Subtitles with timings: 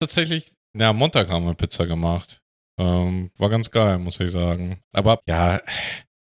[0.00, 2.40] tatsächlich, ja, Montag haben wir Pizza gemacht.
[2.78, 4.80] Ähm, war ganz geil, muss ich sagen.
[4.92, 5.60] Aber ja,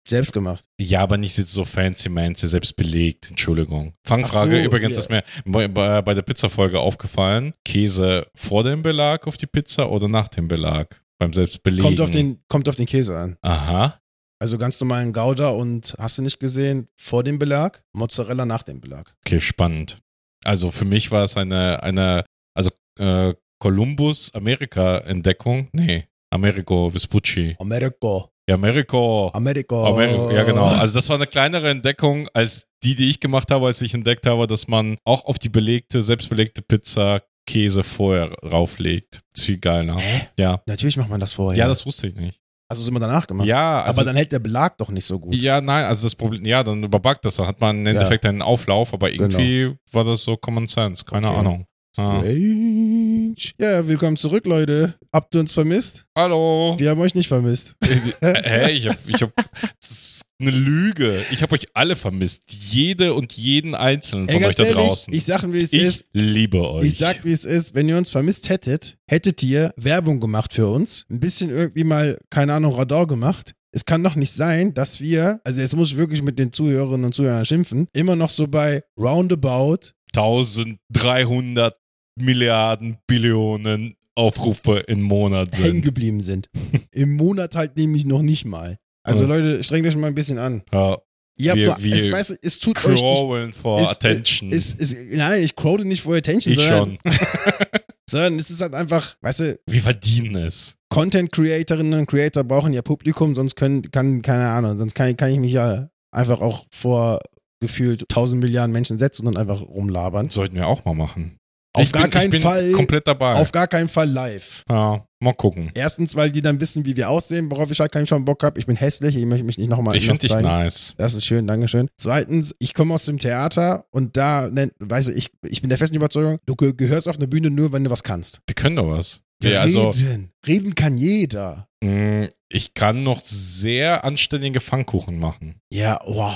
[0.07, 0.63] Selbst gemacht.
[0.79, 3.29] ja, aber nicht jetzt so fancy mancy, selbst belegt.
[3.29, 3.93] Entschuldigung.
[4.05, 5.01] Fangfrage, so, übrigens ja.
[5.01, 7.53] ist mir bei, bei, bei der Pizza-Folge aufgefallen.
[7.63, 11.01] Käse vor dem Belag auf die Pizza oder nach dem Belag?
[11.17, 11.83] Beim Selbstbelegen.
[11.83, 13.37] Kommt auf, den, kommt auf den Käse an.
[13.41, 13.99] Aha.
[14.41, 18.79] Also ganz normalen Gouda und hast du nicht gesehen, vor dem Belag, Mozzarella nach dem
[18.79, 19.13] Belag.
[19.25, 19.99] Okay, spannend.
[20.45, 22.23] Also für mich war es eine, eine
[22.53, 25.67] also äh, Columbus Amerika-Entdeckung.
[25.73, 27.55] Nee, Americo Vespucci.
[27.59, 28.25] America.
[28.49, 29.29] Ja, Americo.
[29.33, 29.75] America.
[29.87, 30.65] Americo, ja, genau.
[30.65, 34.25] Also das war eine kleinere Entdeckung als die, die ich gemacht habe, als ich entdeckt
[34.25, 39.21] habe, dass man auch auf die belegte, selbstbelegte Pizza Käse vorher rauflegt.
[39.33, 39.97] Das ist viel geiler.
[39.99, 40.27] Hä?
[40.39, 40.61] Ja.
[40.65, 41.59] Natürlich macht man das vorher.
[41.59, 42.39] Ja, das wusste ich nicht.
[42.71, 43.47] Du es immer danach gemacht?
[43.47, 45.33] Ja, also aber dann hält der Belag doch nicht so gut.
[45.33, 47.91] Ja, nein, also das Problem, ja, dann überbackt das, dann hat man im Ja.
[47.93, 51.37] Endeffekt einen Auflauf, aber irgendwie war das so Common Sense, keine Okay.
[51.39, 51.65] Ahnung.
[51.97, 52.19] Ja.
[52.19, 53.35] Strange.
[53.59, 54.93] Ja, willkommen zurück, Leute.
[55.11, 56.05] Habt ihr uns vermisst?
[56.15, 56.75] Hallo.
[56.77, 57.75] Wir haben euch nicht vermisst.
[58.21, 59.33] Hä, ich hab, ich hab,
[59.81, 61.23] das ist eine Lüge.
[61.31, 62.43] Ich habe euch alle vermisst.
[62.47, 65.13] Jede und jeden einzelnen Ey, von euch ganz da ehrlich, draußen.
[65.13, 66.05] ich sag, wie es Ich ist.
[66.13, 66.85] liebe euch.
[66.85, 67.73] Ich sag, wie es ist.
[67.73, 71.05] Wenn ihr uns vermisst hättet, hättet ihr Werbung gemacht für uns.
[71.09, 73.53] Ein bisschen irgendwie mal, keine Ahnung, Radar gemacht.
[73.71, 77.05] Es kann doch nicht sein, dass wir, also jetzt muss ich wirklich mit den Zuhörerinnen
[77.05, 81.75] und Zuhörern schimpfen, immer noch so bei roundabout 1300
[82.21, 85.81] Milliarden Billionen Aufrufe im Monat hängen sind.
[85.85, 86.49] geblieben sind.
[86.91, 88.77] Im Monat halt nämlich noch nicht mal.
[89.03, 89.27] Also Ja.
[89.29, 90.61] Leute, strengt euch mal ein bisschen an.
[90.73, 90.97] Ja,
[91.37, 94.51] Ihr habt Wir- nur, wir es, weißt es tut euch nicht, for ist- attention.
[94.51, 97.13] ist, ist, nein, ich quote nicht for attention, ich sondern, schon.
[98.09, 100.75] sondern es ist halt einfach, weißt du, Wir verdienen es.
[100.89, 105.31] Content Creatorinnen und Creator brauchen ja Publikum, sonst können, kann, keine Ahnung, sonst kann, kann
[105.31, 107.19] ich mich ja einfach auch vor
[107.61, 110.29] gefühlt 1000 Milliarden Menschen setzen und einfach rumlabern.
[110.29, 111.37] Sollten wir auch mal machen.
[111.79, 113.35] Auf ich gar bin, keinen Fall- komplett dabei.
[113.35, 114.63] Auf gar keinen Fall live.
[114.69, 115.71] ja, mal gucken.
[115.75, 118.59] Erstens, weil die dann wissen, wie wir aussehen, worauf ich halt keinen schon Bock habe.
[118.59, 120.93] Ich bin hässlich, ich möchte mich nicht nochmal Ich finde dich nice.
[120.97, 121.89] Das ist schön, Dankeschön.
[121.97, 125.95] Zweitens, ich komme aus dem Theater und da, weißt du, ich, ich bin der festen
[125.95, 128.39] Überzeugung, du ge gehörst auf eine Bühne nur, wenn du was kannst.
[128.47, 129.21] Wir können doch was.
[129.41, 130.31] Ja, also, Reden.
[130.45, 131.67] Reden kann jeder.
[131.83, 135.61] mh, ich kann noch sehr anständige Pfannkuchen machen.
[135.71, 136.33] Ja, wow.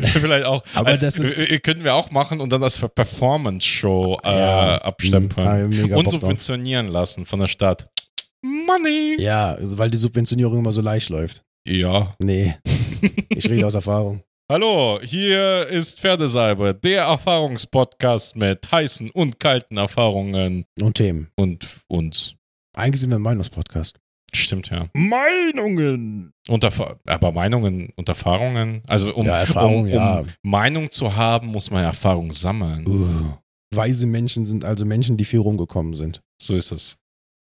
[0.00, 0.62] Können wir vielleicht auch.
[0.74, 4.78] Aber als, das ist- äh, können wir auch machen und dann als Performance-Show äh, Ja,
[4.78, 5.72] abstempeln.
[5.72, 6.12] ich mega und drauf.
[6.12, 7.84] subventionieren lassen von der Stadt.
[8.42, 9.16] Money!
[9.20, 11.42] Ja, also, weil die Subventionierung immer so leicht läuft.
[11.68, 12.14] Ja.
[12.22, 12.54] Nee.
[13.28, 14.22] Ich rede aus Erfahrung.
[14.50, 21.28] Hallo, hier ist Pferdesalbe, der Erfahrungspodcast mit heißen und kalten Erfahrungen Und Themen.
[21.36, 22.34] und uns.
[22.74, 23.96] Eigentlich sind wir ein Meinungspodcast.
[24.34, 24.88] Stimmt ja.
[24.92, 26.32] Meinungen.
[26.48, 30.24] Und aber Meinungen und Erfahrungen, also um, Ja, Erfahrung, um, um ja.
[30.42, 32.86] Meinung zu haben, muss man Erfahrung sammeln.
[32.86, 33.38] Uh.
[33.74, 36.20] Weise Menschen sind also Menschen, die viel rumgekommen sind.
[36.40, 36.98] So ist es.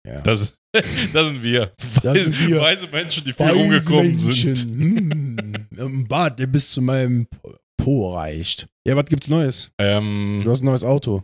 [0.06, 0.20] Ja.
[0.20, 0.54] Das,
[1.12, 1.72] das sind wir.
[2.02, 2.60] Das sind wir.
[2.60, 4.58] Weise Menschen, die viel rumgekommen sind.
[4.58, 5.66] Hm.
[5.78, 7.26] Ein Bart, der bis zu meinem
[7.76, 8.66] Po reicht.
[8.86, 9.70] Ja, was gibt's Neues?
[9.78, 11.22] Ähm, Du hast ein neues Auto.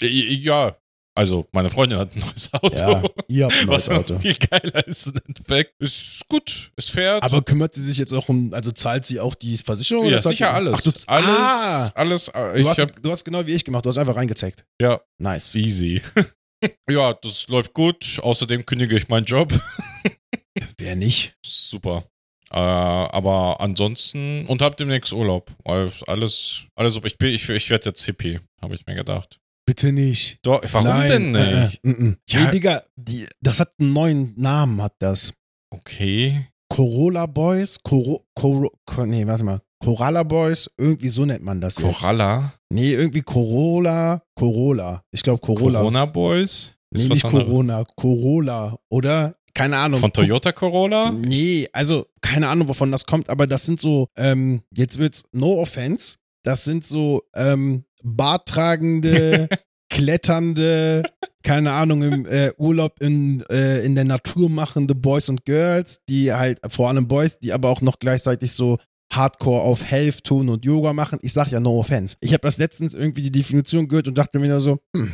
[0.00, 0.76] ja,
[1.14, 2.74] also meine Freundin hat ein neues Auto.
[2.76, 4.18] Ja, ihr habt ein neues was Auto.
[4.18, 5.74] viel geiler ist im Endeffekt.
[5.80, 7.22] Ist gut, es fährt.
[7.22, 10.08] Aber kümmert sie sich jetzt auch um, also zahlt sie auch die Versicherung?
[10.08, 10.74] ja, sicher die- alles.
[10.86, 12.28] Ach, du, alles, Ah, alles.
[12.28, 14.64] äh, du, hast, hab, du hast genau wie ich gemacht, du hast einfach reingezeckt.
[14.80, 15.54] ja, Nice.
[15.54, 16.00] easy.
[16.90, 18.18] ja, das läuft gut.
[18.22, 19.52] Außerdem kündige ich meinen Job.
[20.78, 21.34] Wer nicht?
[21.44, 22.04] Super.
[22.50, 25.50] Äh, aber ansonsten und hab demnächst Urlaub.
[25.64, 29.38] Alles, alles, alles ich bin, ich, ich werde jetzt Hippie, habe ich mir gedacht.
[29.66, 30.38] Bitte nicht.
[30.42, 31.80] Doch, warum Nein, denn nicht?
[31.84, 32.16] Äh, äh, mm.
[32.28, 32.40] Ja.
[32.44, 35.32] Nee, Digga, die, das hat einen neuen Namen, hat das.
[35.70, 36.48] Okay.
[36.68, 37.78] Corolla Boys?
[37.82, 39.60] Coro, Coro, Co- nee, warte mal.
[39.82, 40.70] Corolla Boys?
[40.78, 41.98] Irgendwie so nennt man das jetzt.
[42.00, 42.52] Coralla?
[42.72, 44.22] Nee, irgendwie Corolla.
[44.34, 45.02] Corolla.
[45.12, 45.80] Ich glaube Corolla.
[45.80, 46.72] Corona Boys?
[46.90, 47.46] Nee, Ist nicht was anderes.
[47.48, 47.84] Corona.
[47.96, 49.36] Corolla, oder?
[49.54, 50.00] Keine Ahnung.
[50.00, 51.10] Von Toyota Corolla?
[51.10, 55.60] Nee, also keine Ahnung, wovon das kommt, aber das sind so, ähm, jetzt wird's no
[55.60, 59.48] offense, das sind so ähm, barttragende,
[59.90, 61.02] kletternde,
[61.42, 66.32] keine Ahnung, im äh, Urlaub in, äh, in der Natur machende Boys und Girls, die
[66.32, 68.78] halt, vor allem Boys, die aber auch noch gleichzeitig so
[69.12, 71.18] Hardcore auf Health tun und Yoga machen.
[71.22, 72.16] Ich sag ja no offense.
[72.20, 75.12] Ich habe das letztens irgendwie die Definition gehört und dachte mir nur so, hm,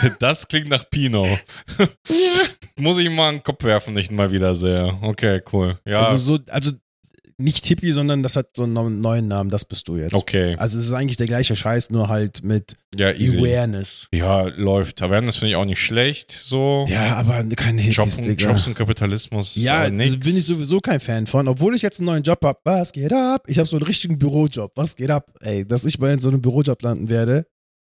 [0.18, 1.26] Das klingt nach Pino.
[2.78, 4.98] Muss ich mal einen Kopf werfen, nicht mal wieder sehr.
[5.02, 5.78] Okay, cool.
[5.86, 6.72] Ja, also so, also
[7.38, 10.14] nicht Hippie, sondern das hat so einen neuen Namen, das bist du jetzt.
[10.14, 10.56] okay.
[10.58, 13.08] Also es ist eigentlich der gleiche Scheiß, nur halt mit Ja.
[13.08, 14.08] Awareness.
[14.12, 15.02] Ja, läuft.
[15.02, 16.30] Awareness finde ich auch nicht schlecht.
[16.32, 16.86] So.
[16.88, 18.42] Ja, aber keine Hippies, Jobs, und.
[18.42, 19.56] Jobs und Kapitalismus.
[19.56, 20.18] ja, aber da nix.
[20.18, 21.46] bin ich sowieso kein Fan von.
[21.48, 22.58] Obwohl ich jetzt einen neuen Job habe.
[22.64, 23.42] Was geht ab?
[23.48, 24.72] Ich habe so einen richtigen Bürojob.
[24.74, 25.30] Was geht ab?
[25.40, 27.46] Ey, dass ich mal in so einem Bürojob landen werde.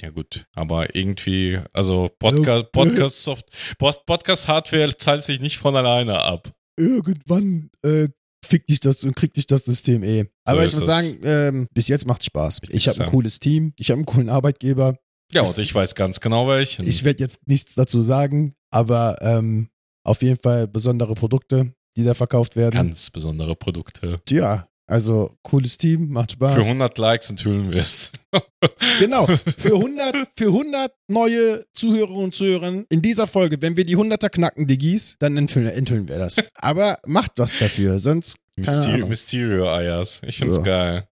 [0.03, 3.47] Ja gut, aber irgendwie, also Podcast, Podcast Soft,
[3.79, 6.53] Podcast Hardware zahlt sich nicht von alleine ab.
[6.79, 8.09] Irgendwann äh,
[8.47, 10.25] fickt dich das und kriegt dich das System eh.
[10.45, 10.95] Aber ich ist muss es.
[10.95, 12.61] sagen, ähm, bis jetzt macht Spaß.
[12.71, 13.11] Ich habe ein so.
[13.11, 14.97] cooles Team, ich habe einen coolen Arbeitgeber.
[15.33, 16.87] Ja, Ich- und ich weiß ganz genau welchen.
[16.87, 19.69] Ich werde jetzt nichts dazu sagen, aber ähm,
[20.05, 22.75] auf jeden Fall besondere Produkte, die da verkauft werden.
[22.75, 24.17] ganz besondere Produkte.
[24.31, 26.65] Ja, also cooles Team, macht Für Spaß.
[26.65, 28.11] 100 Likes enthüllen wir es.
[28.99, 33.97] Genau, für 100, für 100 neue Zuhörerinnen und Zuhörer in dieser Folge, wenn wir die
[33.97, 36.37] 100er knacken, Diggis, dann enthüllen, enthüllen wir das.
[36.57, 39.09] Aber macht was dafür, sonst keine Mysterio, Ahnung.
[39.11, 40.21] Mysterio Eiers.
[40.27, 40.63] Ich find's So.
[40.63, 41.07] geil.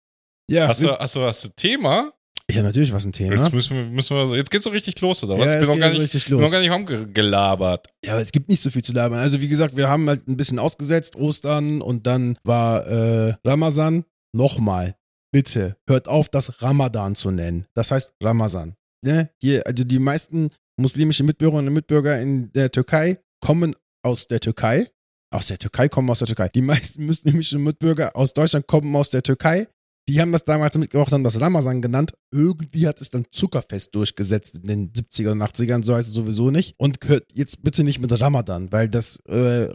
[0.49, 2.11] Ja, Hast du, hast du, hast du Thema?
[2.55, 3.35] Ja natürlich was ein Thema.
[3.35, 5.45] Jetzt müssen wir, müssen wir, jetzt geht's so richtig los, oder was?
[5.45, 6.41] ja, ich es bin noch gar nicht, richtig bin los.
[6.41, 7.87] noch gar nicht rumgelabert.
[8.05, 9.19] Ja, aber es gibt nicht so viel zu labern.
[9.19, 14.05] Also wie gesagt, wir haben halt ein bisschen ausgesetzt, Ostern und dann war äh, Ramazan.
[14.33, 14.95] Nochmal,
[15.33, 17.65] bitte, hört auf, das Ramadan zu nennen.
[17.73, 18.75] Das heißt Ramazan.
[19.03, 19.29] Ne?
[19.41, 24.87] Hier, also die meisten muslimischen Mitbürgerinnen und Mitbürger in der Türkei kommen aus der Türkei.
[25.33, 26.49] Aus der Türkei kommen aus der Türkei.
[26.49, 29.67] Die meisten muslimischen Mitbürger aus Deutschland kommen aus der Türkei.
[30.11, 32.11] Die haben das damals mitgebracht, haben das Ramazan genannt.
[32.33, 36.51] Irgendwie hat sich dann Zuckerfest durchgesetzt in den 70er und 80ern, so heißt es sowieso
[36.51, 36.75] nicht.
[36.77, 36.99] Und
[37.33, 39.69] jetzt bitte nicht mit Ramadan, weil das, äh,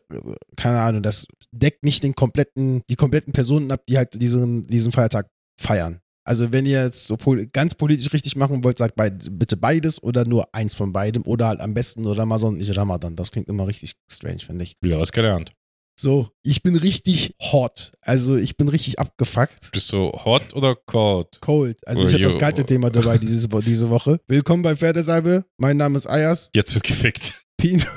[0.59, 4.93] keine Ahnung, das deckt nicht den kompletten, die kompletten Personen ab, die halt diesen, diesen
[4.93, 6.01] Feiertag feiern.
[6.23, 7.11] Also wenn ihr jetzt
[7.55, 8.97] ganz politisch richtig machen wollt, sagt
[9.31, 13.17] bitte beides oder nur eins von beidem oder halt am besten nur Ramazan nicht Ramadan.
[13.17, 14.75] Das klingt immer richtig strange, finde ich.
[14.83, 15.53] Wieder was gelernt.
[15.99, 17.93] So, ich bin richtig hot.
[18.03, 19.73] Also ich bin richtig abgefuckt.
[19.73, 21.41] Bist du hot oder cold?
[21.41, 21.79] Cold.
[21.89, 24.21] Also Oh, ich habe das kalte Thema dabei diese, Wo- diese Woche.
[24.29, 25.47] Willkommen bei Pferdesalbe.
[25.57, 26.51] Mein Name ist Ayas.
[26.55, 27.41] Jetzt wird gefickt.
[27.57, 27.83] Pino.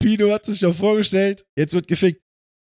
[0.00, 1.44] Pino hat sich schon vorgestellt.
[1.56, 2.20] Jetzt wird gefickt.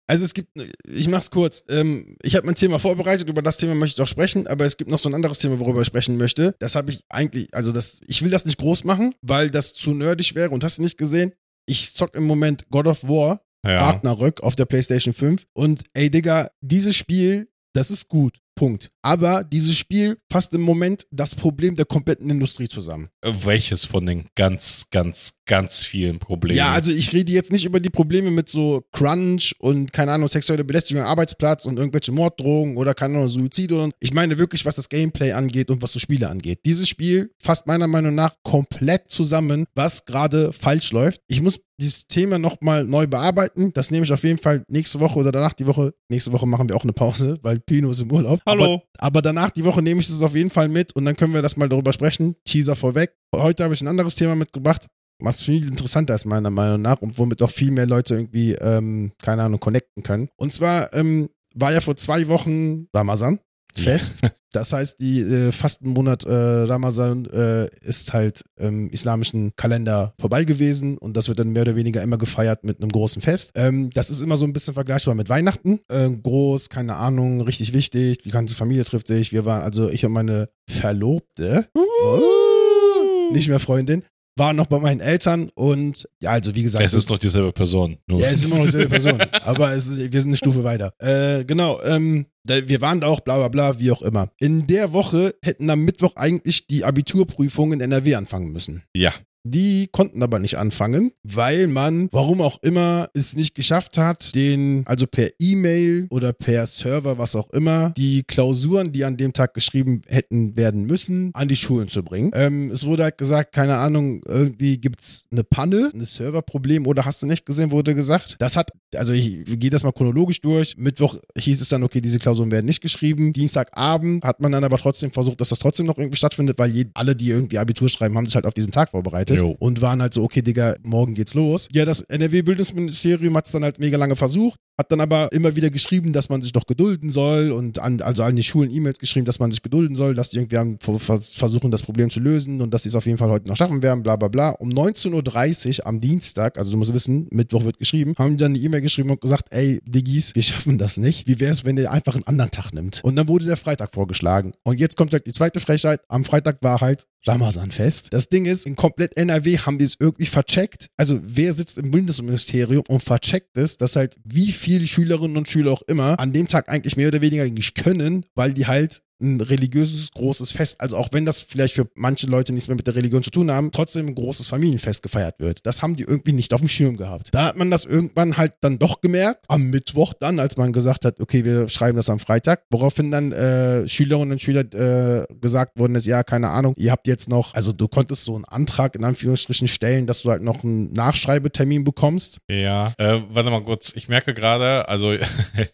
[0.08, 0.48] Also es gibt,
[0.88, 1.64] ich mach's kurz.
[1.68, 4.78] Ähm, ich habe mein Thema vorbereitet, über das Thema möchte ich auch sprechen, aber es
[4.78, 6.54] gibt noch so ein anderes Thema, worüber ich sprechen möchte.
[6.60, 9.92] Das habe ich eigentlich, also das, ich will das nicht groß machen, weil das zu
[9.94, 11.32] nerdig wäre und hast du nicht gesehen.
[11.66, 13.90] Ich zock im Moment God of War Ja.
[13.90, 15.46] Ragnarök auf der PlayStation 5.
[15.52, 18.38] Und ey, Digga, dieses Spiel, das ist gut.
[18.56, 18.90] Punkt.
[19.02, 23.08] Aber dieses Spiel fasst im Moment das Problem der kompletten Industrie zusammen.
[23.22, 26.58] Welches von den ganz, ganz, ganz vielen Problemen?
[26.58, 30.28] Ja, also ich rede jetzt nicht über die Probleme mit so Crunch und keine Ahnung,
[30.28, 34.64] sexuelle Belästigung am Arbeitsplatz und irgendwelche Morddrohungen oder keine Ahnung, Suizid oder ich meine wirklich,
[34.64, 36.60] was das Gameplay angeht und was so Spiele angeht.
[36.64, 41.20] Dieses Spiel fasst meiner Meinung nach komplett zusammen, was gerade falsch läuft.
[41.28, 43.72] Ich muss dieses Thema nochmal neu bearbeiten.
[43.72, 45.94] Das nehme ich auf jeden Fall nächste Woche oder danach die Woche.
[46.08, 48.40] Nächste Woche machen wir auch eine Pause, weil Pino ist im Urlaub.
[48.46, 48.64] Hallo.
[48.64, 51.34] Aber, aber danach die Woche nehme ich das auf jeden Fall mit und dann können
[51.34, 52.36] wir das mal darüber sprechen.
[52.44, 53.14] Teaser vorweg.
[53.34, 54.86] Heute habe ich ein anderes Thema mitgebracht
[55.18, 59.12] was viel interessanter ist, meiner Meinung nach, und womit auch viel mehr Leute irgendwie, ähm,
[59.22, 60.28] keine Ahnung, connecten können.
[60.36, 63.40] Und zwar ähm, war ja vor zwei Wochen Ramazan
[63.78, 64.20] fest.
[64.52, 70.96] Das heißt, die äh, Fastenmonat äh, Ramazan äh, ist halt im islamischen Kalender vorbei gewesen
[70.96, 73.50] und das wird dann mehr oder weniger immer gefeiert mit einem großen Fest.
[73.54, 75.80] Ähm, das ist immer so ein bisschen vergleichbar mit Weihnachten.
[75.88, 78.18] Äh, groß, keine Ahnung, richtig wichtig.
[78.18, 79.30] Die ganze Familie trifft sich.
[79.30, 84.04] Wir waren, also ich und meine Verlobte, oh, nicht mehr Freundin,
[84.36, 86.84] waren noch bei meinen Eltern und ja, also wie gesagt.
[86.84, 87.98] Es ist doch dieselbe Person.
[88.06, 89.20] Nur Ja, es ist immer noch dieselbe Person.
[89.44, 90.92] aber es ist, wir sind eine Stufe weiter.
[90.98, 94.30] Äh, genau, ähm, wir waren da auch, bla bla bla, wie auch immer.
[94.38, 98.82] In der Woche hätten am Mittwoch eigentlich die Abiturprüfungen in NRW anfangen müssen.
[98.94, 99.12] ja.
[99.48, 104.82] Die konnten aber nicht anfangen, weil man, warum auch immer, es nicht geschafft hat, den,
[104.86, 109.54] also per E-Mail oder per Server, was auch immer, die Klausuren, die an dem Tag
[109.54, 112.32] geschrieben hätten werden müssen, an die Schulen zu bringen.
[112.34, 117.22] Ähm, es wurde halt gesagt, keine Ahnung, irgendwie gibt's eine Panne, ein Serverproblem oder hast
[117.22, 118.36] du nicht gesehen, wurde gesagt.
[118.40, 120.76] Das hat, also ich gehe das mal chronologisch durch.
[120.76, 123.32] Mittwoch hieß es dann, okay, diese Klausuren werden nicht geschrieben.
[123.32, 126.86] Dienstagabend hat man dann aber trotzdem versucht, dass das trotzdem noch irgendwie stattfindet, weil je,
[126.94, 129.56] alle, die irgendwie Abitur schreiben, haben sich halt auf diesen Tag vorbereitet Jo.
[129.58, 131.68] und waren halt so, okay, Digga, morgen geht's los.
[131.72, 135.70] Ja, das NRW-Bildungsministerium hat es dann halt mega lange versucht, hat dann aber immer wieder
[135.70, 139.24] geschrieben, dass man sich doch gedulden soll und an, also an die Schulen E-Mails geschrieben,
[139.24, 142.72] dass man sich gedulden soll, dass die irgendwie vers- versuchen, das Problem zu lösen und
[142.74, 144.50] dass sie es auf jeden Fall heute noch schaffen werden, bla bla bla.
[144.50, 148.52] Um 19.30 Uhr am Dienstag, also du musst wissen, Mittwoch wird geschrieben, haben die dann
[148.54, 151.26] eine E-Mail geschrieben und gesagt, ey, Diggis, wir schaffen das nicht.
[151.26, 153.00] Wie wäre es, wenn ihr einfach einen anderen Tag nimmt?
[153.02, 154.52] Und dann wurde der Freitag vorgeschlagen.
[154.62, 156.00] Und jetzt kommt halt die zweite Frechheit.
[156.08, 158.12] Am Freitag war halt Ramazanfest.
[158.12, 160.88] Das Ding ist, in komplett NRW haben die es irgendwie vercheckt.
[160.96, 165.72] Also wer sitzt im Bundesministerium und vercheckt es, dass halt wie viele Schülerinnen und Schüler
[165.72, 169.40] auch immer an dem Tag eigentlich mehr oder weniger nicht können, weil die halt ein
[169.40, 172.94] religiöses großes Fest, also auch wenn das vielleicht für manche Leute nichts mehr mit der
[172.94, 175.60] Religion zu tun haben, trotzdem ein großes Familienfest gefeiert wird.
[175.64, 177.28] Das haben die irgendwie nicht auf dem Schirm gehabt.
[177.32, 181.04] Da hat man das irgendwann halt dann doch gemerkt, am Mittwoch dann, als man gesagt
[181.04, 185.78] hat, okay, wir schreiben das am Freitag, woraufhin dann äh, Schülerinnen und Schüler äh, gesagt
[185.78, 188.94] worden ist, ja, keine Ahnung, ihr habt jetzt noch, also du konntest so einen Antrag
[188.94, 192.38] in Anführungsstrichen stellen, dass du halt noch einen Nachschreibetermin bekommst.
[192.50, 195.14] Ja, äh, warte mal kurz, ich merke gerade, also.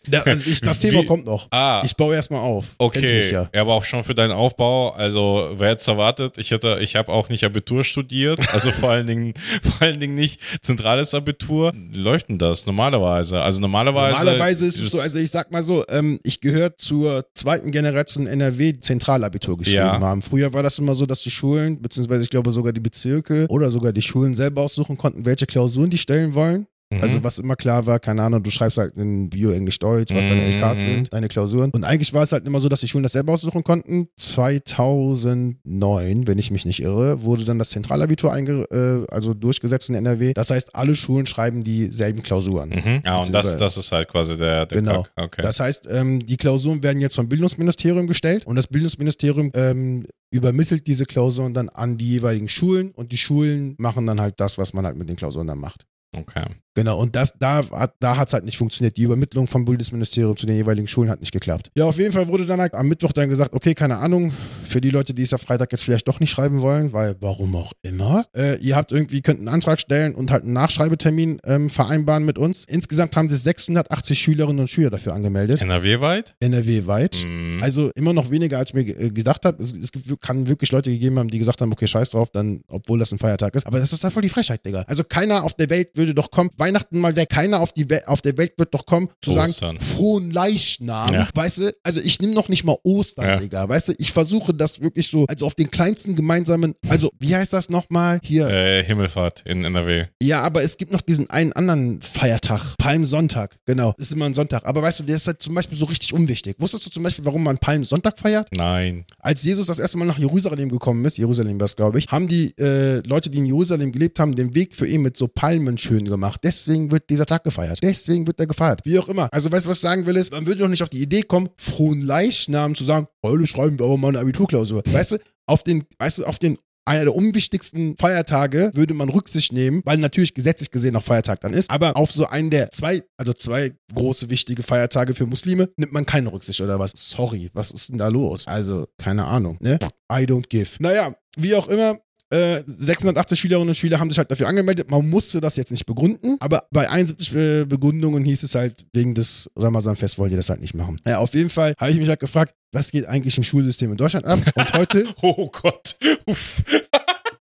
[0.06, 1.48] Da, also ich, das Thema Wie- kommt noch.
[1.50, 2.74] ah, Ich baue erstmal auf.
[2.78, 3.60] Okay, mich ja.
[3.60, 4.90] aber auch schon für deinen Aufbau.
[4.90, 9.06] Also wer jetzt erwartet, ich hätte, ich habe auch nicht Abitur studiert, also vor allen
[9.06, 11.72] Dingen, vor allen Dingen nicht zentrales Abitur.
[11.92, 13.40] Läuft denn das normalerweise?
[13.40, 14.24] Also normalerweise.
[14.24, 18.26] Normalerweise ist es so, also ich sag mal so, ähm, ich gehöre zur zweiten Generation
[18.26, 20.00] NRW, die Zentralabitur geschrieben Ja.
[20.00, 20.22] haben.
[20.22, 23.70] Früher war das immer so, dass die Schulen, beziehungsweise ich glaube sogar die Bezirke oder
[23.70, 26.66] sogar die Schulen selber aussuchen konnten, welche Klausuren die stellen wollen.
[26.96, 27.02] Mhm.
[27.02, 30.24] Also was immer klar war, keine Ahnung, du schreibst halt in Bio, Englisch, Deutsch, was
[30.26, 30.52] deine Mhm.
[30.62, 31.70] LKs sind, deine Klausuren.
[31.70, 34.08] Und eigentlich war es halt immer so, dass die Schulen das selber aussuchen konnten.
[34.16, 39.94] 2009, wenn ich mich nicht irre, wurde dann das Zentralabitur einge äh, also durchgesetzt in
[39.94, 40.32] NRW.
[40.34, 42.70] Das heißt, alle Schulen schreiben dieselben Klausuren.
[42.70, 43.02] Mhm.
[43.04, 45.04] Ja, und das, das ist halt quasi der, der Genau.
[45.16, 45.42] Okay.
[45.42, 50.86] Das heißt, ähm, die Klausuren werden jetzt vom Bildungsministerium gestellt und das Bildungsministerium ähm, übermittelt
[50.86, 54.72] diese Klausuren dann an die jeweiligen Schulen und die Schulen machen dann halt das, was
[54.72, 55.84] man halt mit den Klausuren dann macht.
[56.16, 56.44] okay.
[56.74, 58.96] Genau, und das, da, hat- da hat es halt nicht funktioniert.
[58.96, 61.70] Die Übermittlung vom Bundesministerium zu den jeweiligen Schulen hat nicht geklappt.
[61.76, 64.32] Ja, auf jeden Fall wurde dann halt am Mittwoch dann gesagt, okay, keine Ahnung,
[64.66, 67.54] für die Leute, die es am Freitag jetzt vielleicht doch nicht schreiben wollen, weil warum
[67.56, 71.68] auch immer, äh, ihr habt irgendwie, könnt einen Antrag stellen und halt einen Nachschreibetermin ähm,
[71.68, 72.64] vereinbaren mit uns.
[72.66, 76.34] Insgesamt haben sich 680 Schülerinnen und Schüler dafür angemeldet, NRW-weit?
[76.40, 77.24] NRW-weit.
[77.26, 77.60] Mhm.
[77.62, 79.62] Also immer noch weniger, als ich mir äh, gedacht habe.
[79.62, 82.62] Es, es gibt, kann wirklich Leute gegeben haben, die gesagt haben, okay, scheiß drauf, dann,
[82.68, 83.66] obwohl das ein Feiertag ist.
[83.66, 84.84] Aber das ist da voll die Frechheit, Digga.
[84.86, 88.06] Also keiner auf der Welt würde doch kommen, Weihnachten mal weg, keiner auf, die We
[88.06, 89.48] auf der Welt wird doch kommen, zu Ostern.
[89.48, 91.12] sagen, frohen Leichnam.
[91.12, 91.28] Ja.
[91.34, 93.36] Weißt du, also ich nehme noch nicht mal Ostern, Ja.
[93.38, 93.68] Digga.
[93.68, 97.52] Weißt du, ich versuche das wirklich so, also auf den kleinsten gemeinsamen, also wie heißt
[97.52, 98.20] das nochmal?
[98.22, 100.06] Hier, Äh, Himmelfahrt in NRW.
[100.22, 102.76] ja, aber es gibt noch diesen einen anderen Feiertag.
[102.78, 103.94] Palmsonntag, genau.
[103.98, 104.64] Ist immer ein Sonntag.
[104.66, 106.56] Aber weißt du, der ist halt zum Beispiel so richtig unwichtig.
[106.60, 108.48] Wusstest du zum Beispiel, warum man Palmsonntag feiert?
[108.56, 109.04] Nein.
[109.18, 112.28] Als Jesus das erste Mal nach Jerusalem gekommen ist, Jerusalem war es, glaube ich, haben
[112.28, 115.78] die äh, Leute, die in Jerusalem gelebt haben, den Weg für ihn mit so Palmen
[115.78, 116.44] schön gemacht.
[116.52, 117.78] Deswegen wird dieser Tag gefeiert.
[117.82, 118.82] Deswegen wird er gefeiert.
[118.84, 119.30] Wie auch immer.
[119.32, 121.22] Also, weißt du, was ich sagen will, ist, man würde doch nicht auf die Idee
[121.22, 124.82] kommen, frohen Leichnam zu sagen, heute schreiben wir aber mal eine Abiturklausur.
[124.86, 129.52] Weißt du, auf den, weißt du, auf den einer der unwichtigsten Feiertage würde man Rücksicht
[129.52, 131.70] nehmen, weil natürlich gesetzlich gesehen noch Feiertag dann ist.
[131.70, 136.04] Aber auf so einen der zwei, also zwei große wichtige Feiertage für Muslime nimmt man
[136.04, 136.92] keine Rücksicht oder was?
[136.96, 138.46] Sorry, was ist denn da los?
[138.46, 139.78] Also, keine Ahnung, ne?
[140.12, 140.70] I don't give.
[140.80, 141.98] Naja, wie auch immer.
[142.32, 144.90] Äh, 680 Schülerinnen und Schüler haben sich halt dafür angemeldet.
[144.90, 149.14] Man musste das jetzt nicht begründen, aber bei 71 äh, Begründungen hieß es halt, wegen
[149.14, 151.00] des Ramazan-Fest wollen die das halt nicht machen.
[151.06, 153.96] Ja, auf jeden Fall habe ich mich halt gefragt, was geht eigentlich im Schulsystem in
[153.96, 154.38] Deutschland ab?
[154.54, 155.96] Und heute Oh Gott.
[156.26, 156.62] Uff.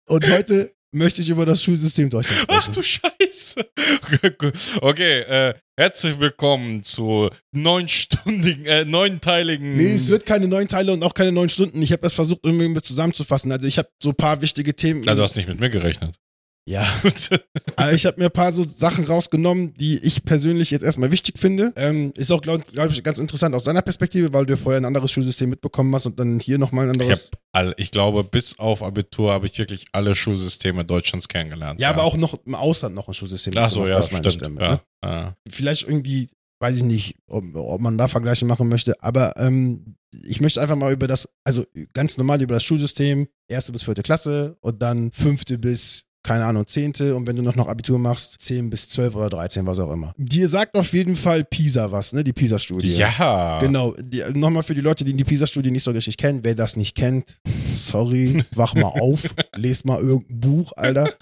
[0.07, 2.75] Und heute möchte ich über das Schulsystem Deutschland Ach sprechen.
[2.75, 3.71] du Scheiße.
[4.81, 9.77] Okay, äh, herzlich willkommen zu neunstündigen, äh, neunteiligen.
[9.77, 11.81] Nee, es wird keine neun Teile und auch keine neun Stunden.
[11.83, 13.53] Ich habe das versucht, irgendwie mit zusammenzufassen.
[13.53, 15.07] Also ich habe so ein paar wichtige Themen.
[15.07, 16.17] Also du hast nicht mit mir gerechnet.
[16.69, 16.87] Ja,
[17.77, 21.39] aber ich habe mir ein paar so Sachen rausgenommen, die ich persönlich jetzt erstmal wichtig
[21.39, 21.73] finde.
[21.77, 24.81] Ähm, ist auch, glaube glaub ich, ganz interessant aus deiner Perspektive, weil du ja vorher
[24.81, 27.31] ein anderes Schulsystem mitbekommen hast und dann hier nochmal ein Ich, hab anderes.
[27.53, 31.81] all, ich glaube, bis auf Abitur habe ich wirklich alle Schulsysteme Deutschlands kennengelernt.
[31.81, 33.55] Ja, aber auch noch im Ausland noch ein Schulsystem.
[33.57, 34.59] Ach so, ja, das ich stimmt.
[34.59, 34.81] ne?
[35.03, 35.13] ja.
[35.13, 35.35] ja.
[35.49, 36.29] vielleicht irgendwie,
[36.61, 40.77] weiß ich nicht, ob, ob man da Vergleiche machen möchte, aber ähm, ich möchte einfach
[40.77, 45.13] mal über das, also ganz normal über das Schulsystem, erste bis vierte Klasse und dann
[45.13, 49.15] fünfte bis, keine Ahnung, zehnte und wenn du noch noch Abitur machst, zehn bis zwölf
[49.15, 50.13] oder dreizehn, was auch immer.
[50.17, 52.23] Dir sagt auf jeden Fall PISA was, ne?
[52.25, 52.95] Die PISA-Studie.
[52.95, 53.59] Ja.
[53.61, 53.95] Genau,
[54.35, 57.39] nochmal für die Leute, die die PISA-Studie nicht so richtig kennen, wer das nicht kennt,
[57.75, 61.13] sorry, wach mal auf, lest mal irgendein Buch, Alter.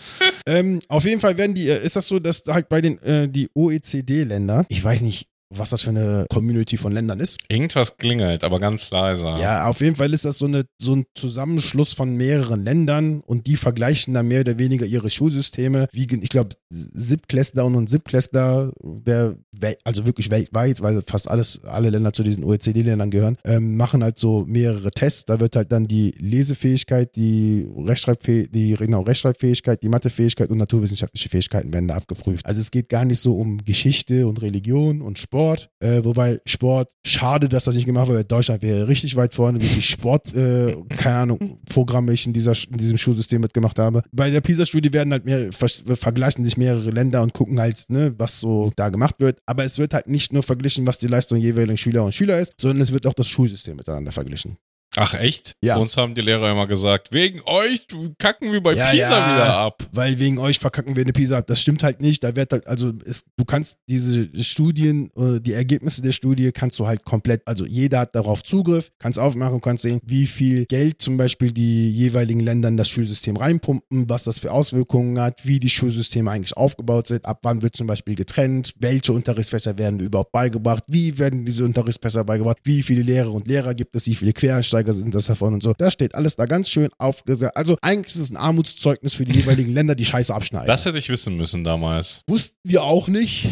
[0.47, 3.29] Ähm, auf jeden Fall werden die, äh, ist das so, dass halt bei den äh,
[3.29, 7.39] die OECD-Länder, ich weiß nicht, was das für eine Community von Ländern ist.
[7.49, 9.27] Irgendwas klingelt, aber ganz leise.
[9.41, 13.47] Ja, auf jeden Fall ist das so, eine, so ein Zusammenschluss von mehreren Ländern und
[13.47, 15.89] die vergleichen dann mehr oder weniger ihre Schulsysteme.
[15.93, 19.37] Wie, ich glaube, Siebtklässler und Siebtklässler, der,
[19.85, 24.19] also wirklich weltweit, weil fast alles, alle Länder zu diesen OECD-Ländern gehören, ähm, machen halt
[24.19, 25.25] so mehrere Tests.
[25.25, 31.29] Da wird halt dann die Lesefähigkeit, die Rechtschreibfähigkeit, die genau, Rechtschreibfähigkeit, die Mathefähigkeit und naturwissenschaftliche
[31.29, 32.45] Fähigkeiten werden da abgeprüft.
[32.45, 35.38] Also es geht gar nicht so um Geschichte und Religion und Sport,
[35.81, 39.61] äh, wobei Sport, schade, dass das nicht gemacht wird, weil Deutschland wäre richtig weit vorne,
[39.61, 44.03] wie viel Sport, äh, keine Ahnung, Programme ich in, dieser, in diesem Schulsystem mitgemacht habe.
[44.13, 48.41] Bei der PISA-Studie werden halt mehr, vergleichen sich mehrere Länder und gucken halt, ne, was
[48.41, 49.39] so da gemacht wird.
[49.47, 52.55] Aber es wird halt nicht nur verglichen, was die Leistung jeweiligen Schüler und Schüler ist,
[52.61, 54.57] sondern es wird auch das Schulsystem miteinander verglichen.
[55.01, 55.53] Ach echt?
[55.63, 55.77] Ja.
[55.77, 57.87] Uns haben die Lehrer immer gesagt, wegen euch
[58.19, 59.35] kacken wir bei Ja, Pisa ja.
[59.35, 59.87] wieder ab.
[59.93, 61.47] Weil wegen euch verkacken wir eine Pisa ab.
[61.47, 62.25] Das stimmt halt nicht.
[62.25, 66.81] Da wird halt, also es, du kannst diese Studien, äh, die Ergebnisse der Studie kannst
[66.81, 70.67] du halt komplett, also jeder hat darauf Zugriff, kannst aufmachen und kannst sehen, wie viel
[70.67, 75.47] Geld zum Beispiel die jeweiligen Länder in das Schulsystem reinpumpen, was das für Auswirkungen hat,
[75.47, 80.01] wie die Schulsysteme eigentlich aufgebaut sind, ab wann wird zum Beispiel getrennt, welche Unterrichtsfächer werden
[80.01, 84.17] überhaupt beigebracht, wie werden diese Unterrichtsfächer beigebracht, wie viele Lehrer und Lehrer gibt es, wie
[84.17, 85.73] viele Quereinsteiger sind das davon und so.
[85.77, 87.57] Da steht alles da ganz schön aufgesagt.
[87.57, 90.67] Also eigentlich ist es ein Armutszeugnis für die jeweiligen Länder, die Scheiße abschneiden.
[90.67, 92.23] Das hätte ich wissen müssen damals.
[92.29, 93.47] wussten wir auch nicht.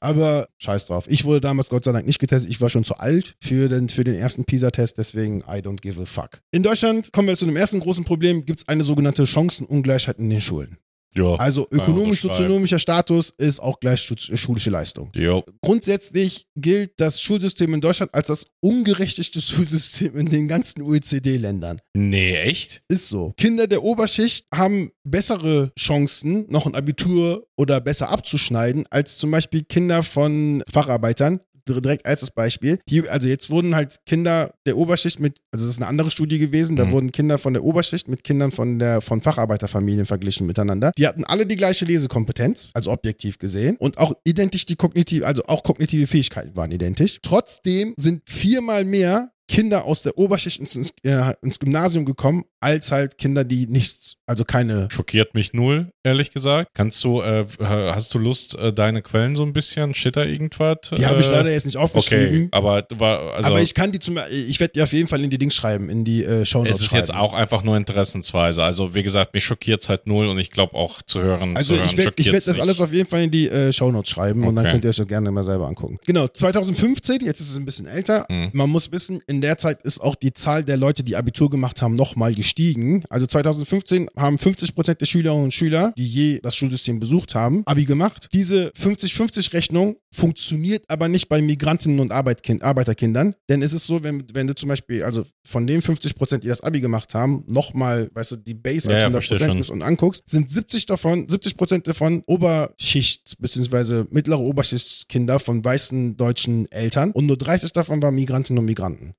[0.00, 1.06] Aber scheiß drauf.
[1.08, 2.50] Ich wurde damals Gott sei Dank nicht getestet.
[2.50, 6.00] Ich war schon zu alt für den, für den ersten PISA-Test, deswegen I don't give
[6.00, 6.42] a fuck.
[6.50, 8.44] In Deutschland kommen wir zu dem ersten großen Problem.
[8.44, 10.76] Gibt es eine sogenannte Chancenungleichheit in den Schulen.
[11.16, 11.34] Ja.
[11.36, 15.10] Also ökonomisch-sozionomischer Status ist auch gleich schu- schulische Leistung.
[15.14, 15.42] Jo.
[15.62, 21.80] Grundsätzlich gilt das Schulsystem in Deutschland als das ungerechteste Schulsystem in den ganzen OECD-Ländern.
[21.94, 22.82] Nee, echt?
[22.88, 23.32] Ist so.
[23.36, 29.62] Kinder der Oberschicht haben bessere Chancen, noch ein Abitur oder besser abzuschneiden, als zum Beispiel
[29.64, 31.40] Kinder von Facharbeitern.
[31.68, 32.78] Direkt als das Beispiel.
[32.88, 36.38] Hier, also jetzt wurden halt Kinder der Oberschicht mit, also das ist eine andere Studie
[36.38, 36.90] gewesen, da Mhm.
[36.92, 40.92] wurden Kinder von der Oberschicht mit Kindern von der von Facharbeiterfamilien verglichen miteinander.
[40.96, 45.42] Die hatten alle die gleiche Lesekompetenz, also objektiv gesehen, und auch identisch die kognitive, also
[45.44, 47.18] auch kognitive Fähigkeiten waren identisch.
[47.22, 53.16] Trotzdem sind viermal mehr Kinder aus der Oberschicht ins, äh, ins Gymnasium gekommen, als halt
[53.16, 54.88] Kinder, die nichts, also keine.
[54.90, 56.70] Schockiert mich null, ehrlich gesagt.
[56.74, 59.92] Kannst du, äh, hast du Lust, äh, deine Quellen so ein bisschen?
[60.12, 60.78] Da irgendwas?
[60.96, 62.48] Die habe ich Äh, leider jetzt nicht Okay, aufgeschrieben.
[62.50, 65.30] aber war, also aber ich kann die zum, ich werde die auf jeden Fall in
[65.30, 67.00] die Dings schreiben, in die äh, Shownotes es ist schreiben.
[67.06, 68.64] jetzt auch einfach nur interessensweise.
[68.64, 71.74] Also wie gesagt, mich schockiert es halt null und ich glaube auch zu hören, Also
[71.74, 72.62] zu hören ich werde ich werd schockiert's das nicht.
[72.62, 74.72] alles auf jeden Fall in die äh, Shownotes schreiben und dann Okay.
[74.72, 75.98] könnt ihr euch das gerne mal selber angucken.
[76.06, 78.26] Genau, 2015, jetzt ist es ein bisschen älter.
[78.28, 78.50] Mhm.
[78.52, 81.82] Man muss wissen, in der Zeit ist auch die Zahl der Leute, die Abitur gemacht
[81.82, 83.04] haben, nochmal gestiegen.
[83.10, 87.84] Also 2015 haben 50% der Schülerinnen und Schüler, die je das Schulsystem besucht haben, Abi
[87.84, 88.28] gemacht.
[88.32, 94.46] Diese 50-50-Rechnung funktioniert aber nicht bei Migrantinnen und Arbeiterkindern, denn es ist so, wenn, wenn
[94.46, 98.36] du zum Beispiel, also von den 50%, die das Abi gemacht haben, nochmal, weißt du,
[98.36, 99.58] die Base als ja, 100% verstehe schon.
[99.58, 104.04] ist und anguckst, sind 70 davon, 70 Prozent davon Oberschicht- bzw.
[104.10, 109.12] mittlere Oberschichtskinder von weißen deutschen Eltern und nur 30 davon waren Migrantinnen und Migranten.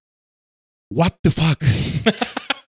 [0.90, 1.58] What the fuck?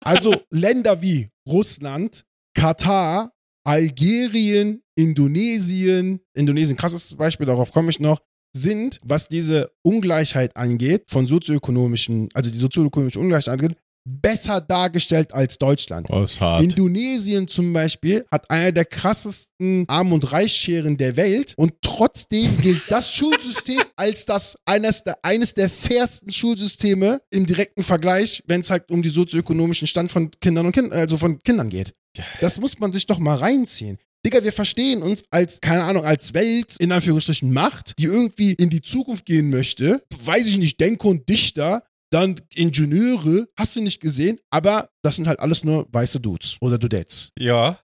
[0.00, 3.32] also Länder wie Russland, Katar,
[3.64, 8.20] Algerien, Indonesien, Indonesien, krasses Beispiel, darauf komme ich noch,
[8.54, 15.58] sind, was diese Ungleichheit angeht, von sozioökonomischen, also die sozioökonomische Ungleichheit angeht, besser dargestellt als
[15.58, 16.08] Deutschland.
[16.10, 16.62] Oh, ist hart.
[16.62, 22.82] Indonesien zum Beispiel hat einer der krassesten Arm- und Reichscheren der Welt und trotzdem gilt
[22.88, 28.70] das Schulsystem als das eines der, eines der fairsten Schulsysteme im direkten Vergleich, wenn es
[28.70, 31.92] halt um die sozioökonomischen Stand von Kindern und Kindern, also von Kindern geht.
[32.40, 33.98] Das muss man sich doch mal reinziehen.
[34.24, 38.70] Digga, wir verstehen uns als, keine Ahnung, als Welt, in Anführungsstrichen Macht, die irgendwie in
[38.70, 40.04] die Zukunft gehen möchte.
[40.24, 41.82] Weiß ich nicht, Denker und Dichter,
[42.12, 46.78] dann Ingenieure, hast du nicht gesehen, aber das sind halt alles nur weiße Dudes oder
[46.78, 47.30] Dudettes.
[47.38, 47.78] ja.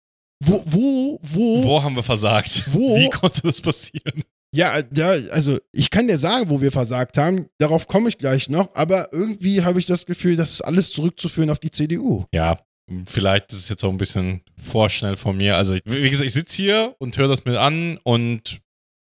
[0.43, 2.65] Wo, wo, wo, Wo haben wir versagt?
[2.67, 2.97] Wo?
[2.97, 4.21] Wie konnte das passieren?
[4.53, 8.49] Ja, ja, also ich kann dir sagen, wo wir versagt haben, darauf komme ich gleich
[8.49, 12.25] noch, aber irgendwie habe ich das Gefühl, das ist alles zurückzuführen auf die CDU.
[12.33, 12.59] Ja,
[13.07, 15.55] vielleicht ist es jetzt auch ein bisschen vorschnell von mir.
[15.55, 18.59] Also, wie gesagt, ich sitze hier und höre das mir an und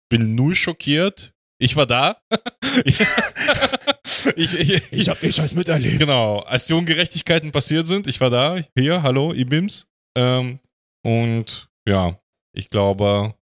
[0.10, 1.34] bin null schockiert.
[1.60, 2.18] Ich war da.
[4.36, 6.00] ich, ich, ich, habe den Scheiß miterlebt.
[6.00, 9.88] Genau, als die Ungerechtigkeiten passiert sind, ich war da, hier, hallo, Ibims.
[10.16, 10.60] Ähm,
[11.06, 12.20] und ja,
[12.54, 13.36] ich glaube,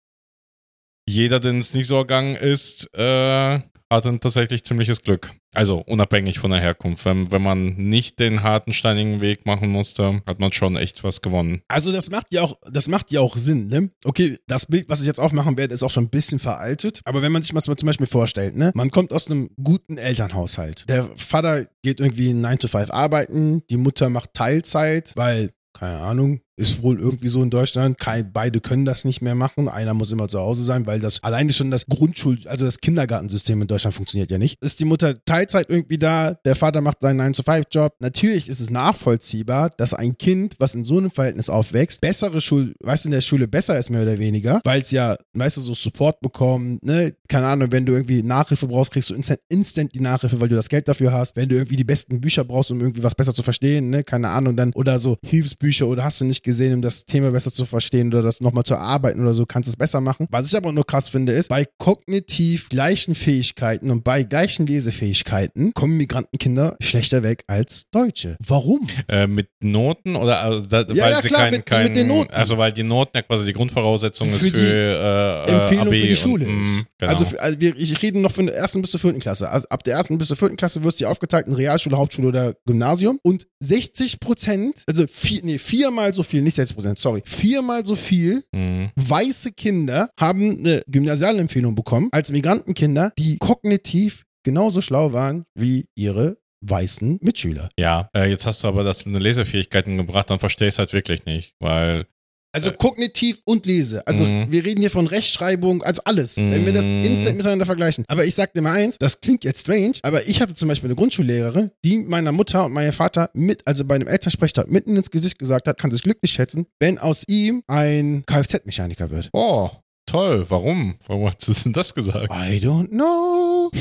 [1.08, 3.60] jeder, den es nicht so ergangen ist, äh,
[3.91, 5.32] hat dann tatsächlich ziemliches Glück.
[5.54, 7.04] Also unabhängig von der Herkunft.
[7.04, 11.21] Wenn, wenn man nicht den harten, steinigen Weg machen musste, hat man schon echt was
[11.21, 11.62] gewonnen.
[11.67, 13.91] Also das macht ja auch, das macht ja auch Sinn, ne?
[14.06, 17.01] Okay, das Bild, was ich jetzt aufmachen werde, ist auch schon ein bisschen veraltet.
[17.04, 18.71] Aber wenn man sich mal zum Beispiel vorstellt, ne?
[18.75, 20.86] Man kommt aus einem guten Elternhaushalt.
[20.88, 26.39] Der Vater geht irgendwie 9 to 5 arbeiten, die Mutter macht Teilzeit, weil, keine Ahnung,
[26.58, 27.98] ist wohl irgendwie so in Deutschland.
[27.98, 29.68] Kein, beide können das nicht mehr machen.
[29.68, 33.62] Einer muss immer zu Hause sein, weil das alleine schon das Grundschul-, also das Kindergartensystem
[33.62, 34.62] in Deutschland funktioniert ja nicht.
[34.62, 37.94] Ist die Mutter Teilzeit irgendwie da, der Vater macht seinen 9-to-5-Job.
[38.00, 42.74] Natürlich ist es nachvollziehbar, dass ein Kind, was in so einem Verhältnis aufwächst, bessere Schul,
[42.82, 45.62] weißt du, in der Schule besser ist, mehr oder weniger, weil es ja, weißt du,
[45.62, 47.14] so Support bekommt, ne?
[47.28, 50.56] Keine Ahnung, wenn du irgendwie Nachhilfe brauchst, kriegst du instant, instant die Nachhilfe, weil du
[50.56, 51.36] das Geld dafür hast.
[51.36, 54.04] Wenn du irgendwie die besten Bücher brauchst, um irgendwie was besser zu verstehen, ne?
[54.04, 57.51] Keine Ahnung, dann, oder so Hilfsbücher oder hast du nicht gesehen, um das Thema besser
[57.51, 60.27] zu verstehen oder das nochmal zu erarbeiten oder so, kannst du es besser machen.
[60.30, 65.73] Was ich aber nur krass finde, ist, bei kognitiv gleichen Fähigkeiten und bei gleichen Lesefähigkeiten
[65.73, 68.38] kommen Migrantenkinder schlechter weg als Deutsche.
[68.45, 68.88] Warum?
[69.08, 71.97] Äh, mit Noten oder also, da, Ja, weil ja, sie klar, kein, mit- kein, mit
[71.97, 72.34] den Noten.
[72.34, 75.93] also weil die Noten ja quasi die Grundvoraussetzung ist Für für, die äh, Empfehlung AB
[75.95, 76.75] für die Schule und, ist.
[76.77, 77.12] mm, genau.
[77.12, 79.49] Also, für, also wir, ich rede noch von der ersten bis zur vierten Klasse.
[79.49, 82.54] Also ab der ersten bis zur vierten Klasse wirst du aufgeteilt in Realschule, Hauptschule oder
[82.65, 83.19] Gymnasium.
[83.23, 87.96] Und 60 Prozent, also vier, nee, viermal so viel, nicht 60 Prozent, sorry, viermal so
[87.96, 95.44] viel mm, weiße Kinder haben eine Gymnasialempfehlung bekommen als Migrantenkinder, die kognitiv genauso schlau waren
[95.54, 97.70] wie ihre weißen Mitschüler.
[97.78, 100.80] ja, äh, jetzt hast du aber das mit den Lesefähigkeiten gebracht, dann verstehe ich es
[100.80, 102.06] halt wirklich nicht, weil
[102.54, 104.06] Also kognitiv und Lese.
[104.06, 104.48] Also Mhm.
[104.52, 106.36] wir reden hier von Rechtschreibung, also alles.
[106.38, 107.04] Wenn wir das Mhm.
[107.06, 108.04] instant miteinander vergleichen.
[108.10, 110.90] Aber ich sag dir mal eins, das klingt jetzt strange, aber ich hatte zum Beispiel
[110.90, 115.12] eine Grundschullehrerin, die meiner Mutter und meinem Vater mit, also bei einem Elternsprechtag mitten ins
[115.12, 119.30] Gesicht gesagt hat, kann sich glücklich schätzen, wenn aus ihm ein Kfz-Mechaniker wird.
[119.34, 119.70] oh,
[120.06, 120.96] toll, warum?
[121.08, 122.34] Warum hat sie denn das gesagt?
[122.34, 123.72] I don't know.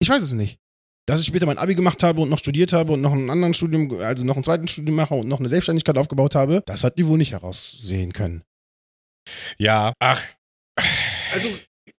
[0.00, 0.58] Ich weiß es nicht.
[1.06, 3.52] Dass ich später mein Abi gemacht habe und noch studiert habe und noch einen anderen
[3.52, 6.98] Studium, also noch ein zweites Studium mache und noch eine Selbstständigkeit aufgebaut habe, das hat
[6.98, 8.42] die wohl nicht heraussehen können.
[9.58, 10.22] Ja, ach,
[11.32, 11.48] Also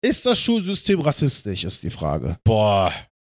[0.02, 2.38] ist das Schulsystem rassistisch, ist die Frage.
[2.44, 2.92] boah.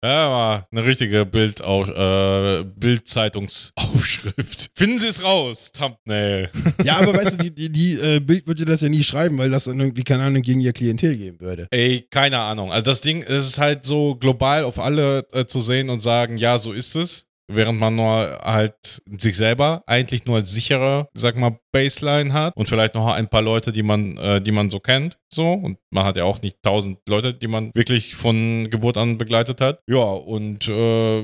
[0.07, 4.69] Ja, war eine richtige Bild auch, äh, Bildzeitungsaufschrift.
[4.73, 6.49] Finden Sie es raus, Thumbnail.
[6.83, 9.49] Ja, aber weißt du, die, die, die äh, Bild würde das ja nie schreiben, weil
[9.49, 11.67] das dann irgendwie, keine Ahnung, gegen ihr Klientel gehen würde.
[11.71, 12.71] Ey, keine Ahnung.
[12.71, 16.37] Also das Ding es ist halt so global auf alle äh, zu sehen und sagen,
[16.37, 17.26] ja, so ist es.
[17.49, 22.67] Während man nur halt sich selber eigentlich nur als sichere, sag mal, Baseline hat und
[22.67, 25.53] vielleicht noch ein paar Leute, die man, äh, die man so kennt, so.
[25.53, 29.61] Und man hat ja auch nicht tausend Leute, die man wirklich von Geburt an begleitet
[29.61, 29.81] hat.
[29.87, 31.21] Ja, und äh,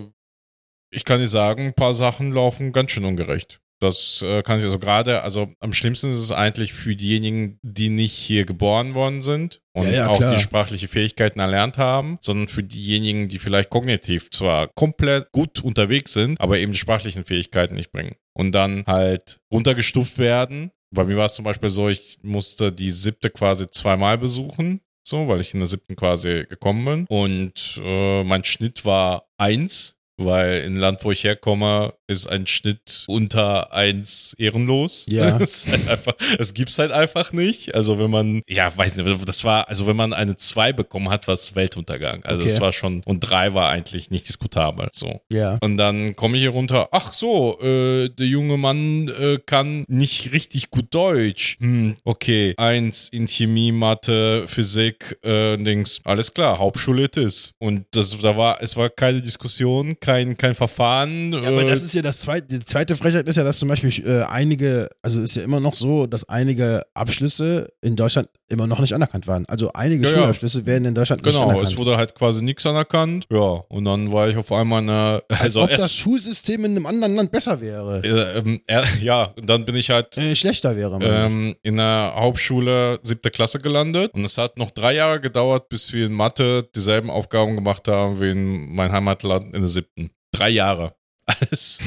[0.91, 3.59] ich kann dir sagen, ein paar Sachen laufen ganz schön ungerecht.
[3.83, 7.89] Das äh, kann ich also gerade, also am schlimmsten ist es eigentlich für diejenigen, die
[7.89, 10.33] nicht hier geboren worden sind und Ja, ja, auch klar.
[10.33, 16.13] die sprachliche Fähigkeiten erlernt haben, sondern für diejenigen, die vielleicht kognitiv zwar komplett gut unterwegs
[16.13, 18.15] sind, aber eben die sprachlichen Fähigkeiten nicht bringen.
[18.33, 20.71] Und dann halt runtergestuft werden.
[20.95, 24.79] Bei mir war es zum Beispiel so, ich musste die siebte quasi zweimal besuchen.
[25.05, 27.05] So, weil ich in der siebten quasi gekommen bin.
[27.09, 33.03] Und äh, mein Schnitt war eins, weil im Land, wo ich herkomme, ist ein Schnitt
[33.07, 35.05] unter eins ehrenlos.
[35.09, 35.37] Ja.
[35.43, 37.75] Es, ist halt einfach, es gibt's halt einfach nicht.
[37.75, 41.27] Also wenn man, ja, weiß nicht, das war, also wenn man eine zwei bekommen hat,
[41.27, 42.23] war es Weltuntergang.
[42.23, 42.51] Also Okay.
[42.51, 44.87] es war schon, und drei war eigentlich nicht diskutabel.
[44.91, 45.21] So.
[45.31, 45.57] Ja.
[45.61, 50.31] Und dann komme ich hier runter, ach so, äh, der junge Mann äh, kann nicht
[50.31, 51.57] richtig gut Deutsch.
[51.59, 57.53] Hm, okay, eins in Chemie, Mathe, Physik, äh, Dings, alles klar, Hauptschule it is.
[57.59, 61.33] Und das, da war, es war keine Diskussion, kein, kein Verfahren.
[61.33, 63.69] Ja, aber äh, das ist ja das zweite, die zweite Frechheit ist ja, dass zum
[63.69, 68.67] Beispiel äh, einige, also ist ja immer noch so, dass einige Abschlüsse in Deutschland immer
[68.67, 69.45] noch nicht anerkannt waren.
[69.47, 70.15] Also einige Ja, ja.
[70.17, 71.67] Schulabschlüsse werden in Deutschland nicht Genau, anerkannt.
[71.67, 73.25] es wurde halt quasi nichts anerkannt.
[73.31, 73.39] Ja,
[73.69, 76.85] und dann war ich auf einmal eine, Als also ob erst, das Schulsystem in einem
[76.85, 78.01] anderen Land besser wäre.
[78.03, 80.99] äh, ähm, er, ja, und dann bin ich halt Äh, schlechter wäre.
[81.01, 85.91] ähm, in der Hauptschule siebte Klasse gelandet und es hat noch drei Jahre gedauert, bis
[85.93, 90.11] wir in Mathe dieselben Aufgaben gemacht haben wie in mein Heimatland in der siebten.
[90.31, 90.93] Drei Jahre.
[91.25, 91.79] Alles.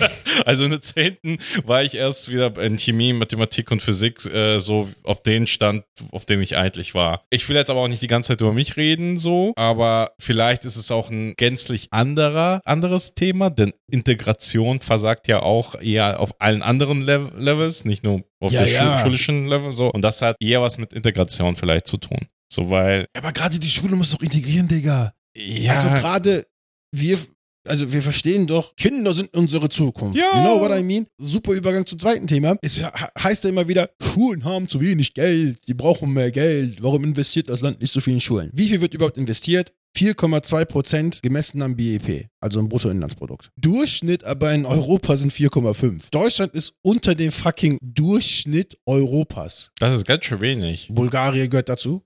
[0.44, 4.88] Also in der zehnten war ich erst wieder in Chemie, Mathematik und Physik äh, so
[5.04, 7.24] auf den Stand, auf dem ich eigentlich war.
[7.30, 10.64] Ich will jetzt aber auch nicht die ganze Zeit über mich reden, so, aber vielleicht
[10.64, 16.40] ist es auch ein gänzlich anderer, anderes Thema, denn Integration versagt ja auch eher auf
[16.40, 18.96] allen anderen Lev Levels, nicht nur auf Ja, der ja.
[18.96, 19.90] Schu schulischen Level so.
[19.90, 22.20] Und das hat eher was mit Integration vielleicht zu tun.
[22.48, 25.12] So, weil, aber gerade die Schule muss doch integrieren, Digga.
[25.36, 26.46] ja, Also gerade
[26.92, 27.18] wir,
[27.66, 30.18] also wir verstehen doch, Kinder sind unsere Zukunft.
[30.18, 30.24] Ja.
[30.34, 31.06] You know what I mean?
[31.18, 32.56] Super Übergang zum zweiten Thema.
[32.62, 32.84] Es he-
[33.22, 36.82] heißt ja immer wieder, Schulen haben zu wenig Geld, die brauchen mehr Geld.
[36.82, 38.50] Warum investiert das Land nicht so viel in Schulen?
[38.52, 39.72] Wie viel wird überhaupt investiert?
[39.96, 43.50] 4,2 Prozent gemessen am BEP, also im Bruttoinlandsprodukt.
[43.56, 46.10] Durchschnitt aber in Europa sind 4,5.
[46.10, 49.70] Deutschland ist unter dem fucking Durchschnitt Europas.
[49.78, 50.88] das ist ganz schön wenig.
[50.92, 52.02] Bulgarien gehört dazu.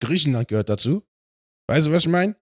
[0.00, 1.02] Griechenland gehört dazu.
[1.68, 2.36] Weißt du, was ich meine?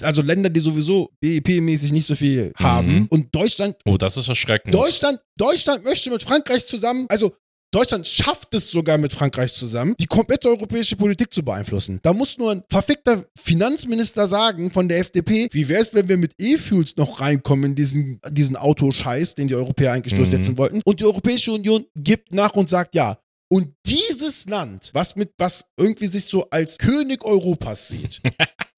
[0.00, 3.00] Also Länder, die sowieso BIP-mäßig nicht so viel haben.
[3.00, 3.06] Mhm.
[3.10, 4.74] Und Deutschland, Oh, das ist erschreckend.
[4.74, 7.32] Deutschland, Deutschland möchte mit Frankreich zusammen, also
[7.74, 12.00] Deutschland schafft es sogar mit Frankreich zusammen, die komplette europäische Politik zu beeinflussen.
[12.02, 16.18] Da muss nur ein verfickter Finanzminister sagen von der FDP, wie wäre es, wenn wir
[16.18, 20.18] mit E-Fuels noch reinkommen in diesen, diesen Autoscheiß, den die Europäer eigentlich Mhm.
[20.18, 20.82] durchsetzen wollten.
[20.84, 23.18] Und die Europäische Union gibt nach und sagt ja.
[23.48, 28.20] Und dieses Land, was mit was irgendwie sich so als König Europas sieht,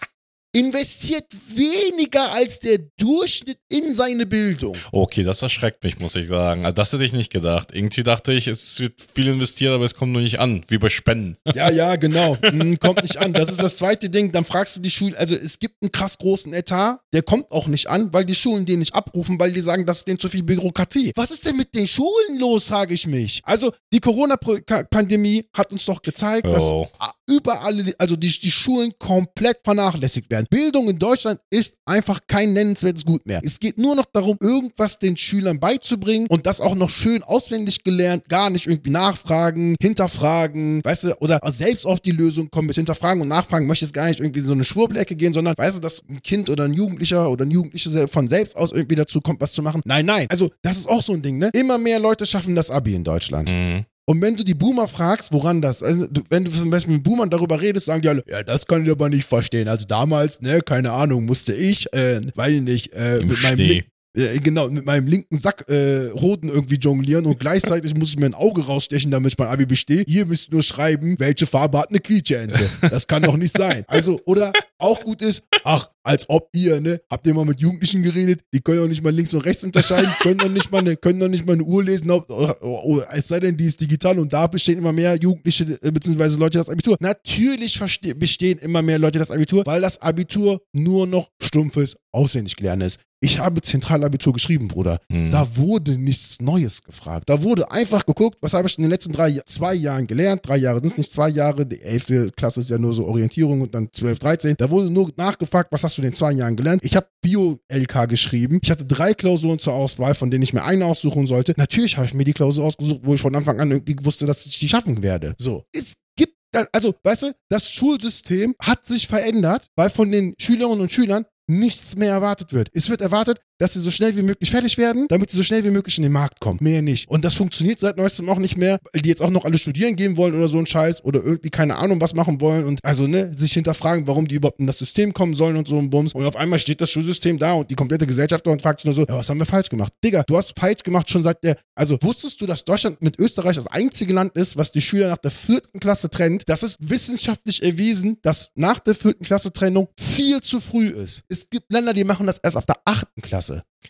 [0.54, 4.76] investiert weniger als der Durchschnitt in seine Bildung.
[4.92, 6.64] Okay, das erschreckt mich, muss ich sagen.
[6.64, 7.70] Also das hätte ich nicht gedacht.
[7.72, 10.88] Irgendwie dachte ich, es wird viel investiert, aber es kommt nur nicht an, wie bei
[10.90, 11.36] Spenden.
[11.54, 12.36] Ja, ja, genau.
[12.42, 13.32] Hm, kommt nicht an.
[13.32, 14.32] Das ist das zweite Ding.
[14.32, 17.68] Dann fragst du die Schulen, also es gibt einen krass großen Etat, der kommt auch
[17.68, 20.28] nicht an, weil die Schulen den nicht abrufen, weil die sagen, das ist denen zu
[20.28, 21.12] viel Bürokratie.
[21.14, 23.40] Was ist denn mit den Schulen los, frage ich mich.
[23.44, 26.88] Also die Corona-Pandemie hat uns doch gezeigt, dass Oh.
[27.28, 30.43] überall, also die, die Schulen komplett vernachlässigt werden.
[30.50, 33.40] Bildung in Deutschland ist einfach kein nennenswertes Gut mehr.
[33.44, 37.84] Es geht nur noch darum, irgendwas den Schülern beizubringen und das auch noch schön auswendig
[37.84, 42.76] gelernt, gar nicht irgendwie nachfragen, hinterfragen, weißt du, oder selbst auf die Lösung kommen mit
[42.76, 45.78] hinterfragen und nachfragen, möchte jetzt gar nicht irgendwie in so eine Schwurbelecke gehen, sondern weißt
[45.78, 49.20] du, dass ein Kind oder ein Jugendlicher oder ein Jugendliche von selbst aus irgendwie dazu
[49.20, 49.82] kommt, was zu machen.
[49.84, 50.26] Nein, nein.
[50.30, 51.50] Also, das ist auch so ein Ding, ne?
[51.52, 53.50] Immer mehr Leute schaffen das Abi in Deutschland.
[53.50, 53.84] Mhm.
[54.06, 57.30] Und wenn du die Boomer fragst, woran das, also wenn du zum Beispiel mit Boomern
[57.30, 59.66] darüber redest, sagen die alle, ja, das kann ich aber nicht verstehen.
[59.66, 63.58] Also damals, ne, keine Ahnung, musste ich, äh, weiß ich nicht, äh, Im mit meinem.
[63.58, 63.86] Link-
[64.16, 68.26] äh, genau, mit meinem linken Sack äh, Hoden irgendwie jonglieren und gleichzeitig muss ich mir
[68.26, 70.04] ein Auge rausstechen, damit ich mein Abi bestehe.
[70.06, 72.60] Ihr müsst nur schreiben, welche Farbe hat eine Quietscheente.
[72.82, 73.84] Das kann doch nicht sein.
[73.88, 74.52] Also, oder
[74.84, 78.60] auch gut ist, ach, als ob ihr, ne, habt ihr mal mit Jugendlichen geredet, die
[78.60, 81.28] können doch nicht mal links und rechts unterscheiden, können doch nicht mal eine, können doch
[81.28, 84.32] nicht mal eine Uhr lesen, ob- oh, oh, es sei denn, die ist digital und
[84.32, 86.96] da bestehen immer mehr Jugendliche äh, beziehungsweise Leute das Abitur.
[87.00, 87.80] Natürlich
[88.16, 93.00] bestehen immer mehr Leute das Abitur, weil das Abitur nur noch stumpfes Auswendiglernen ist.
[93.20, 94.98] Ich habe Zentralabitur geschrieben, Bruder.
[95.08, 95.30] Mhm.
[95.30, 97.30] Da wurde nichts Neues gefragt.
[97.30, 100.42] Da wurde einfach geguckt, was habe ich in den letzten drei, zwei Jahren gelernt.
[100.46, 101.64] Drei Jahre sind es nicht zwei Jahre.
[101.64, 104.54] Die elfte Klasse ist ja nur so Orientierung und dann 12, 13.
[104.58, 106.84] Da wurde nur nachgefragt, was hast du in den zwei Jahren gelernt.
[106.84, 108.58] Ich habe Bio-LK geschrieben.
[108.62, 111.54] Ich hatte drei Klausuren zur Auswahl, von denen ich mir eine aussuchen sollte.
[111.56, 114.44] Natürlich habe ich mir die Klausur ausgesucht, wo ich von Anfang an irgendwie wusste, dass
[114.44, 115.34] ich die schaffen werde.
[115.38, 115.64] So.
[115.72, 116.34] Es gibt
[116.72, 121.96] also, weißt du, das Schulsystem hat sich verändert, weil von den Schülerinnen und Schülern nichts
[121.96, 122.70] mehr erwartet wird.
[122.72, 125.64] Es wird erwartet, dass sie so schnell wie möglich fertig werden, damit sie so schnell
[125.64, 126.58] wie möglich in den Markt kommen.
[126.60, 127.08] Mehr nicht.
[127.08, 129.96] Und das funktioniert seit neuestem auch nicht mehr, weil die jetzt auch noch alle studieren
[129.96, 133.06] gehen wollen oder so ein Scheiß oder irgendwie keine Ahnung was machen wollen und also
[133.06, 136.12] ne, sich hinterfragen, warum die überhaupt in das System kommen sollen und so ein Bums.
[136.12, 138.86] Und auf einmal steht das Schulsystem da und die komplette Gesellschaft da und fragt sich
[138.86, 139.92] nur so, ja, was haben wir falsch gemacht?
[140.04, 143.56] Digga, du hast falsch gemacht schon seit der, also wusstest du, dass Deutschland mit Österreich
[143.56, 146.42] das einzige Land ist, was die Schüler nach der vierten Klasse trennt?
[146.46, 151.22] Das ist wissenschaftlich erwiesen, dass nach der vierten Klasse Trennung viel zu früh ist.
[151.28, 153.43] Es gibt Länder, die machen das erst ab der achten Klasse.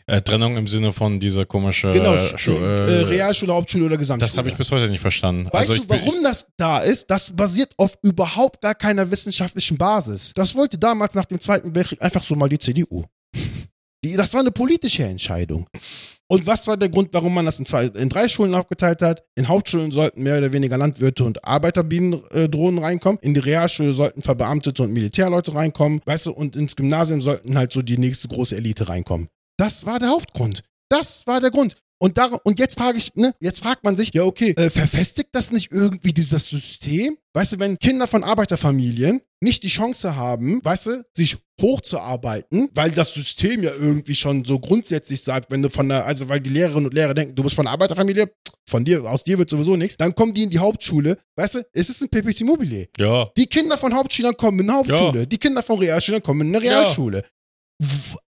[0.07, 4.29] Äh, Trennung im Sinne von dieser komische Genau, äh, äh, äh, Realschule, Hauptschule oder Gesamtschule.
[4.29, 5.49] Das habe ich bis heute nicht verstanden.
[5.53, 7.09] Weißt also du, warum das da ist?
[7.11, 10.33] Das basiert auf überhaupt gar keiner wissenschaftlichen Basis.
[10.35, 13.05] Das wollte damals nach dem Zweiten Weltkrieg einfach so mal die CDU.
[14.05, 15.67] Die, das war eine politische Entscheidung.
[16.27, 19.25] Und was war der Grund, warum man das in, zwei, in drei Schulen aufgeteilt hat?
[19.35, 23.19] In Hauptschulen sollten mehr oder weniger Landwirte und Arbeiterbienendrohnen reinkommen.
[23.23, 26.01] In die Realschule sollten Verbeamtete und Militärleute reinkommen.
[26.05, 29.29] Weißt du, und ins Gymnasium sollten halt so die nächste große Elite reinkommen.
[29.57, 30.62] Das war der Hauptgrund.
[30.88, 31.77] Das war der Grund.
[32.01, 35.31] Und, dar und jetzt frage ich, ne, jetzt fragt man sich, ja, okay, äh, verfestigt
[35.33, 37.17] das nicht irgendwie dieses System?
[37.33, 42.90] Weißt du, wenn Kinder von Arbeiterfamilien nicht die Chance haben, weißt du, sich hochzuarbeiten, weil
[42.90, 46.51] das System ja irgendwie schon so grundsätzlich sagt, wenn du von der, also weil die
[46.51, 48.31] Lehrerinnen und Lehrer denken, du bist von einer Arbeiterfamilie,
[48.69, 51.67] von dir, aus dir wird sowieso nichts, dann kommen die in die Hauptschule, weißt du,
[51.73, 52.88] es ist ein Perpetuum mobile.
[52.99, 56.57] ja, Die Kinder von Hauptschülern kommen in eine Hauptschule, die Kinder von Realschülern kommen in
[56.57, 56.81] eine Ja.
[56.81, 57.19] Realschule.
[57.19, 57.25] W-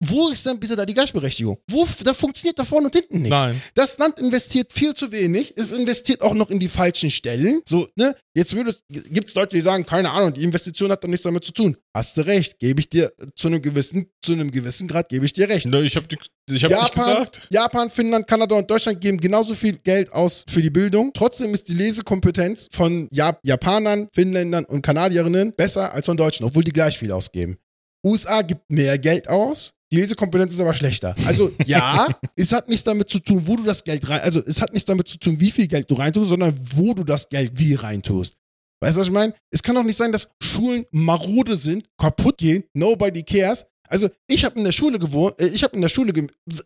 [0.02, 1.58] Wo ist denn bitte da die Gleichberechtigung?
[1.70, 3.42] Wo, da funktioniert da vorne und hinten nichts.
[3.42, 3.62] nein.
[3.76, 5.54] Das Land investiert viel zu wenig.
[5.58, 7.62] Es investiert auch noch in die falschen Stellen.
[7.68, 8.16] So, ne?
[8.34, 11.52] Jetzt würde, gibt's Leute, die sagen, keine Ahnung, die Investition hat doch nichts damit zu
[11.52, 11.76] tun.
[11.94, 15.34] Hast du recht, gebe ich dir zu einem gewissen, zu einem gewissen Grad gebe ich
[15.34, 15.66] dir recht.
[15.68, 16.08] Ne, Ich habe
[16.50, 17.48] ich hab nicht gesagt.
[17.50, 21.12] Japan, Finnland, Kanada und Deutschland geben genauso viel Geld aus für die Bildung.
[21.14, 26.64] Trotzdem ist die Lesekompetenz von Jap Japanern, Finnländern und Kanadierinnen besser als von Deutschen, obwohl
[26.64, 27.58] die gleich viel ausgeben.
[28.04, 29.74] USA gibt mehr Geld aus.
[29.92, 31.16] Die Lesekompetenz ist aber schlechter.
[31.26, 34.62] Also ja, es hat nichts damit zu tun, wo du das Geld rein, also es
[34.62, 37.54] hat nichts damit zu tun, wie viel Geld du reintust, sondern wo du das Geld
[37.56, 38.36] wie reintust.
[38.82, 39.34] Weißt du, was ich meine?
[39.52, 43.66] Es kann doch nicht sein, dass Schulen marode sind, kaputt gehen, nobody cares.
[43.88, 46.14] Also ich habe in der Schule gewohnt, äh, ich habe in der Schule,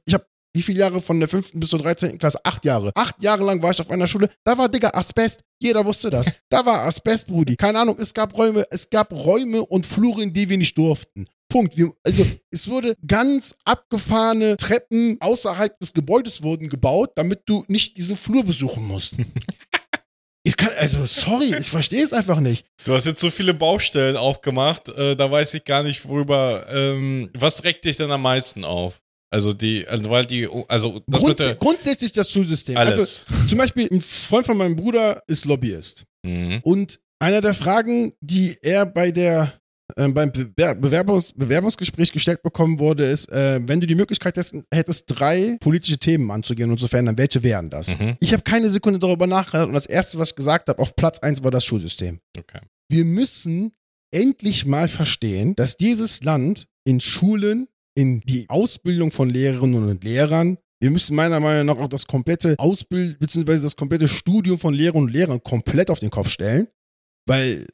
[0.05, 1.53] ich habe wie viele Jahre von der 5.
[1.55, 2.17] bis zur 13.
[2.17, 2.39] Klasse?
[2.43, 2.91] Acht Jahre.
[2.95, 4.29] Acht Jahre lang war ich auf einer Schule.
[4.43, 5.41] Da war, Digga, Asbest.
[5.59, 6.31] Jeder wusste das.
[6.49, 7.55] Da war Asbest, Brudi.
[7.55, 11.25] Keine Ahnung, es gab Räume, es gab Räume und Flure, in die wir nicht durften.
[11.49, 11.77] Punkt.
[11.77, 17.97] Wir, also, es wurde ganz abgefahrene Treppen außerhalb des Gebäudes wurden gebaut, damit du nicht
[17.97, 19.15] diesen Flur besuchen musst.
[20.45, 22.65] Ich kann, also, sorry, ich verstehe es einfach nicht.
[22.83, 26.65] Du hast jetzt so viele Baustellen aufgemacht, äh, da weiß ich gar nicht, worüber.
[26.69, 28.99] Ähm, was regt dich denn am meisten auf?
[29.33, 32.77] Also die, also weil die, also das mit Grundsä der, grundsätzlich das Schulsystem.
[32.77, 33.25] alles.
[33.27, 36.03] Also, zum Beispiel, ein Freund von meinem Bruder ist Lobbyist.
[36.23, 36.59] Mhm.
[36.63, 39.51] Und einer der Fragen, die er bei der
[39.95, 45.05] äh, beim Bewer Bewerbungs Bewerbungsgespräch gestellt bekommen wurde, ist, äh, wenn du die Möglichkeit hättest,
[45.07, 47.97] drei politische Themen anzugehen und zu verändern, welche wären das?
[47.97, 48.15] Mhm.
[48.19, 51.17] Ich habe keine Sekunde darüber nachgedacht und das Erste, was ich gesagt habe, auf Platz
[51.19, 52.19] eins war das Schulsystem.
[52.37, 52.59] Okay.
[52.87, 53.71] Wir müssen
[54.11, 60.57] endlich mal verstehen, dass dieses Land in Schulen, in die Ausbildung von Lehrerinnen und Lehrern,
[60.79, 63.61] wir müssen meiner Meinung nach auch das komplette Ausbild bzw.
[63.61, 66.67] das komplette Studium von Lehrerinnen und Lehrern komplett auf den Kopf stellen,
[67.25, 67.65] weil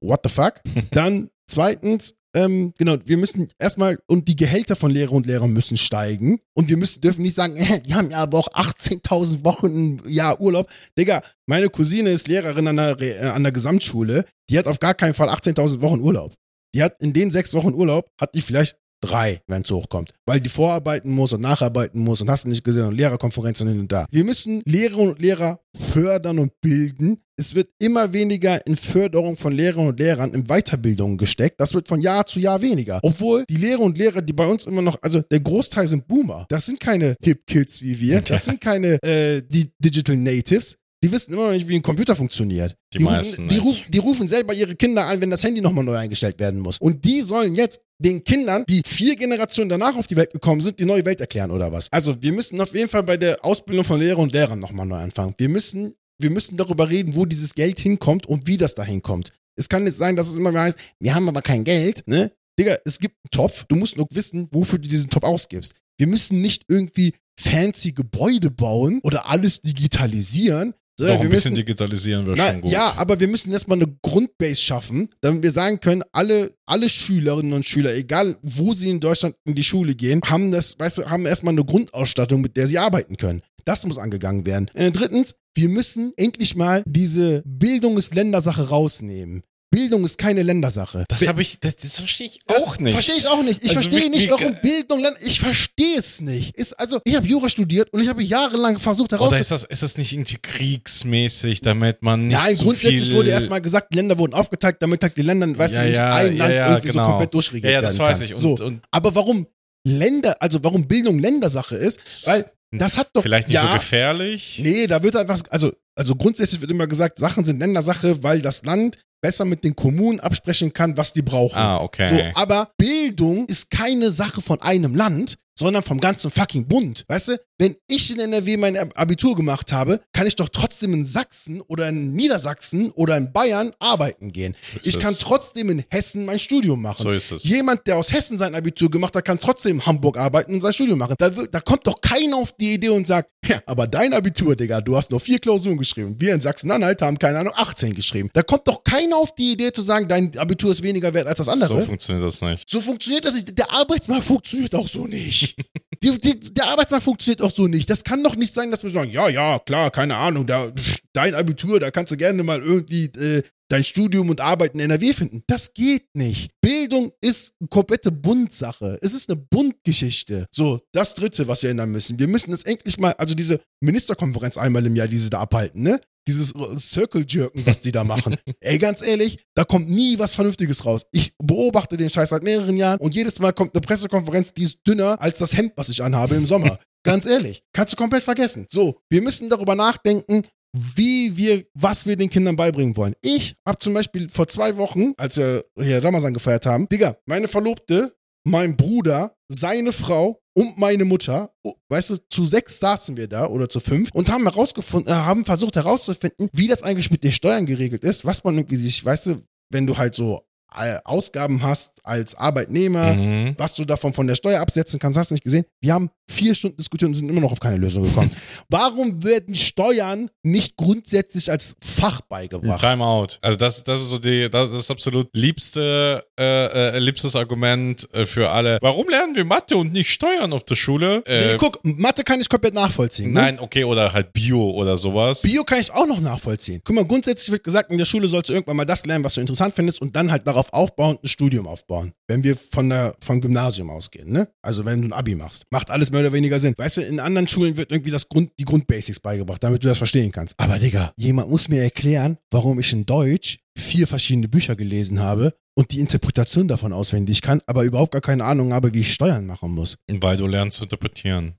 [0.00, 0.60] what the fuck?
[0.92, 5.76] Dann zweitens ähm, genau, wir müssen erstmal, und die Gehälter von Lehrer und Lehrern müssen
[5.76, 6.40] steigen.
[6.54, 10.02] Und wir müssen, dürfen nicht sagen, äh, die haben ja aber auch 18.000 Wochen im
[10.06, 10.70] Jahr Urlaub.
[10.98, 14.24] Digga, meine Cousine ist Lehrerin an der, äh, an der Gesamtschule.
[14.48, 16.34] Die hat auf gar keinen Fall 18.000 Wochen Urlaub.
[16.74, 20.12] Die hat in den sechs Wochen Urlaub, hat die vielleicht drei, wenn es hochkommt.
[20.26, 23.80] Weil die vorarbeiten muss und nacharbeiten muss und hast du nicht gesehen und Lehrerkonferenzen hin
[23.80, 24.06] und da.
[24.10, 27.18] Wir müssen Lehrerinnen und Lehrer fördern und bilden.
[27.36, 31.60] Es wird immer weniger in Förderung von Lehrerinnen und Lehrern in Weiterbildung gesteckt.
[31.60, 33.00] Das wird von Jahr zu Jahr weniger.
[33.02, 36.46] Obwohl die Lehrer und Lehrer, die bei uns immer noch, also der Großteil sind Boomer.
[36.48, 38.22] Das sind keine Hip Kids wie wir.
[38.32, 40.76] Das sind keine äh, die Digital Natives.
[41.04, 42.76] Die wissen immer noch nicht, wie ein Computer funktioniert.
[42.94, 43.42] Die, die meisten.
[43.42, 46.38] Rufen, die, ruf, die, rufen selber ihre Kinder an, wenn das Handy nochmal neu eingestellt
[46.38, 46.78] werden muss.
[46.78, 50.78] Und die sollen jetzt den Kindern, die vier Generationen danach auf die Welt gekommen sind,
[50.78, 51.90] die neue Welt erklären oder was.
[51.92, 54.96] Also wir müssen auf jeden Fall bei der Ausbildung von Lehrern und Lehrern nochmal neu
[54.96, 55.34] anfangen.
[55.38, 59.32] Wir müssen, wir müssen darüber reden, wo dieses Geld hinkommt und wie das da hinkommt.
[59.56, 62.32] Es kann nicht sein, dass es immer mehr heißt, wir haben aber kein Geld, ne?
[62.58, 65.74] Digga, es gibt einen Topf, du musst nur wissen, wofür du diesen Topf ausgibst.
[65.98, 71.54] Wir müssen nicht irgendwie fancy Gebäude bauen oder alles digitalisieren, so, Noch ein bisschen müssen,
[71.54, 72.70] digitalisieren wäre schon gut.
[72.70, 77.54] Ja, aber wir müssen erstmal eine Grundbase schaffen, damit wir sagen können, alle, alle Schülerinnen
[77.54, 81.10] und Schüler, egal wo sie in Deutschland in die Schule gehen, haben das, weißt du,
[81.10, 83.42] haben erstmal eine Grundausstattung, mit der sie arbeiten können.
[83.64, 84.68] Das muss angegangen werden.
[84.74, 89.42] Äh, drittens, wir müssen endlich mal diese Bildungs-Ländersache rausnehmen.
[89.72, 91.06] Bildung ist keine Ländersache.
[91.08, 92.92] Das habe ich, das, das verstehe ich auch nicht.
[92.92, 93.64] Verstehe ich auch nicht.
[93.64, 95.18] Ich also verstehe nicht, warum Bildung Länder.
[95.22, 96.54] Ich verstehe es nicht.
[96.56, 99.34] Ist also, ich habe Jura studiert und ich habe jahrelang versucht herauszufinden.
[99.34, 103.14] Oder ist das, ist das nicht irgendwie kriegsmäßig, damit man nicht Nein, so grundsätzlich viel
[103.14, 106.14] wurde erstmal gesagt, Länder wurden aufgeteilt, damit halt die Länder, weißt ja, du, nicht ja,
[106.14, 107.04] ein Land ja, irgendwie genau.
[107.04, 108.26] so komplett durchregiert Ja, ja, das weiß kann.
[108.26, 108.34] ich.
[108.34, 108.64] Und, so.
[108.64, 109.46] und Aber warum
[109.84, 113.22] Länder, also warum Bildung Ländersache ist, weil das hat doch.
[113.22, 114.60] Vielleicht nicht ja, so gefährlich.
[114.62, 118.64] Nee, da wird einfach, also, also grundsätzlich wird immer gesagt, Sachen sind Ländersache, weil das
[118.64, 121.58] Land besser mit den Kommunen absprechen kann, was die brauchen.
[121.58, 122.32] Ah, okay.
[122.34, 127.04] So, aber Bildung ist keine Sache von einem Land, sondern vom ganzen fucking Bund.
[127.08, 131.04] Weißt du, wenn ich in NRW mein Abitur gemacht habe, kann ich doch trotzdem in
[131.04, 134.56] Sachsen oder in Niedersachsen oder in Bayern arbeiten gehen.
[134.60, 137.00] So ich kann trotzdem in Hessen mein Studium machen.
[137.00, 137.44] So ist es.
[137.44, 140.72] Jemand, der aus Hessen sein Abitur gemacht hat, kann trotzdem in Hamburg arbeiten und sein
[140.72, 141.14] Studium machen.
[141.16, 144.80] Da, da kommt doch keiner auf die Idee und sagt, ja, aber dein Abitur, Digga,
[144.80, 146.16] du hast nur vier Klausuren geschrieben.
[146.18, 148.28] Wir in Sachsen-Anhalt haben, keine Ahnung, 18 geschrieben.
[148.32, 151.38] Da kommt doch keiner auf die Idee zu sagen, dein Abitur ist weniger wert als
[151.38, 151.80] das andere.
[151.80, 152.68] So funktioniert das nicht.
[152.68, 153.56] So funktioniert das nicht.
[153.56, 155.54] Der Arbeitsmarkt funktioniert auch so nicht.
[156.02, 157.88] Die, die, der Arbeitsmarkt funktioniert auch so nicht.
[157.90, 160.72] Das kann doch nicht sein, dass wir sagen, ja, ja, klar, keine Ahnung, da,
[161.12, 165.14] dein Abitur, da kannst du gerne mal irgendwie äh, dein Studium und Arbeiten in NRW
[165.14, 165.42] finden.
[165.46, 166.50] Das geht nicht.
[166.60, 168.98] Bildung ist eine komplette Bundsache.
[169.00, 170.46] Es ist eine Bundgeschichte.
[170.50, 172.18] So, das Dritte, was wir ändern müssen.
[172.18, 175.82] Wir müssen es endlich mal, also diese Ministerkonferenz einmal im Jahr, die sie da abhalten,
[175.82, 176.00] ne?
[176.28, 178.36] Dieses Circle-Jerken, was die da machen.
[178.60, 181.02] Ey, ganz ehrlich, da kommt nie was Vernünftiges raus.
[181.10, 184.86] Ich beobachte den Scheiß seit mehreren Jahren und jedes Mal kommt eine Pressekonferenz, die ist
[184.86, 186.78] dünner als das Hemd, was ich anhabe im Sommer.
[187.04, 188.66] Ganz ehrlich, kannst du komplett vergessen.
[188.70, 193.14] So, wir müssen darüber nachdenken, wie wir, was wir den Kindern beibringen wollen.
[193.20, 197.48] Ich habe zum Beispiel vor zwei Wochen, als wir hier Ramazan gefeiert haben, Digga, meine
[197.48, 203.28] Verlobte, mein Bruder, seine Frau und meine Mutter, oh, weißt du, zu sechs saßen wir
[203.28, 207.24] da oder zu fünf und haben herausgefunden, äh, haben versucht herauszufinden, wie das eigentlich mit
[207.24, 210.42] den Steuern geregelt ist, was man irgendwie sich, weißt du, wenn du halt so
[210.74, 213.54] äh, Ausgaben hast als Arbeitnehmer, mhm.
[213.58, 215.64] was du davon von der Steuer absetzen kannst, hast du nicht gesehen.
[215.80, 218.30] Wir haben vier Stunden diskutiert und sind immer noch auf keine Lösung gekommen.
[218.68, 222.80] Warum werden Steuern nicht grundsätzlich als Fach beigebracht?
[222.80, 223.38] Timeout.
[223.40, 228.24] Also das, das ist so die, das ist absolut liebste, äh, äh, liebstes Argument äh,
[228.24, 228.78] für alle.
[228.80, 231.22] Warum lernen wir Mathe und nicht Steuern auf der Schule?
[231.26, 233.32] Äh, nee, guck, Mathe kann ich komplett nachvollziehen.
[233.32, 233.40] Ne?
[233.40, 235.42] Nein, okay, oder halt Bio oder sowas.
[235.42, 236.80] Bio kann ich auch noch nachvollziehen.
[236.84, 239.34] Guck mal, grundsätzlich wird gesagt, in der Schule sollst du irgendwann mal das lernen, was
[239.34, 242.12] du interessant findest und dann halt darauf aufbauen, ein Studium aufbauen.
[242.26, 244.48] Wenn wir von der, vom Gymnasium ausgehen, ne?
[244.62, 245.64] Also wenn du ein Abi machst.
[245.70, 246.74] Macht alles mehr oder weniger Sinn.
[246.76, 249.98] Weißt du, in anderen Schulen wird irgendwie das Grund, die Grundbasics beigebracht, damit du das
[249.98, 250.54] verstehen kannst.
[250.58, 255.54] Aber Digga, jemand muss mir erklären, warum ich in Deutsch vier verschiedene Bücher gelesen habe
[255.74, 259.46] und die Interpretation davon auswendig kann, aber überhaupt gar keine Ahnung habe, wie ich Steuern
[259.46, 259.96] machen muss.
[260.08, 261.54] Weil du lernst zu interpretieren.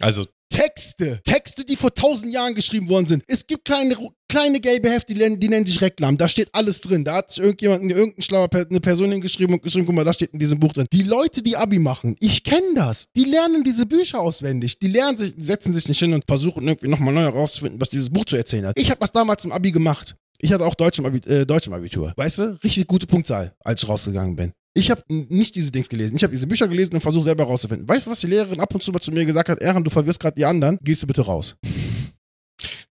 [0.00, 1.20] Also Texte.
[1.24, 3.22] Texte Texte, die vor tausend Jahren geschrieben worden sind.
[3.28, 3.96] Es gibt kleine,
[4.28, 6.16] kleine gelbe Hefte, die, nennen- die nennen sich Reklam.
[6.16, 7.04] Da steht alles drin.
[7.04, 10.32] Da hat sich irgendjemand, irgendein schlauer eine Person hingeschrieben und geschrieben, guck mal, das steht
[10.32, 10.86] in diesem Buch drin.
[10.92, 13.06] Die Leute, die Abi machen, ich kenne das.
[13.16, 14.78] Die lernen diese Bücher auswendig.
[14.78, 18.10] Die lernen sich, setzen sich nicht hin und versuchen irgendwie nochmal neu herauszufinden, was dieses
[18.10, 18.78] Buch zu erzählen hat.
[18.78, 20.16] Ich habe das damals im Abi gemacht.
[20.40, 22.12] Ich hatte auch Deutsch im, Abi, äh, Deutsch im Abitur.
[22.16, 22.58] Weißt du?
[22.64, 24.52] Richtig gute Punktzahl, als ich rausgegangen bin.
[24.76, 26.16] Ich habe nicht diese Dings gelesen.
[26.16, 27.88] Ich habe diese Bücher gelesen und versucht selber rauszufinden.
[27.88, 29.62] Weißt du, was die Lehrerin ab und zu mal zu mir gesagt hat?
[29.62, 30.78] Ehren, du verwirrst gerade die anderen.
[30.82, 31.56] Gehst du bitte raus.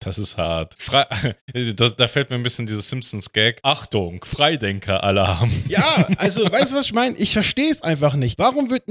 [0.04, 0.74] Das ist hart.
[0.80, 1.08] Fre
[1.76, 3.60] das, da fällt mir ein bisschen dieses Simpsons-Gag.
[3.62, 5.52] Achtung, Freidenker-Alarm.
[5.68, 7.16] Ja, also, weißt du, was ich meine?
[7.18, 8.40] Ich verstehe es einfach nicht.
[8.40, 8.84] Warum wird,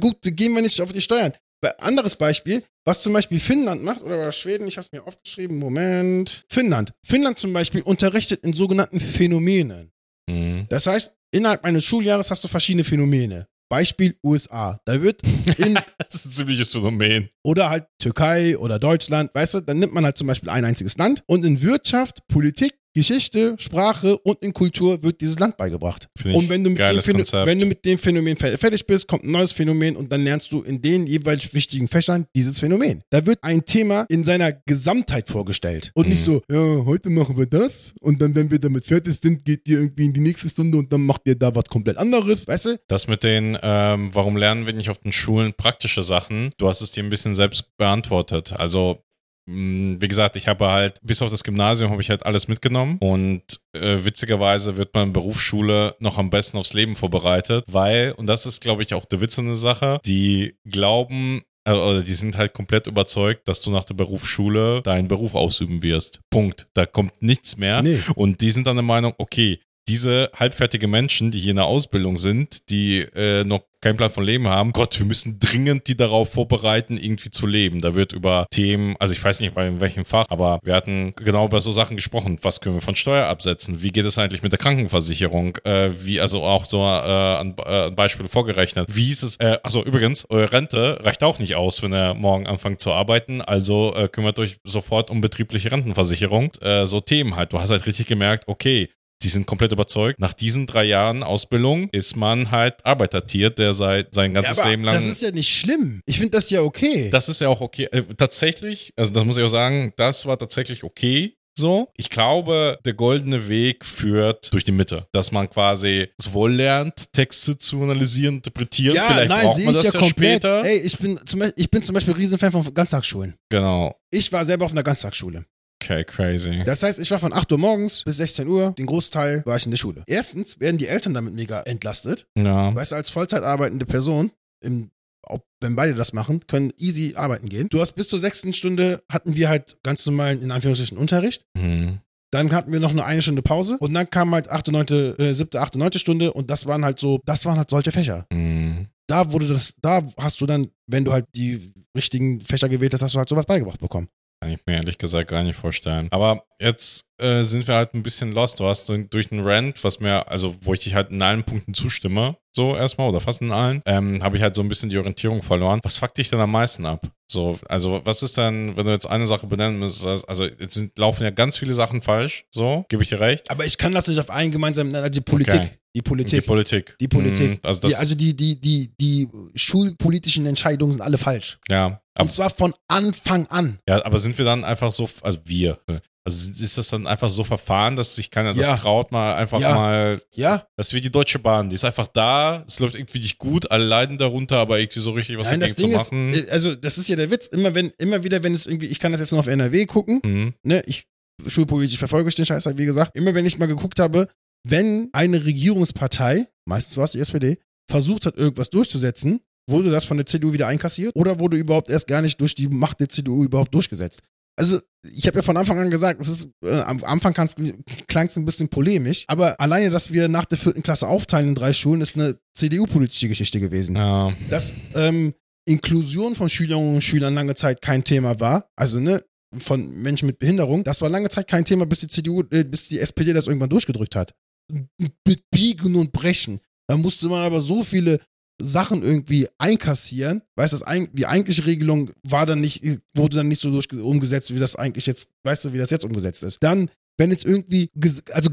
[0.00, 1.32] gut, gehen wir nicht auf die Steuern.
[1.78, 6.44] Anderes Beispiel, was zum Beispiel Finnland macht oder Schweden, ich habe es mir aufgeschrieben, Moment.
[6.48, 6.92] Finnland.
[7.04, 9.91] Finnland zum Beispiel unterrichtet in sogenannten Phänomenen.
[10.32, 10.66] Mhm.
[10.68, 13.46] Das heißt, innerhalb eines Schuljahres hast du verschiedene Phänomene.
[13.70, 14.78] Beispiel USA.
[14.84, 15.22] Da wird
[15.56, 17.30] in, Das ist ein ziemliches Phänomen.
[17.42, 20.98] oder halt Türkei oder Deutschland, weißt du, dann nimmt man halt zum Beispiel ein einziges
[20.98, 26.08] Land und in Wirtschaft, Politik, Geschichte, Sprache und in Kultur wird dieses Land beigebracht.
[26.24, 27.46] Und wenn du, mit dem geiles Phäno- Konzept.
[27.46, 30.52] wenn du mit dem Phänomen fer- fertig bist, kommt ein neues Phänomen und dann lernst
[30.52, 33.02] du in den jeweils wichtigen Fächern dieses Phänomen.
[33.10, 36.32] Da wird ein Thema in seiner Gesamtheit vorgestellt und nicht Mhm.
[36.32, 39.78] so, ja, heute machen wir das und dann, wenn wir damit fertig sind, geht ihr
[39.80, 42.80] irgendwie in die nächste Stunde und dann macht ihr da was komplett anderes, weißt du?
[42.88, 46.50] Das mit den, ähm, warum lernen wir nicht auf den Schulen praktische Sachen?
[46.58, 48.52] Du hast es dir ein bisschen selbst beantwortet.
[48.52, 48.98] Also,
[49.46, 53.42] wie gesagt, ich habe halt, bis auf das Gymnasium habe ich halt alles mitgenommen und
[53.72, 58.46] äh, witzigerweise wird man in Berufsschule noch am besten aufs Leben vorbereitet, weil, und das
[58.46, 62.36] ist, glaube ich, auch der Witz in der Sache, die glauben, äh, oder die sind
[62.36, 66.20] halt komplett überzeugt, dass du nach der Berufsschule deinen Beruf ausüben wirst.
[66.30, 66.68] Punkt.
[66.74, 67.82] Da kommt nichts mehr.
[67.82, 68.00] Nee.
[68.14, 72.18] Und die sind dann der Meinung, okay, diese halbfertige Menschen, die hier in der Ausbildung
[72.18, 76.32] sind, die äh, noch keinen Plan von Leben haben, Gott, wir müssen dringend die darauf
[76.32, 77.80] vorbereiten, irgendwie zu leben.
[77.80, 81.46] Da wird über Themen, also ich weiß nicht in welchem Fach, aber wir hatten genau
[81.46, 82.38] über so Sachen gesprochen.
[82.42, 83.82] Was können wir von Steuer absetzen?
[83.82, 85.56] Wie geht es eigentlich mit der Krankenversicherung?
[85.64, 88.86] Äh, wie, also auch so äh, an, äh, an Beispiele vorgerechnet.
[88.94, 92.46] Wie ist es, äh, also übrigens, eure Rente reicht auch nicht aus, wenn ihr morgen
[92.46, 93.42] anfangt zu arbeiten.
[93.42, 96.52] Also äh, kümmert euch sofort um betriebliche Rentenversicherung.
[96.60, 97.52] Äh, so Themen halt.
[97.52, 98.88] Du hast halt richtig gemerkt, okay,
[99.22, 100.18] die sind komplett überzeugt.
[100.18, 104.84] Nach diesen drei Jahren Ausbildung ist man halt Arbeitertier, der seit sein ganzes aber Leben
[104.84, 104.94] lang.
[104.94, 106.00] das ist ja nicht schlimm.
[106.06, 107.10] Ich finde das ja okay.
[107.10, 107.88] Das ist ja auch okay.
[107.92, 111.34] Äh, tatsächlich, also das muss ich auch sagen, das war tatsächlich okay.
[111.54, 117.12] So, ich glaube, der goldene Weg führt durch die Mitte, dass man quasi sowohl lernt,
[117.12, 118.96] Texte zu analysieren, interpretieren.
[118.96, 120.30] ja, Vielleicht nein, braucht sehe man ich das ja ja, komplett.
[120.30, 120.64] später.
[120.64, 123.34] Ey, ich bin, zum Beispiel, ich bin zum Beispiel Riesenfan von Ganztagsschulen.
[123.50, 123.94] Genau.
[124.10, 125.44] Ich war selber auf einer Ganztagsschule.
[125.82, 126.62] Okay, crazy.
[126.64, 129.64] Das heißt, ich war von 8 Uhr morgens bis 16 Uhr, den Großteil war ich
[129.64, 130.04] in der Schule.
[130.06, 132.26] Erstens werden die Eltern damit mega entlastet.
[132.36, 132.72] Ja.
[132.72, 134.30] Weißt du, als Vollzeit arbeitende Person,
[134.60, 134.90] im,
[135.22, 137.68] ob, wenn beide das machen, können easy arbeiten gehen.
[137.68, 141.44] Du hast bis zur sechsten Stunde hatten wir halt ganz normalen, in Anführungsstrichen, Unterricht.
[141.58, 141.98] Hm.
[142.30, 145.34] Dann hatten wir noch nur eine Stunde Pause und dann kam halt achte, neunte, äh,
[145.34, 148.24] siebte, achte, neunte Stunde und das waren halt so, das waren halt solche Fächer.
[148.32, 148.86] Hm.
[149.08, 153.02] Da wurde das, da hast du dann, wenn du halt die richtigen Fächer gewählt hast,
[153.02, 154.08] hast du halt sowas beigebracht bekommen.
[154.42, 156.08] Kann ich mir ehrlich gesagt gar nicht vorstellen.
[156.10, 158.58] Aber jetzt äh, sind wir halt ein bisschen lost.
[158.58, 161.74] Du hast durch einen Rant, was mir, also wo ich dich halt in allen Punkten
[161.74, 164.98] zustimme, so erstmal oder fast in allen, ähm, habe ich halt so ein bisschen die
[164.98, 165.78] Orientierung verloren.
[165.84, 167.06] Was fuckt dich denn am meisten ab?
[167.28, 170.98] So, also was ist dann, wenn du jetzt eine Sache benennen müsstest, also jetzt sind,
[170.98, 173.48] laufen ja ganz viele Sachen falsch, so, gebe ich dir recht.
[173.48, 175.54] Aber ich kann das nicht auf einen gemeinsamen, nennen, also die Politik.
[175.54, 175.70] Okay.
[175.94, 176.46] Die Die Politik.
[176.46, 176.96] Politik.
[177.00, 177.50] Die Politik.
[177.50, 181.60] Hm, also das, die, also die, die, die, die schulpolitischen Entscheidungen sind alle falsch.
[181.70, 182.01] ja.
[182.14, 183.78] Aber, Und zwar von Anfang an.
[183.88, 185.78] ja, aber sind wir dann einfach so, also wir,
[186.24, 188.76] also ist das dann einfach so verfahren, dass sich keiner das Ja.
[188.76, 189.74] traut, mal einfach Ja.
[189.74, 191.68] mal Ja, Das ist wie die Deutsche Bahn.
[191.68, 195.12] Die ist einfach da, es läuft irgendwie nicht gut, alle leiden darunter, aber irgendwie so
[195.12, 196.34] richtig was Nein, das Ding zu ist, machen.
[196.34, 197.46] äh, also das ist ja der Witz.
[197.48, 200.20] Immer wenn, immer wieder, wenn es irgendwie, ich kann das jetzt nur auf NRW gucken,
[200.24, 200.54] mhm.
[200.64, 201.04] ne, ich
[201.46, 203.16] schulpolitisch verfolge ich den Scheiß halt, wie gesagt.
[203.16, 204.28] Immer wenn ich mal geguckt habe,
[204.64, 207.58] wenn eine Regierungspartei, meistens war es die SPD,
[207.90, 212.06] versucht hat, irgendwas durchzusetzen, wurde das von der CDU wieder einkassiert oder wurde überhaupt erst
[212.08, 214.20] gar nicht durch die Macht der CDU überhaupt durchgesetzt.
[214.56, 218.36] Also, ich habe ja von Anfang an gesagt, es ist, äh, am Anfang klang es
[218.36, 222.02] ein bisschen polemisch, aber alleine, dass wir nach der vierten Klasse aufteilen in drei Schulen,
[222.02, 223.96] ist eine CDU-politische Geschichte gewesen.
[223.96, 225.32] Ja, Dass ähm,
[225.64, 229.24] Inklusion von Schülerinnen und Schülern lange Zeit kein Thema war, also ne,
[229.56, 232.88] von Menschen mit Behinderung, das war lange Zeit kein Thema, bis die CDU, äh, bis
[232.88, 234.34] die SPD das irgendwann durchgedrückt hat.
[234.70, 236.60] Mit Biegen und Brechen.
[236.88, 238.20] Da musste man aber so viele
[238.60, 240.42] Sachen irgendwie einkassieren.
[240.56, 242.84] Weißt du, das die eigentliche Regelung war dann nicht,
[243.14, 246.04] wurde dann nicht so durch, umgesetzt, wie das eigentlich jetzt, weißt du, wie das jetzt
[246.04, 246.62] umgesetzt ist.
[246.62, 247.90] Dann, wenn es irgendwie,
[248.32, 248.50] also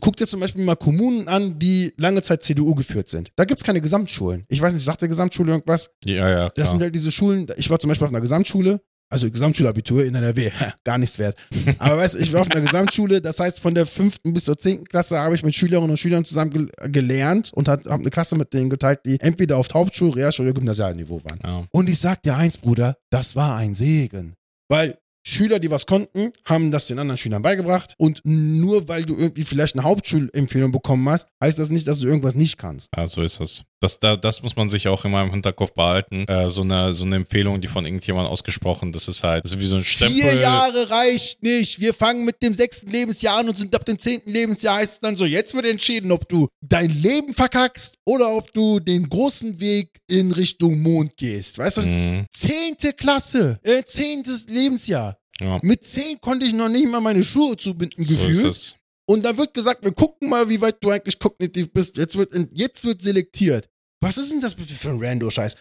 [0.00, 3.32] guck dir zum Beispiel mal Kommunen an, die lange Zeit CDU geführt sind.
[3.36, 4.44] Da gibt es keine Gesamtschulen.
[4.48, 5.90] Ich weiß nicht, sagt der Gesamtschule irgendwas?
[6.04, 6.44] ja, ja.
[6.46, 6.66] Das Klar.
[6.66, 8.80] sind halt diese Schulen, ich war zum Beispiel auf einer Gesamtschule,
[9.12, 10.50] Also Gesamtschulabitur in NRW,
[10.84, 11.36] gar nichts wert.
[11.78, 14.56] Aber weißt du, ich war auf einer Gesamtschule, das heißt von der fünften bis zur
[14.56, 18.36] zehnten Klasse habe ich mit Schülerinnen und Schülern zusammen gel gelernt und habe eine Klasse
[18.36, 21.40] mit denen geteilt, die entweder auf Hauptschul-, Realschul- oder Gymnasialniveau waren.
[21.42, 21.66] Ja.
[21.72, 24.34] Und ich sag dir eins, Bruder, das war ein Segen.
[24.68, 24.96] Weil
[25.26, 27.94] Schüler, die was konnten, haben das den anderen Schülern beigebracht.
[27.98, 32.06] Und nur weil du irgendwie vielleicht eine Hauptschulempfehlung bekommen hast, heißt das nicht, dass du
[32.06, 32.88] irgendwas nicht kannst.
[32.96, 33.64] Ja, so ist es.
[33.80, 36.26] Das, da, das muss man sich auch immer im Hinterkopf behalten.
[36.28, 39.60] Äh, so, eine, so eine Empfehlung, die von irgendjemandem ausgesprochen, das ist halt das ist
[39.60, 40.16] wie so ein Stempel.
[40.20, 41.80] Vier Jahre reicht nicht.
[41.80, 45.00] Wir fangen mit dem sechsten Lebensjahr an und sind ab dem zehnten Lebensjahr heißt es
[45.00, 49.58] dann so, jetzt wird entschieden, ob du dein Leben verkackst oder ob du den großen
[49.60, 51.56] Weg in Richtung Mond gehst.
[51.56, 52.26] Weißt du, Mhm.
[52.30, 55.16] zehnte Klasse, äh, zehntes Lebensjahr.
[55.40, 58.44] Ja, Mit zehn konnte ich noch nicht mal meine Schuhe zubinden so ist gefühlt.
[58.44, 58.74] es.
[59.06, 61.96] Und dann wird gesagt, wir gucken mal, wie weit du eigentlich kognitiv bist.
[61.96, 63.66] Jetzt wird, jetzt wird selektiert.
[64.00, 65.56] Was ist denn das für ein Rando-Scheiß?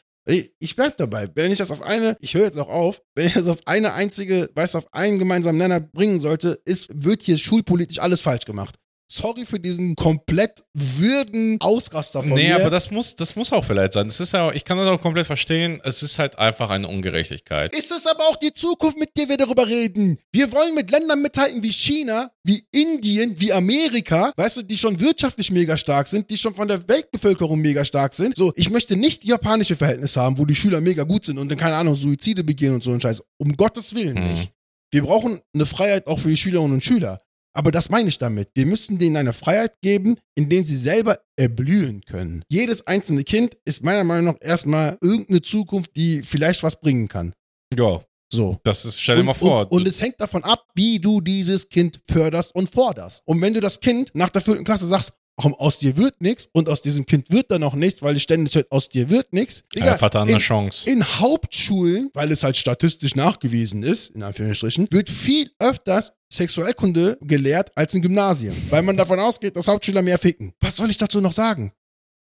[0.59, 1.27] Ich bleib dabei.
[1.33, 3.93] Wenn ich das auf eine, ich höre jetzt auch auf, wenn ich das auf eine
[3.93, 8.45] einzige, weißt du, auf einen gemeinsamen Nenner bringen sollte, ist, wird hier schulpolitisch alles falsch
[8.45, 8.75] gemacht.
[9.11, 12.55] Sorry für diesen komplett würden Ausraster von Nee, mir.
[12.57, 14.07] aber das muss, das muss auch vielleicht sein.
[14.07, 15.81] Das ist ja, ich kann das auch komplett verstehen.
[15.83, 17.75] Es ist halt einfach eine Ungerechtigkeit.
[17.75, 20.19] ist es aber auch die Zukunft, mit der wir darüber reden.
[20.31, 24.99] Wir wollen mit Ländern mithalten wie China, wie Indien, wie Amerika, weißt du, die schon
[24.99, 28.35] wirtschaftlich mega stark sind, die schon von der Weltbevölkerung mega stark sind.
[28.37, 31.57] So, ich möchte nicht japanische Verhältnisse haben, wo die Schüler mega gut sind und dann,
[31.57, 33.23] keine Ahnung, Suizide begehen und so ein Scheiß.
[33.39, 34.31] Um Gottes Willen Mhm.
[34.33, 34.51] nicht.
[34.91, 37.19] Wir brauchen eine Freiheit auch für die Schülerinnen und Schüler.
[37.53, 38.49] Aber das meine ich damit.
[38.55, 42.43] Wir müssen denen eine Freiheit geben, in dem sie selber erblühen können.
[42.49, 47.33] Jedes einzelne Kind ist meiner Meinung nach erstmal irgendeine Zukunft, die vielleicht was bringen kann.
[47.75, 48.59] Ja, So.
[48.63, 49.61] das ist, stell dir mal vor.
[49.71, 53.23] Und, und es hängt davon ab, wie du dieses Kind förderst und forderst.
[53.25, 56.47] Und wenn du das Kind nach der vierten Klasse sagst, ach, aus dir wird nichts
[56.51, 59.33] und aus diesem Kind wird dann auch nichts, weil es ständig hört, aus dir wird
[59.33, 59.63] nichts.
[59.75, 60.89] ja, Vater hat eine in, Chance.
[60.89, 67.71] in Hauptschulen, weil es halt statistisch nachgewiesen ist, in Anführungsstrichen, wird viel öfters Sexualkunde gelehrt
[67.75, 70.53] als in Gymnasien, weil man davon ausgeht, dass Hauptschüler mehr ficken.
[70.59, 71.71] Was soll ich dazu noch sagen?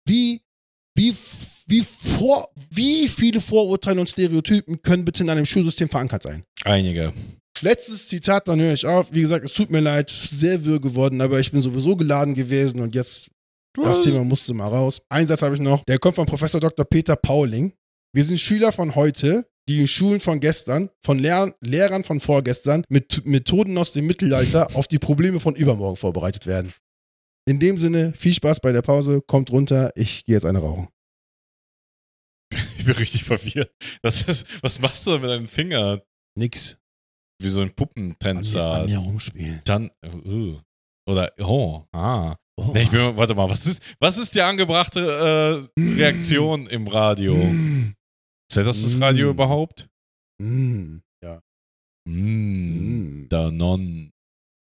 [0.07, 0.41] Wie,
[0.95, 1.13] wie,
[1.67, 6.43] wie, vor, wie viele Vorurteile und Stereotypen können bitte in einem Schulsystem verankert sein?
[6.63, 7.13] Einige.
[7.61, 9.13] Letztes Zitat, dann höre ich auf.
[9.13, 12.79] Wie gesagt, es tut mir leid, sehr wirr geworden, aber ich bin sowieso geladen gewesen
[12.79, 13.29] und jetzt
[13.73, 15.01] das Thema musste mal raus.
[15.09, 15.83] Ein Satz habe ich noch.
[15.85, 16.85] Der kommt von Professor Dr.
[16.85, 17.73] Peter Pauling.
[18.13, 22.83] Wir sind Schüler von heute, die in Schulen von gestern, von Lehr Lehrern von vorgestern,
[22.89, 26.73] mit Methoden aus dem Mittelalter auf die Probleme von übermorgen vorbereitet werden.
[27.47, 30.89] In dem Sinne, viel Spaß bei der Pause, kommt runter, ich gehe jetzt eine rauchen.
[32.77, 33.71] Ich bin richtig verwirrt.
[34.01, 36.01] Das ist, was machst du mit deinem Finger?
[36.35, 36.80] Nix.
[37.43, 38.71] Wie so ein Puppentänzer.
[38.71, 39.61] an mir rumspielen.
[39.65, 39.89] Dann,
[40.25, 40.57] uh,
[41.09, 42.35] oder, oh, ah.
[42.57, 42.71] Oh.
[42.73, 47.35] Nee, ich bin, warte mal, was ist, was ist die angebrachte äh, Reaktion im Radio?
[47.35, 47.93] Mm.
[48.51, 49.31] Zählt das das Radio Mm.
[49.31, 49.87] überhaupt?
[50.41, 50.97] Mm.
[51.23, 51.39] Ja.
[52.07, 53.21] Mm.
[53.23, 53.29] Mm.
[53.29, 54.11] Danon.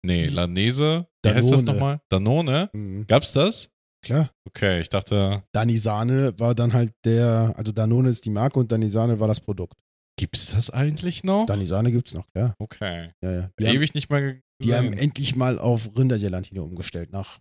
[0.06, 1.08] Nee, Lanese?
[1.24, 1.80] Wie heißt das Danone.
[1.80, 2.02] nochmal?
[2.10, 2.70] Danone?
[2.74, 3.02] Mm.
[3.08, 3.70] Gab's das?
[4.06, 4.30] Klar.
[4.48, 9.20] Okay, ich dachte, Danisane war dann halt der, also Danone ist die Marke und Danisane
[9.20, 9.76] war das Produkt.
[10.18, 11.46] Gibt's das eigentlich noch?
[11.46, 12.54] Danisane gibt's noch, klar.
[12.60, 13.12] Okay.
[13.22, 13.50] Ja, ja.
[13.60, 14.98] Die, haben, Ewig nicht mehr die haben gesehen.
[14.98, 17.40] endlich mal auf Rindergelatine umgestellt, nach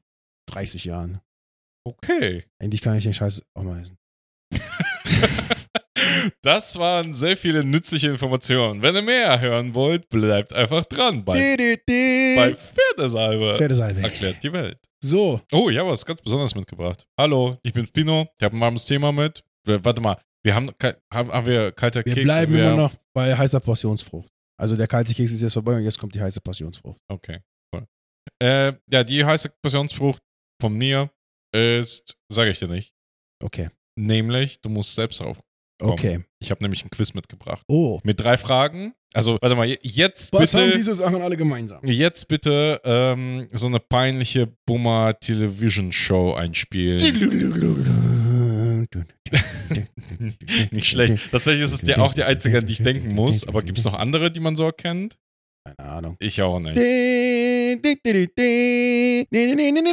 [0.51, 1.21] 30 Jahren.
[1.85, 2.45] Okay.
[2.59, 3.99] Endlich kann ich den Scheiß auch mal essen.
[6.43, 8.83] Das waren sehr viele nützliche Informationen.
[8.83, 11.57] Wenn ihr mehr hören wollt, bleibt einfach dran bei,
[11.87, 13.55] bei Pferdesalbe.
[13.57, 14.01] Pferdesalbe.
[14.03, 14.79] Erklärt die Welt.
[15.03, 17.07] So, Oh, ich habe was ganz Besonderes mitgebracht.
[17.19, 18.27] Hallo, ich bin Spino.
[18.39, 19.43] Ich habe ein warmes Thema mit.
[19.65, 20.17] Warte mal,
[20.47, 20.71] wir haben,
[21.13, 22.25] haben, haben wir kalter wir Keks?
[22.25, 24.29] bleiben wir, immer noch bei heißer Passionsfrucht.
[24.59, 26.99] Also der kalte Keks ist jetzt vorbei und jetzt kommt die heiße Passionsfrucht.
[27.09, 27.41] Okay,
[27.75, 27.85] cool.
[28.41, 30.23] Äh, ja, die heiße Passionsfrucht
[30.63, 31.11] von mir
[31.53, 32.93] ist, sage ich dir nicht.
[33.43, 33.71] Okay.
[33.99, 35.41] Nämlich, du musst selbst drauf.
[35.81, 35.91] Komm.
[35.91, 36.25] Okay.
[36.39, 37.63] Ich habe nämlich ein Quiz mitgebracht.
[37.69, 37.99] Oh.
[38.05, 38.95] Mit drei Fragen.
[39.15, 41.81] Also, warte mal, jetzt Was haben bitte, diese Sachen alle gemeinsam?
[41.83, 47.01] jetzt bitte ähm, so eine peinliche Bummer Television Show einspielen.
[50.71, 51.31] Nicht schlecht.
[51.31, 53.47] Tatsächlich ist es dir auch die einzige, an die ich denken muss.
[53.49, 55.17] Aber gibt es noch andere, die man so erkennt?
[55.65, 56.17] Keine Ahnung.
[56.21, 56.77] Ich auch nicht.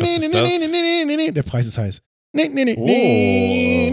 [0.02, 1.34] Was ist das?
[1.34, 2.02] Der Preis ist heiß.
[2.36, 3.92] Oh.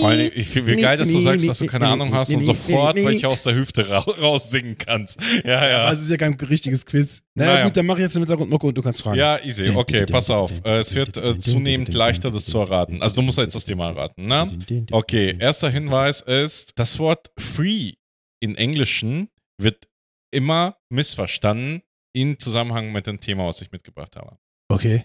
[0.00, 2.44] Vor allem, ich finde, wie geil, dass du sagst, dass du keine Ahnung hast und
[2.44, 5.18] sofort welche aus der Hüfte ra raussingen kannst.
[5.44, 5.90] Ja, ja.
[5.92, 7.22] Es ist ja kein richtiges Quiz.
[7.34, 7.64] Naja, Naja.
[7.64, 9.18] gut, dann mach ich jetzt im Hintergrund Mucke und du kannst fragen.
[9.18, 9.68] Ja, easy.
[9.70, 10.52] Okay, pass auf.
[10.64, 13.00] Äh, Es wird äh, zunehmend leichter, das zu erraten.
[13.02, 14.46] Also du musst jetzt das Thema erraten, ne?
[14.92, 17.92] Okay, erster Hinweis ist, das Wort free
[18.40, 19.88] in Englischen wird
[20.30, 21.82] immer missverstanden
[22.14, 24.36] in Zusammenhang mit dem Thema, was ich mitgebracht habe.
[24.68, 25.04] Okay.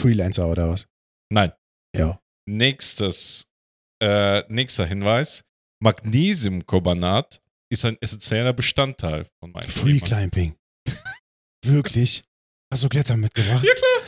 [0.00, 0.86] Freelancer oder was?
[1.32, 1.52] Nein.
[1.96, 2.20] Ja.
[2.46, 3.46] Nächstes,
[4.02, 5.44] äh, nächster Hinweis.
[5.82, 7.40] Magnesiumcarbonat
[7.72, 10.28] ist ein essentieller Bestandteil von meinem Free Thema.
[10.30, 10.54] Climbing.
[11.64, 12.22] Wirklich?
[12.72, 13.64] Hast du Klettern mitgebracht?
[13.64, 14.02] Ja, klar.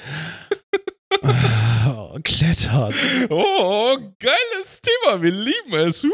[1.86, 2.94] Oh, Klettern.
[3.30, 5.22] Oh, geiles Thema.
[5.22, 6.04] Wir lieben es.
[6.04, 6.10] Uh.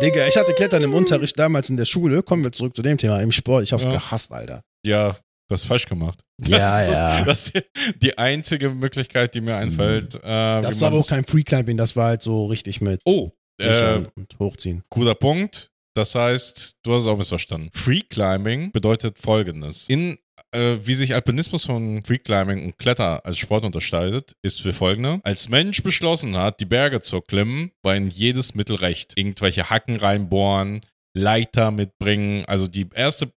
[0.00, 2.22] Digga, ich hatte Klettern im Unterricht damals in der Schule.
[2.22, 3.20] Kommen wir zurück zu dem Thema.
[3.20, 3.64] Im Sport.
[3.64, 3.90] Ich hab's Ja.
[3.90, 4.62] gehasst, Alter.
[4.84, 5.16] Ja,
[5.48, 6.20] das ist falsch gemacht.
[6.46, 7.24] Ja, das ist, ja.
[7.24, 7.62] Das ist
[8.02, 10.16] die einzige Möglichkeit, die mir einfällt.
[10.16, 11.76] Äh, Das war aber auch kein Free Climbing.
[11.76, 13.30] Das war halt so richtig mit Oh,
[13.60, 14.82] äh, und Hochziehen.
[14.90, 15.70] guter Punkt.
[15.94, 17.70] Das heißt, du hast es auch missverstanden.
[17.72, 19.88] Free Climbing bedeutet folgendes.
[19.88, 20.18] In
[20.52, 25.20] äh, wie sich Alpinismus von Free Climbing und Kletter als Sport unterscheidet, ist für folgende.
[25.24, 29.14] Als Mensch beschlossen hat, die Berge zu erklimmen, war in jedes Mittel recht.
[29.16, 30.80] Irgendwelche Hacken reinbohren,
[31.16, 32.44] Leiter mitbringen.
[32.46, 33.32] Also die erste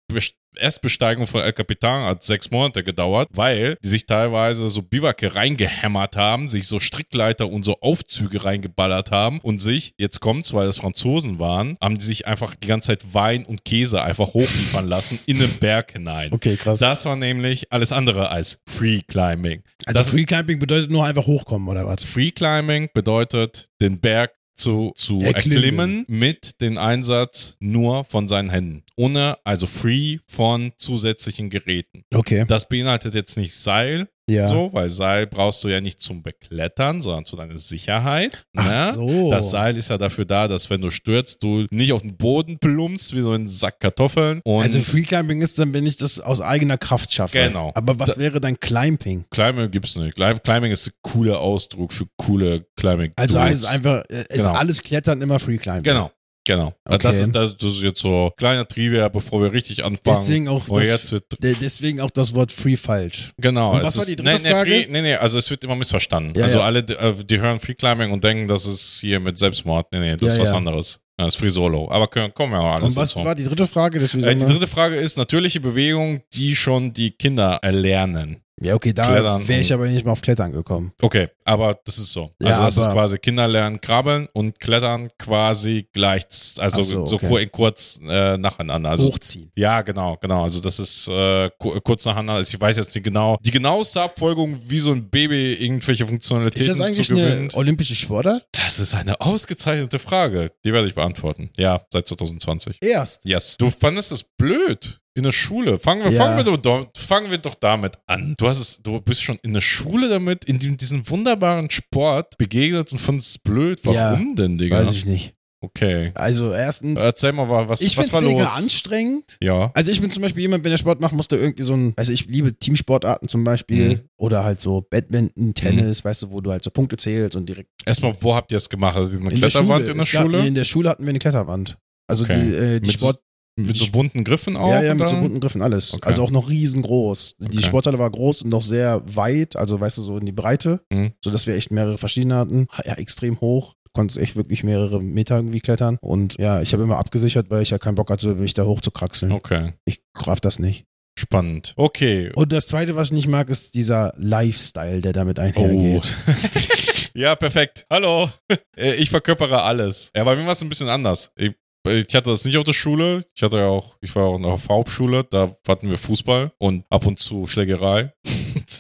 [0.58, 6.16] Erstbesteigung von El Capitan hat sechs Monate gedauert, weil die sich teilweise so Biwake reingehämmert
[6.16, 10.78] haben, sich so Strickleiter und so Aufzüge reingeballert haben und sich, jetzt kommt's, weil das
[10.78, 15.20] Franzosen waren, haben die sich einfach die ganze Zeit Wein und Käse einfach hochliefern lassen
[15.26, 16.32] in den Berg hinein.
[16.34, 16.80] Okay, krass.
[16.80, 19.64] Das war nämlich alles andere als Free Climbing.
[19.86, 22.04] also das- Free Climbing bedeutet nur einfach hochkommen, oder was?
[22.04, 25.54] Free Climbing bedeutet, den Berg zu, zu Erklimmen.
[25.56, 28.84] erklimmen mit dem Einsatz nur von seinen Händen.
[28.96, 32.04] Ohne, also free von zusätzlichen Geräten.
[32.14, 32.46] Okay.
[32.48, 34.48] Das beinhaltet jetzt nicht Seil, Ja.
[34.50, 38.44] so, weil Seil brauchst du ja nicht zum Beklettern, sondern zu deiner Sicherheit.
[38.58, 38.92] Ach ne?
[38.94, 39.32] so.
[39.32, 42.60] Das Seil ist ja dafür da, dass wenn du stürzt, du nicht auf den Boden
[42.60, 44.42] plumpst wie so ein Sack Kartoffeln.
[44.46, 47.38] Also Free Climbing ist dann, wenn ich das aus eigener Kraft schaffe.
[47.38, 47.72] Genau.
[47.76, 49.26] Aber was wäre dann Climbing?
[49.32, 50.18] Climbing gibt's nicht.
[50.18, 53.14] Climb- Climbing ist ein cooler Ausdruck für coole Climbing.
[53.16, 53.46] Also Tools.
[53.46, 54.54] alles einfach, äh, ist Genau.
[54.54, 55.84] alles Klettern immer Free Climbing.
[55.84, 56.12] Genau,
[56.48, 56.74] genau.
[56.86, 56.98] Okay.
[57.04, 60.18] Das, ist, das ist jetzt so kleiner Trivia, bevor wir richtig anfangen.
[60.18, 63.32] Deswegen auch, das, jetzt wird de- deswegen auch das Wort Free falsch.
[63.38, 63.74] Genau.
[63.76, 64.72] Und was war die dritte nee, nee, Frage?
[64.72, 66.34] Free, nee, nee, also es wird immer missverstanden.
[66.36, 66.64] Ja, also ja.
[66.64, 69.86] alle, die, äh, die hören Free Climbing und denken, das ist hier mit Selbstmord.
[69.92, 71.00] Nee, nee, das Ja, ist was anderes.
[71.18, 71.90] Das ist Free Solo.
[71.92, 73.26] Aber können, kommen wir mal alles Und was dazu.
[73.26, 74.00] war die dritte Frage?
[74.00, 78.42] Äh, die dritte Frage ist natürliche Bewegung, die schon die Kinder erlernen.
[78.62, 79.08] Ja, okay, da
[79.48, 80.92] wäre ich aber nicht mal auf Klettern gekommen.
[81.02, 82.32] Okay, aber das ist so.
[82.42, 86.24] Ja, Also das ist quasi Kinder lernen krabbeln und klettern quasi gleich,
[86.60, 87.28] also so, so, okay.
[87.28, 88.90] kur- kurz äh, nacheinander.
[88.90, 89.52] Also Hochziehen.
[89.56, 90.44] Ja, genau, genau.
[90.44, 92.34] Also das ist äh, ku- kurz nacheinander.
[92.34, 96.10] Also ich weiß jetzt nicht genau die genaueste Abfolgung, wie so ein Baby irgendwelche Ist
[96.10, 98.48] Funktionalitäten das eigentlich eine olympische Sportart?
[98.54, 100.52] Das ist eine ausgezeichnete Frage.
[100.66, 101.50] Die werde ich beantworten.
[101.58, 102.78] Ja, seit 2020.
[102.82, 103.24] Erst.
[103.24, 103.56] Yes.
[103.58, 105.80] Du fandest das blöd in der Schule.
[105.80, 106.24] Fangen wir, Ja.
[106.24, 108.36] fangen wir, doch, fangen wir doch damit an.
[108.38, 112.38] Du hast es, du bist schon in der Schule damit, in dem, diesem wunderbaren Sport
[112.38, 113.80] begegnet und fandest es blöd.
[113.84, 114.80] Warum denn, Digga?
[114.80, 115.34] Weiß ich nicht.
[115.60, 116.12] Okay.
[116.14, 118.58] Also erstens, Erzähl mal, was, ich was war mega los?
[118.58, 119.38] anstrengend.
[119.42, 119.72] Ja.
[119.74, 121.94] Also ich bin zum Beispiel jemand, wenn er Sport macht, musst du irgendwie so ein,
[121.98, 124.02] also ich liebe Teamsportarten zum Beispiel Mhm.
[124.18, 127.72] oder halt so Badminton, Tennis, weißt du, wo du halt so Punkte zählst und direkt
[127.88, 128.96] Erstmal, wo habt ihr es gemacht?
[128.98, 129.92] Also eine in der Kletterwand Schule.
[129.92, 130.42] in der Es gab- Schule?
[130.42, 131.78] Nee, in der Schule hatten wir eine Kletterwand.
[132.08, 132.40] Also Okay.
[132.40, 133.20] die, äh, die Sport,
[133.60, 134.70] Mit so bunten Griffen auch?
[134.70, 135.94] ja, ja, mit so bunten Griffen alles.
[135.94, 136.08] Okay.
[136.08, 137.34] Also auch noch riesengroß.
[137.40, 137.66] Die Okay.
[137.66, 141.14] Sporthalle war groß und noch sehr weit, also weißt du, so in die Breite, Mhm.
[141.24, 142.68] sodass wir echt mehrere verschiedene hatten.
[142.86, 143.74] Ja, extrem hoch.
[143.86, 145.98] Du konntest echt wirklich mehrere Meter irgendwie klettern.
[146.02, 148.82] Und ja, ich habe immer abgesichert, weil ich ja keinen Bock hatte, mich da hoch
[148.82, 149.32] zu kraxeln.
[149.32, 149.74] Okay.
[149.86, 150.86] Ich raff das nicht.
[151.18, 151.74] Spannend.
[151.78, 152.32] Okay.
[152.36, 156.14] Und das zweite, was ich nicht mag, ist dieser Lifestyle, der damit einhergeht.
[157.16, 157.86] ja, perfekt.
[157.90, 158.30] Hallo.
[158.78, 160.12] Äh, Ich verkörpere alles.
[160.16, 161.32] Ja, bei mir war es ein bisschen anders.
[161.36, 161.54] Ich,
[161.90, 163.24] ich hatte das nicht auf der Schule.
[163.36, 165.24] Ich hatte ja auch, ich war auch auf der Hauptschule.
[165.30, 168.14] Da hatten wir Fußball und ab und zu Schlägerei.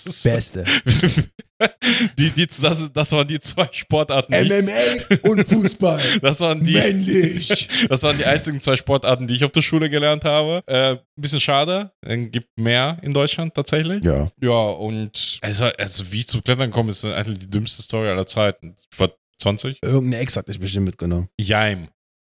[0.06, 0.66] Das Beste.
[2.18, 4.32] die, die, das, das waren die zwei Sportarten.
[4.34, 6.02] die ich- MMA und Fußball.
[6.22, 6.74] Das waren die.
[6.74, 7.68] Männlich.
[7.90, 10.62] Das waren die einzigen zwei Sportarten, die ich auf der Schule gelernt habe.
[10.68, 11.92] Äh, ein bisschen schade.
[12.02, 14.04] Es gibt mehr in Deutschland tatsächlich.
[14.04, 14.30] Ja.
[14.42, 18.26] Ja, und also, also wie ich zum Klettern komme, ist eigentlich die dümmste Story aller
[18.26, 18.76] Zeiten.
[18.92, 19.78] Ich war 20.
[19.84, 21.30] Irgendeine Ex hat dich bestimmt mitgenommen.
[21.40, 21.88] Jeim.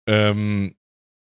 [0.08, 0.76] Ähm,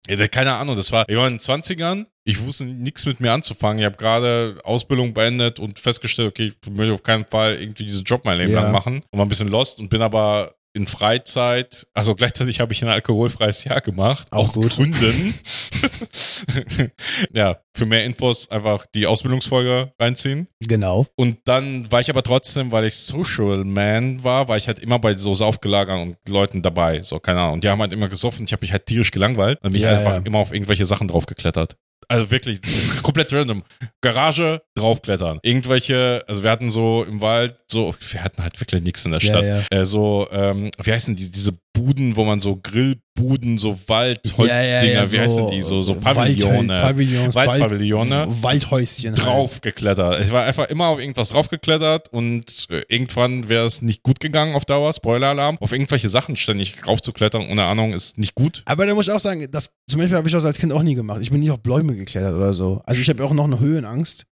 [0.08, 2.06] ja, keine Ahnung, das war, ich war in den 20ern.
[2.24, 3.78] Ich wusste nichts mit mir anzufangen.
[3.78, 8.04] Ich habe gerade Ausbildung beendet und festgestellt, okay, ich möchte auf keinen Fall irgendwie diesen
[8.04, 8.62] Job mein Leben Ja.
[8.62, 9.02] lang machen.
[9.10, 12.90] Und war ein bisschen lost und bin aber in Freizeit, also gleichzeitig habe ich ein
[12.90, 14.28] alkoholfreies Jahr gemacht.
[14.30, 14.72] Auch aus gut.
[14.76, 15.34] Gründen.
[17.32, 20.48] ja, für mehr Infos einfach die Ausbildungsfolge reinziehen.
[20.60, 21.06] Genau.
[21.16, 24.98] Und dann war ich aber trotzdem, weil ich Social Man war, war ich halt immer
[24.98, 27.02] bei so Saufgelagern und Leuten dabei.
[27.02, 27.54] So, keine Ahnung.
[27.54, 28.44] Und die haben halt immer gesoffen.
[28.44, 29.58] Ich habe mich halt tierisch gelangweilt.
[29.62, 30.22] Dann bin Ja, einfach ja.
[30.24, 31.76] immer auf irgendwelche Sachen draufgeklettert.
[32.08, 32.60] Also wirklich,
[33.02, 33.64] komplett random.
[34.00, 35.38] Garage, draufklettern.
[35.42, 39.20] Irgendwelche, also wir hatten so im Wald, so, wir hatten halt wirklich nichts in der
[39.20, 39.44] Ja, Stadt.
[39.72, 39.78] ja.
[39.80, 45.18] Äh, so, ähm, wie heißen die, diese Buden, wo man so Grillbuden, so Waldholzdinger, wie
[45.20, 49.14] heißen die, so, so Pavillone, Pavillons, Waldpavillone, Wald, Waldhäuschen.
[49.14, 49.24] halt.
[49.26, 50.22] draufgeklettert.
[50.22, 54.54] Ich war einfach immer auf irgendwas draufgeklettert und äh, irgendwann wäre es nicht gut gegangen
[54.54, 55.58] auf Dauer, Spoiler-Alarm.
[55.60, 58.62] Auf irgendwelche Sachen ständig raufzuklettern, ohne Ahnung, ist nicht gut.
[58.66, 60.82] Aber da muss ich auch sagen, das zum Beispiel habe ich das als Kind auch
[60.82, 61.20] nie gemacht.
[61.20, 62.80] Ich bin nie auf Bäume geklettert oder so.
[62.86, 64.24] Also ich habe auch noch eine Höhenangst.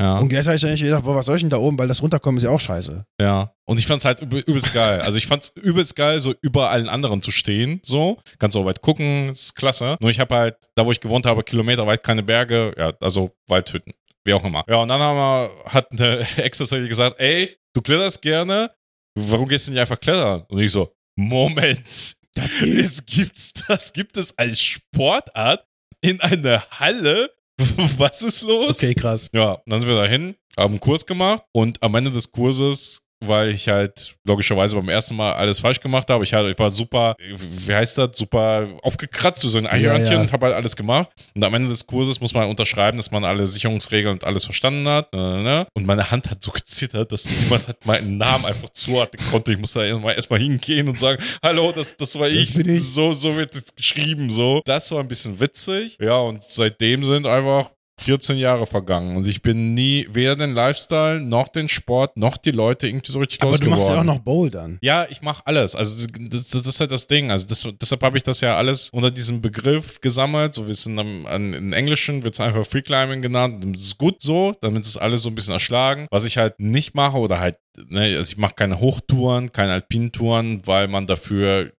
[0.00, 0.18] Ja.
[0.18, 2.36] Und gleichzeitig habe ich gedacht, boah, was soll ich denn da oben, weil das runterkommen
[2.36, 3.06] ist ja auch scheiße.
[3.20, 5.00] Ja, und ich fand's halt üb übelst geil.
[5.00, 8.18] Also ich fand's übelst geil, so über allen anderen zu stehen, so.
[8.38, 9.96] Kannst auch weit gucken, ist klasse.
[10.00, 13.94] Nur ich habe halt, da wo ich gewohnt habe, kilometerweit keine Berge, ja, also Waldhütten,
[14.24, 14.64] wie auch immer.
[14.68, 18.70] Ja, und dann haben wir, hat eine Ex gesagt, ey, du kletterst gerne,
[19.18, 20.44] warum gehst du nicht einfach klettern?
[20.48, 25.66] Und ich so, Moment, Das es gibt's, das gibt es als Sportart
[26.02, 27.30] in einer Halle?
[27.98, 28.82] Was ist los?
[28.82, 29.28] Okay, krass.
[29.32, 33.50] Ja, dann sind wir dahin, haben einen Kurs gemacht und am Ende des Kurses, weil
[33.50, 37.16] ich halt logischerweise beim ersten Mal alles falsch gemacht habe, ich, halt, ich war super,
[37.18, 40.20] wie heißt das, super aufgekratzt, wie so ein Eichhörnchen ja.
[40.20, 41.08] und habe halt alles gemacht.
[41.34, 44.88] Und am Ende des Kurses muss man unterschreiben, dass man alle Sicherungsregeln und alles verstanden
[44.88, 45.12] hat.
[45.12, 45.66] ne, ne, ne.
[45.74, 49.52] Und meine Hand hat so gezittert, dass niemand hat meinen Namen einfach zuordnen konnte.
[49.52, 52.54] Ich musste da erstmal hingehen und sagen, hallo, das, das war ich.
[52.54, 52.82] bin ich.
[52.82, 54.60] So, so wird es geschrieben, so.
[54.64, 55.96] Das war ein bisschen witzig.
[56.00, 61.20] Ja, und seitdem sind einfach 14 Jahre vergangen und ich bin nie weder den Lifestyle
[61.20, 63.78] noch den Sport noch die Leute irgendwie so richtig Aber du losgeworden.
[63.78, 64.78] machst ja auch noch Bouldern.
[64.82, 65.74] Ja, ich mache alles.
[65.74, 67.30] Also das, das ist halt das Ding.
[67.30, 70.52] Also das, deshalb habe ich das ja alles unter diesem Begriff gesammelt.
[70.54, 73.64] So wie es in, an- in Englischen wird es einfach Free Climbing genannt.
[73.74, 76.06] Das ist gut so, damit ist alles so ein bisschen erschlagen.
[76.10, 77.56] Was ich halt nicht mache oder halt,
[77.88, 81.72] ne, also ich mache keine Hochtouren, keine Alpintouren, weil man dafür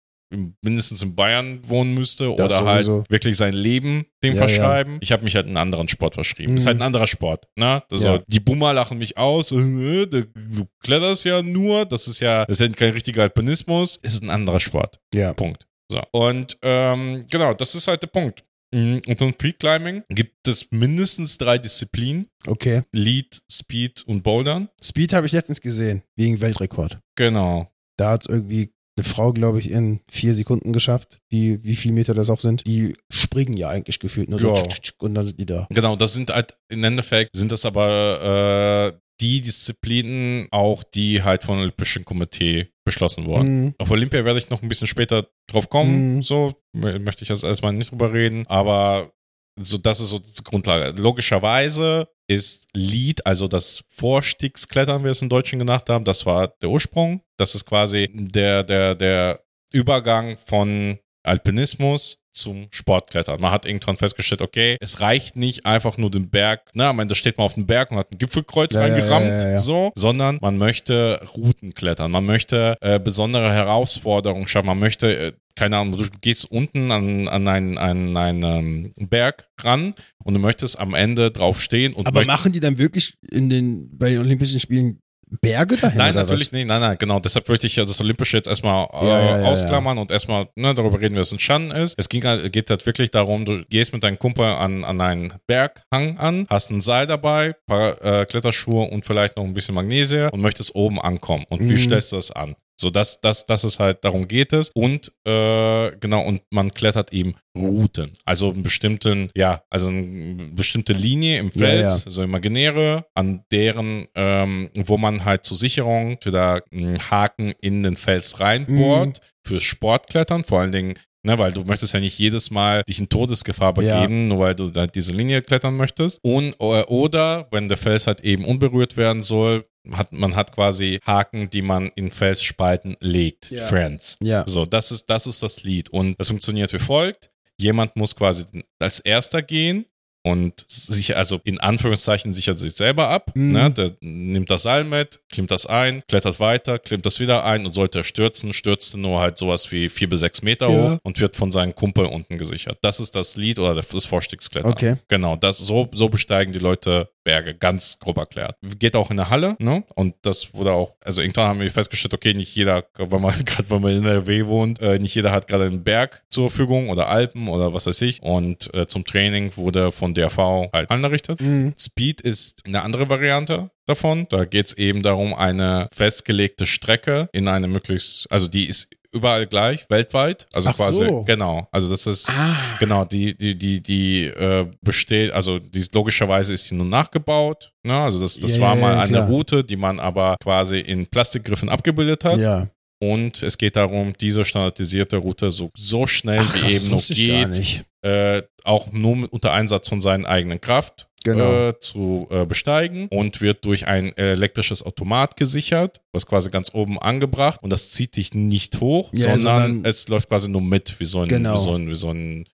[0.62, 3.04] mindestens in Bayern wohnen müsste Das oder halt sowieso.
[3.08, 4.98] wirklich sein Leben dem Ja, verschreiben.
[5.00, 6.52] Ich habe mich halt einen anderen Sport verschrieben.
[6.52, 6.58] Mhm.
[6.58, 7.46] Ist halt ein anderer Sport.
[7.56, 7.82] Ne?
[7.88, 8.16] Das Ja.
[8.16, 9.52] so, die Boomer lachen mich aus.
[9.52, 11.84] äh, Du du kletterst ja nur.
[11.84, 13.96] Das ist ja, das ist ja kein richtiger Alpinismus.
[13.96, 14.98] Ist ein anderer Sport.
[15.14, 15.32] Ja.
[15.34, 15.66] Punkt.
[15.90, 16.02] So.
[16.12, 18.42] Und ähm, genau, das ist halt der Punkt.
[18.74, 22.82] Mhm, Und im Free Climbing gibt es mindestens drei Disziplinen: Okay.
[22.92, 24.68] Lead, Speed und Bouldern.
[24.82, 26.98] Speed habe ich letztens gesehen, wegen Weltrekord.
[27.16, 27.70] Genau.
[27.96, 31.92] Da hat es irgendwie eine Frau, glaube ich, in vier Sekunden geschafft, die, wie viel
[31.92, 32.66] Meter das auch sind.
[32.66, 34.62] Die springen ja eigentlich gefühlt nur so Ja.
[34.98, 35.66] und dann sind die da.
[35.70, 41.42] Genau, das sind halt im Endeffekt sind das aber äh, die Disziplinen auch, die halt
[41.44, 43.64] vom Olympischen Komitee beschlossen wurden.
[43.64, 43.74] Mhm.
[43.78, 46.16] Auf Olympia werde ich noch ein bisschen später drauf kommen.
[46.16, 46.22] Mhm.
[46.22, 48.46] So mö- möchte ich jetzt erstmal nicht drüber reden.
[48.46, 49.12] Aber
[49.60, 51.00] so, das ist so die Grundlage.
[51.00, 56.48] Logischerweise ist Lead, also das Vorstiegsklettern, wie wir es im Deutschen genannt haben, das war
[56.48, 57.22] der Ursprung.
[57.36, 59.40] Das ist quasi der, der, der
[59.72, 63.40] Übergang von Alpinismus zum Sportklettern.
[63.40, 67.14] Man hat irgendwann festgestellt, okay, es reicht nicht einfach nur den Berg, ne, am Ende
[67.14, 70.38] steht man auf dem Berg und hat ein Gipfelkreuz Ja, reingerammt, ja, ja, so, sondern
[70.40, 75.96] man möchte Routen klettern, man möchte äh, besondere Herausforderungen schaffen, man möchte, äh, keine Ahnung,
[75.96, 80.94] du gehst unten an, an einen, an einen ähm, Berg ran und du möchtest am
[80.94, 85.00] Ende drauf stehen und Aber machen die dann wirklich in den, bei den Olympischen Spielen
[85.40, 85.98] Berge dahin?
[85.98, 86.52] Nein, natürlich was?
[86.52, 86.68] nicht.
[86.68, 87.18] Nein, nein, genau.
[87.18, 90.48] Deshalb möchte ich ja das Olympische jetzt erstmal äh, Ja, ja, ja, ausklammern und erstmal
[90.54, 91.94] ne, darüber reden, wie es ein Schanden ist.
[91.98, 95.32] Es ging, halt- geht halt wirklich darum, du gehst mit deinem Kumpel an, an einen
[95.48, 100.28] Berghang an, hast ein Seil dabei, paar äh, Kletterschuhe und vielleicht noch ein bisschen Magnesie
[100.30, 101.44] und möchtest oben ankommen.
[101.48, 101.78] Und wie Mhm.
[101.78, 102.54] stellst du das an?
[102.78, 104.70] So, das, das, das ist halt, darum geht es.
[104.70, 108.12] Und äh, genau, und man klettert eben Routen.
[108.26, 114.06] Also einen bestimmten, ja, also eine bestimmte Linie im Ja, Fels, so imaginäre, an deren,
[114.14, 120.44] ähm, wo man halt zur Sicherung wieder einen Haken in den Fels reinbohrt, fürs Sportklettern,
[120.44, 124.00] vor allen Dingen, ne, weil du möchtest ja nicht jedes Mal dich in Todesgefahr Ja.
[124.02, 126.18] begeben, nur weil du da diese Linie klettern möchtest.
[126.22, 129.64] Und, äh, oder wenn der Fels halt eben unberührt werden soll,
[129.94, 133.50] hat, man hat quasi Haken, die man in Felsspalten legt.
[133.50, 133.62] Ja.
[133.62, 134.16] Friends.
[134.20, 134.44] Ja.
[134.46, 135.90] So, das ist, das ist das Lied.
[135.90, 137.30] Und das funktioniert wie folgt.
[137.58, 138.44] Jemand muss quasi
[138.78, 139.86] als erster gehen
[140.26, 143.30] und sich, also in Anführungszeichen sichert sich selber ab.
[143.34, 143.52] Mhm.
[143.52, 143.70] Ne?
[143.70, 147.72] Der nimmt das Seil mit, klimmt das ein, klettert weiter, klimmt das wieder ein und
[147.72, 150.94] sollte er stürzen, stürzt er nur halt sowas wie vier bis sechs Meter Ja.
[150.94, 152.78] hoch und wird von seinem Kumpel unten gesichert.
[152.82, 154.72] Das ist das Lied oder das Vorstiegsklettern.
[154.72, 154.96] Okay.
[155.06, 158.56] Genau, das, so, so besteigen die Leute Berge, ganz grob erklärt.
[158.78, 159.82] Geht auch in der Halle, ne?
[159.96, 163.68] Und das wurde auch, also irgendwann haben wir festgestellt, okay, nicht jeder, wenn man gerade
[163.68, 166.88] wenn man in der W wohnt, äh, nicht jeder hat gerade einen Berg zur Verfügung
[166.88, 168.22] oder Alpen oder was weiß ich.
[168.22, 171.40] Und äh, zum Training wurde von DRV halt anrichtet.
[171.40, 171.74] Mhm.
[171.78, 174.26] Speed ist eine andere Variante davon.
[174.30, 179.46] Da geht es eben darum, eine festgelegte Strecke in eine möglichst, also die ist überall
[179.46, 180.46] gleich, weltweit.
[180.52, 181.22] Also Ach quasi, so.
[181.24, 181.66] genau.
[181.72, 182.54] Also das ist, Ah.
[182.80, 187.72] genau, die, die, die, die äh, besteht, also die, logischerweise ist die nur nachgebaut.
[187.82, 187.94] Ne?
[187.98, 189.28] Also das, das Ja, war ja, mal ja, eine klar.
[189.28, 192.38] Route, die man aber quasi in Plastikgriffen abgebildet hat.
[192.38, 192.68] Ja.
[192.98, 197.84] Und es geht darum, diese standardisierte Route so, so schnell Ach, wie eben noch geht,
[198.02, 201.68] äh, auch nur unter Einsatz von seinen eigenen Kraft Genau.
[201.70, 206.98] äh, zu äh, besteigen und wird durch ein elektrisches Automat gesichert, was quasi ganz oben
[207.00, 210.98] angebracht und das zieht dich nicht hoch, Ja, sondern, sondern- es läuft quasi nur mit,
[211.00, 211.54] wie so ein, Genau.
[211.54, 212.44] wie so ein, wie so ein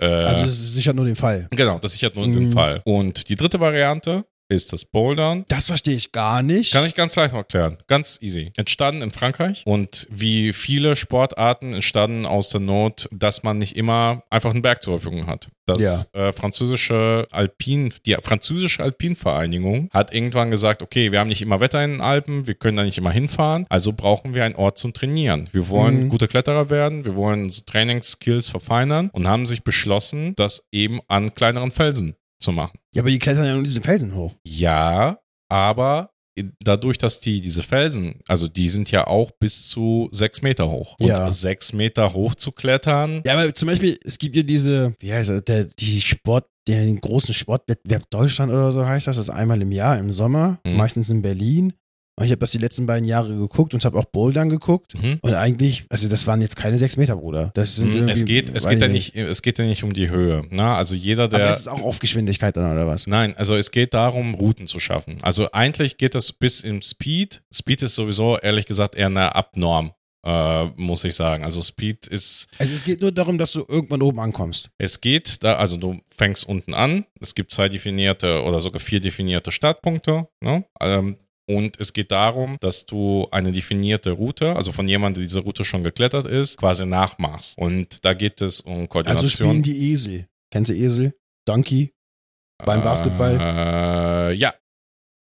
[0.00, 1.46] äh, Also es sichert nur den Fall.
[1.50, 2.52] genau, das sichert nur den Mhm.
[2.52, 2.82] Fall.
[2.84, 5.44] Und die dritte Variante ist das Bouldern.
[5.48, 6.72] Das verstehe ich gar nicht.
[6.72, 7.78] Kann ich ganz leicht noch erklären.
[7.86, 8.50] Ganz easy.
[8.56, 14.22] Entstanden in Frankreich und wie viele Sportarten entstanden aus der Not, dass man nicht immer
[14.30, 15.48] einfach einen Berg zur Verfügung hat.
[15.66, 21.60] Das äh, französische Alpin, die französische Alpinvereinigung hat irgendwann gesagt, okay, wir haben nicht immer
[21.60, 24.78] Wetter in den Alpen, wir können da nicht immer hinfahren, also brauchen wir einen Ort
[24.78, 25.48] zum Trainieren.
[25.52, 26.08] Wir wollen Mhm.
[26.08, 31.34] gute Kletterer werden, wir wollen unsere Trainingsskills verfeinern und haben sich beschlossen, das eben an
[31.34, 32.78] kleineren Felsen zu machen.
[32.94, 34.34] ja, aber die klettern ja nur diesen Felsen hoch.
[34.46, 35.18] Ja,
[35.50, 36.10] aber
[36.62, 40.94] dadurch, dass die diese Felsen, also die sind ja auch bis zu sechs Meter hoch.
[41.00, 41.32] Und Ja.
[41.32, 45.30] sechs Meter hoch zu klettern, Ja, aber zum Beispiel, es gibt ja diese, wie heißt
[45.30, 49.60] das, der, die Sport, den großen Sportwettbewerb Deutschland oder so heißt das, das ist einmal
[49.62, 50.76] im Jahr im Sommer, Mhm.
[50.76, 51.72] meistens in Berlin.
[52.18, 55.00] Und ich habe das die letzten beiden Jahre geguckt und habe auch Bouldern geguckt.
[55.00, 55.18] Mhm.
[55.22, 57.50] Und eigentlich, also das waren jetzt keine sechs Meter, Bruder.
[57.54, 59.92] Das sind Mhm, es geht, es geht ja ich nicht, es geht ja nicht um
[59.92, 60.44] die Höhe.
[60.50, 61.48] Na, also jeder, Aber der.
[61.50, 63.06] es ist auch auf Geschwindigkeit dann, oder was?
[63.06, 65.16] Nein, also es geht darum, Routen zu schaffen.
[65.22, 67.42] Also eigentlich geht das bis im Speed.
[67.54, 69.92] Speed ist sowieso, ehrlich gesagt, eher eine Abnorm,
[70.26, 71.44] äh, muss ich sagen.
[71.44, 74.70] Also Speed ist, Also es geht nur darum, dass du irgendwann oben ankommst.
[74.78, 77.04] es geht da, also du fängst unten an.
[77.20, 80.26] Es gibt zwei definierte oder sogar vier definierte Startpunkte.
[80.40, 80.64] Ne?
[80.80, 81.16] Ähm,
[81.48, 85.64] und es geht darum, dass du eine definierte Route, also von jemandem, der diese Route
[85.64, 87.56] schon geklettert ist, quasi nachmachst.
[87.58, 89.30] Und da geht es um Also Koordination.
[89.30, 90.28] spielen die Esel.
[90.52, 91.14] Kennst du Esel?
[91.46, 91.92] Donkey?
[92.64, 93.38] beim Basketball?
[93.40, 94.52] Äh, ja,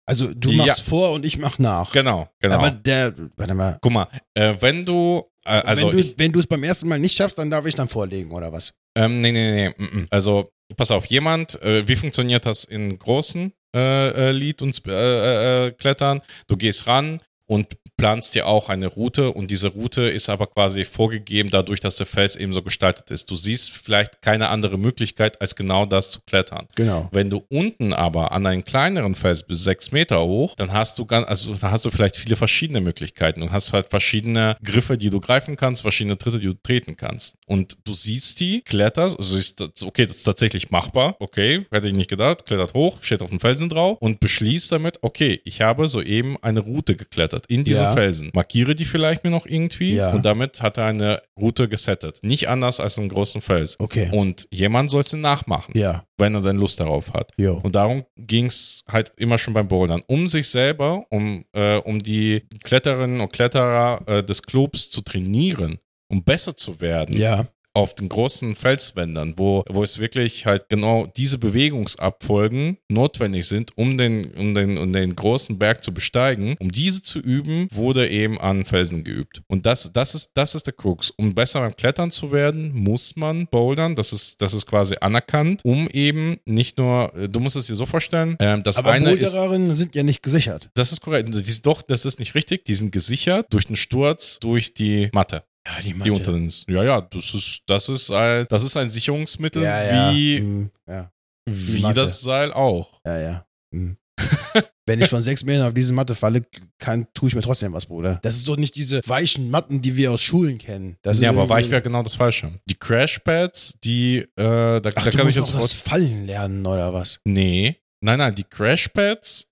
[0.07, 0.65] Also du Ja.
[0.65, 1.91] machst vor und ich mach nach.
[1.91, 2.55] genau, genau.
[2.59, 3.77] Aber der, warte mal.
[3.81, 7.37] Guck mal, äh, wenn du, äh, also wenn du es beim ersten Mal nicht schaffst,
[7.39, 8.73] dann darf ich dann vorlegen, oder was?
[8.97, 10.07] ähm, nee, nee, nee, mm, mm.
[10.11, 14.91] also pass auf, jemand, äh, wie funktioniert das in großen äh, äh, Lied und Sp-
[14.91, 16.21] äh, äh, Klettern?
[16.47, 20.83] Du gehst ran und planst dir auch eine Route und diese Route ist aber quasi
[20.83, 23.31] vorgegeben dadurch, dass der Fels eben so gestaltet ist.
[23.31, 26.67] Du siehst vielleicht keine andere Möglichkeit, als genau das zu klettern.
[26.75, 27.07] Genau.
[27.11, 31.05] Wenn du unten aber an einen kleineren Fels bis sechs Meter hoch, dann hast du
[31.05, 35.09] ganz, also da hast du vielleicht viele verschiedene Möglichkeiten und hast halt verschiedene Griffe, die
[35.09, 37.35] du greifen kannst, verschiedene Tritte, die du treten kannst.
[37.47, 41.87] Und du siehst die, kletterst, also ist das, okay, das ist tatsächlich machbar, okay, hätte
[41.87, 45.61] ich nicht gedacht, klettert hoch, steht auf dem Felsen drauf und beschließt damit, okay, ich
[45.61, 47.93] habe soeben eine Route geklettert in diesem Ja.
[47.93, 48.29] Felsen.
[48.33, 50.11] Markiere die vielleicht mir noch irgendwie Ja.
[50.11, 52.19] und damit hat er eine Route gesettet.
[52.23, 53.79] Nicht anders als einen großen Fels.
[53.79, 54.09] Okay.
[54.11, 56.03] Und jemand soll es nachmachen Ja.
[56.17, 57.31] wenn er dann Lust darauf hat.
[57.37, 57.59] Jo.
[57.63, 60.01] Und darum ging es halt immer schon beim Bouldern.
[60.07, 65.77] Um sich selber, um, äh, um die Kletterinnen und Kletterer äh, des Clubs zu trainieren,
[66.07, 67.47] um besser zu werden Ja.
[67.75, 73.97] Auf den großen Felswändern, wo, wo es wirklich halt genau diese Bewegungsabfolgen notwendig sind, um
[73.97, 76.55] den, um, den, um den großen Berg zu besteigen.
[76.59, 79.41] Um diese zu üben, wurde eben an Felsen geübt.
[79.47, 81.11] Und das, das, ist, das ist der Krux.
[81.11, 83.95] Um besser beim Klettern zu werden, muss man bouldern.
[83.95, 87.85] Das ist, das ist quasi anerkannt, um eben nicht nur, du musst es dir so
[87.85, 89.33] vorstellen, ähm, das Aber eine ist.
[89.33, 90.69] Bouldererinnen sind ja nicht gesichert.
[90.75, 91.29] Das ist korrekt.
[91.29, 92.65] Die doch, das ist nicht richtig.
[92.65, 95.43] Die sind gesichert durch den Sturz, durch die Matte.
[95.67, 96.51] Ja, die Die unter den.
[96.67, 100.13] Ja, ja, das ist, das ist ein, das ist ein Sicherungsmittel ja, ja.
[100.13, 101.11] wie, Hm, ja.
[101.49, 102.01] wie Matte.
[102.01, 103.01] das Seil auch.
[103.05, 103.45] Ja, ja.
[103.73, 103.97] Hm.
[104.87, 106.43] Wenn ich von sechs Metern auf diese Matte falle,
[106.77, 108.19] kann, tue ich mir trotzdem was, Bruder.
[108.21, 110.97] Das ist doch nicht diese weichen Matten, die wir aus Schulen kennen.
[111.01, 112.53] Das ja, aber weich wäre genau das Falsche.
[112.69, 115.73] Die Crashpads, die, äh, da, Ach, da du kann ich jetzt was.
[115.73, 117.19] Fallen lernen, oder was?
[117.25, 119.51] Nee, nein, nein, die Crashpads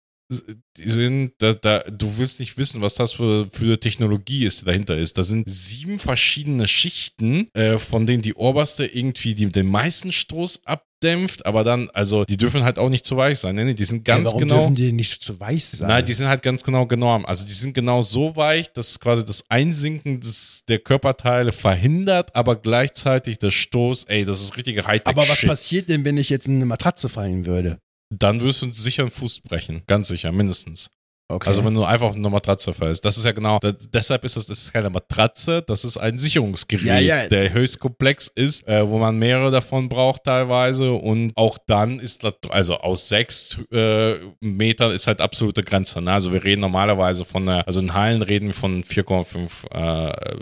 [0.76, 4.66] sind, da, da, du willst nicht wissen, was das für, für eine Technologie ist, die
[4.66, 5.18] dahinter ist.
[5.18, 10.62] Da sind sieben verschiedene Schichten, äh, von denen die oberste irgendwie die, den meisten Stoß
[10.66, 13.56] abdämpft, aber dann, also die dürfen halt auch nicht zu weich sein.
[13.56, 14.60] Nee, die sind ganz Ey, warum genau.
[14.60, 15.90] dürfen die nicht zu weiß sein?
[15.90, 17.28] Nein, die sind halt ganz genau genormt.
[17.28, 22.56] Also die sind genau so weich, dass quasi das Einsinken des, der Körperteile verhindert, aber
[22.56, 25.08] gleichzeitig der Stoß, ey, das ist richtige Hightech.
[25.08, 25.50] aber was Shit.
[25.50, 27.78] passiert denn, wenn ich jetzt in eine Matratze fallen würde?
[28.20, 29.84] Dann wirst du sicher einen Fuß brechen.
[29.88, 30.89] Ganz sicher, mindestens.
[31.30, 31.47] Okay.
[31.47, 33.03] Also wenn du einfach auf eine Matratze fällst.
[33.05, 36.20] Das ist ja genau, da, deshalb ist es, das ist keine Matratze, das ist ein
[36.20, 37.28] Sicherungsgerät, Ja, ja.
[37.28, 42.24] der höchst komplex ist, äh, wo man mehrere davon braucht teilweise und auch dann ist
[42.24, 46.01] das, also aus sechs äh, Metern ist halt absolute Grenze.
[46.01, 46.11] Ne?
[46.11, 50.36] Also wir reden normalerweise von, einer, also in Hallen reden wir von 4,5 äh,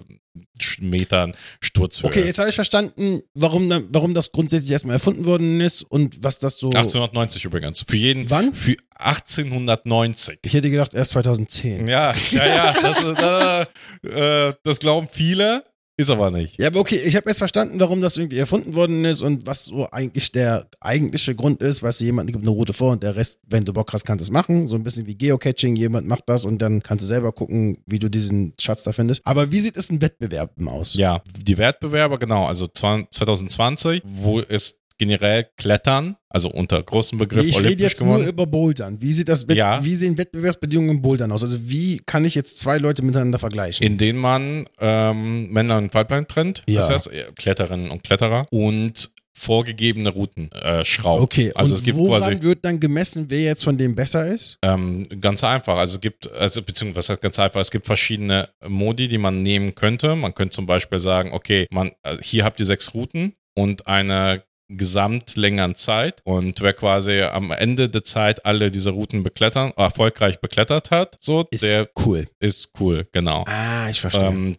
[0.80, 2.10] Metern Sturzhöhe.
[2.10, 6.40] Okay, jetzt habe ich verstanden, warum, warum das grundsätzlich erstmal erfunden worden ist und was
[6.40, 6.68] das so.
[6.68, 7.84] 1890 übrigens.
[7.88, 8.30] Für jeden.
[8.30, 8.54] Wann?
[8.54, 10.40] Für 1890.
[10.44, 11.88] Ich hätte gedacht, erst 2010.
[11.88, 12.74] Ja, ja, ja.
[12.82, 13.68] Das,
[14.04, 15.64] äh, äh, das glauben viele,
[16.02, 16.60] ist aber nicht.
[16.60, 19.66] Ja, aber okay, ich habe jetzt verstanden, warum das irgendwie erfunden worden ist und was
[19.66, 21.82] so eigentlich der eigentliche Grund ist.
[21.82, 24.24] Weißt du, jemand gibt eine Route vor und der Rest, wenn du Bock hast, kannst
[24.24, 24.68] es machen.
[24.68, 28.00] So ein bisschen wie Geocaching, jemand macht das und dann kannst du selber gucken, wie
[28.00, 29.26] du diesen Schatz da findest.
[29.26, 30.94] Aber wie sieht es in Wettbewerben aus?
[30.96, 37.56] Ja, die Wettbewerber, genau, also 2020, wo es generell Klettern, also unter großem Begriff ich
[37.58, 38.30] rede olympisch jetzt nur gewonnen.
[38.30, 39.02] über Bouldern.
[39.02, 39.84] Wie, sieht das Ja.
[39.84, 41.42] wie sehen Wettbewerbsbedingungen im Bouldern aus?
[41.42, 43.86] Also wie kann ich jetzt zwei Leute miteinander vergleichen?
[43.86, 46.82] in denen man ähm, Männer und Weiblein trennt, Ja.
[46.82, 51.24] das heißt äh, Kletterinnen und Kletterer und vorgegebene Routen äh, schraubt.
[51.24, 54.28] okay, also und es gibt woran quasi wird dann gemessen, wer jetzt von dem besser
[54.28, 54.58] ist?
[54.64, 55.78] ähm, ganz einfach.
[55.78, 60.16] Also es gibt, also beziehungsweise ganz einfach, es gibt verschiedene Modi, die man nehmen könnte.
[60.16, 64.44] Man könnte zum Beispiel sagen, okay, man, äh, hier habt ihr sechs Routen und eine
[64.78, 70.40] Gesamtlänge an Zeit und wer quasi am Ende der Zeit alle diese Routen beklettern, erfolgreich
[70.40, 72.28] beklettert hat, so, Ist der cool.
[72.40, 73.46] ist cool, genau.
[73.48, 74.30] Ah, ich verstehe.
[74.30, 74.58] Ähm,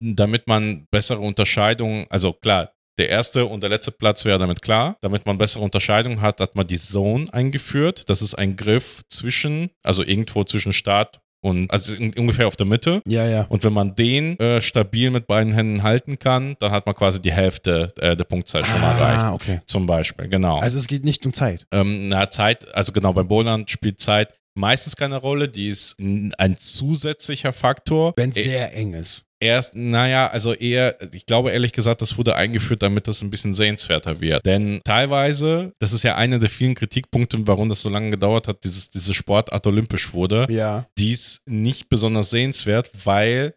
[0.00, 4.96] damit man bessere Unterscheidungen, also klar, der erste und der letzte Platz wäre damit klar.
[5.00, 8.10] Damit man bessere Unterscheidungen hat, hat man die Zone eingeführt.
[8.10, 13.00] Das ist ein Griff zwischen, also irgendwo zwischen Start und, also ungefähr auf der Mitte.
[13.06, 13.42] ja, ja.
[13.48, 17.20] Und wenn man den äh, stabil mit beiden Händen halten kann, dann hat man quasi
[17.22, 19.18] die Hälfte äh, der Punktzahl schon mal erreicht.
[19.20, 19.60] Ah, okay.
[19.66, 20.58] Zum Beispiel, genau.
[20.58, 21.66] Also es geht nicht um Zeit.
[21.72, 25.48] Ähm, na, Zeit, also genau, beim Bowlern spielt Zeit meistens keine Rolle.
[25.48, 28.12] Die ist ein zusätzlicher Faktor.
[28.16, 29.22] Wenn es Ä- sehr eng ist.
[29.40, 33.54] Erst, naja, also eher, ich glaube ehrlich gesagt, das wurde eingeführt, damit das ein bisschen
[33.54, 34.44] sehenswerter wird.
[34.44, 38.64] Denn teilweise, das ist ja einer der vielen Kritikpunkte, warum das so lange gedauert hat,
[38.64, 40.86] dieses, diese Sportart olympisch wurde, Ja.
[40.98, 43.54] die ist nicht besonders sehenswert, weil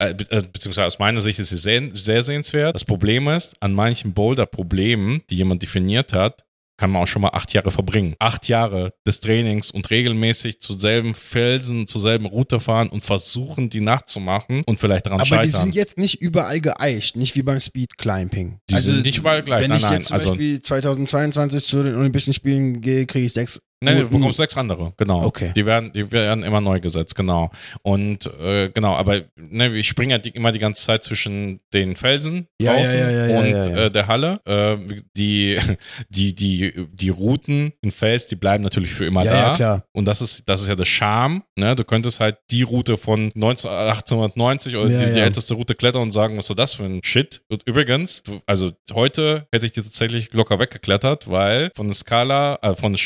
[0.00, 2.74] äh, äh, beziehungsweise aus meiner Sicht ist sie sehr, sehr sehenswert.
[2.74, 6.44] Das Problem ist, an manchen Boulder-Problemen, die jemand definiert hat,
[6.78, 8.14] kann man auch schon mal acht Jahre verbringen.
[8.20, 13.68] Acht Jahre des Trainings und regelmäßig zu selben Felsen, zur selben Route fahren und versuchen,
[13.68, 15.44] die nachzumachen und vielleicht daran Aber scheitern.
[15.44, 18.60] die sind jetzt nicht überall geeicht, nicht wie beim Speed Climbing.
[18.70, 21.82] Die sind nicht überall gleich, Wenn nein, ich nein, jetzt zum also- Beispiel 2022 zu
[21.82, 23.60] den Olympischen Spielen gehe, kriege ich sechs.
[23.80, 25.24] Nein, du bekommst sechs andere, genau.
[25.24, 25.52] Okay.
[25.54, 27.50] Die werden, die werden immer neu gesetzt, genau.
[27.82, 31.94] Und äh, genau, aber ne, ich springe ja die, immer die ganze Zeit zwischen den
[31.94, 33.76] Felsen Ja, draußen ja, ja, und.
[33.76, 34.40] Äh, der Halle.
[34.46, 34.76] Äh,
[35.16, 35.58] die,
[36.08, 39.50] die, die, die Routen im Fels, die bleiben natürlich für immer da.
[39.50, 39.84] ja, klar.
[39.92, 41.42] Und das ist, das ist ja der Charme.
[41.56, 41.76] Ne?
[41.76, 46.10] Du könntest halt die Route von 19, 1890 oder die, die älteste Route klettern und
[46.10, 47.42] sagen, was ist das für ein Shit?
[47.48, 52.74] Und übrigens, also heute hätte ich die tatsächlich locker weggeklettert, weil von der Skala, äh,
[52.74, 52.98] von den